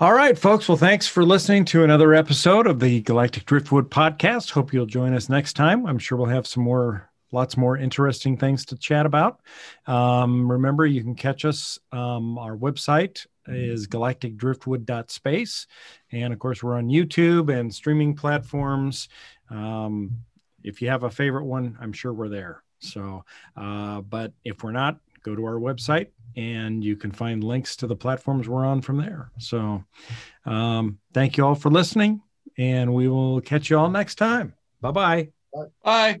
[0.00, 0.68] All right, folks.
[0.68, 4.50] Well, thanks for listening to another episode of the Galactic Driftwood podcast.
[4.50, 5.86] Hope you'll join us next time.
[5.86, 9.40] I'm sure we'll have some more, lots more interesting things to chat about.
[9.86, 11.78] Um, remember, you can catch us.
[11.92, 15.66] Um, our website is galacticdriftwood.space.
[16.12, 19.08] And of course, we're on YouTube and streaming platforms.
[19.50, 20.24] Um,
[20.62, 22.62] if you have a favorite one, I'm sure we're there.
[22.80, 23.24] So,
[23.56, 27.86] uh, but if we're not, go to our website and you can find links to
[27.86, 29.30] the platforms we're on from there.
[29.38, 29.84] So,
[30.44, 32.22] um, thank you all for listening,
[32.58, 34.54] and we will catch you all next time.
[34.80, 35.28] Bye bye.
[35.82, 36.20] Bye.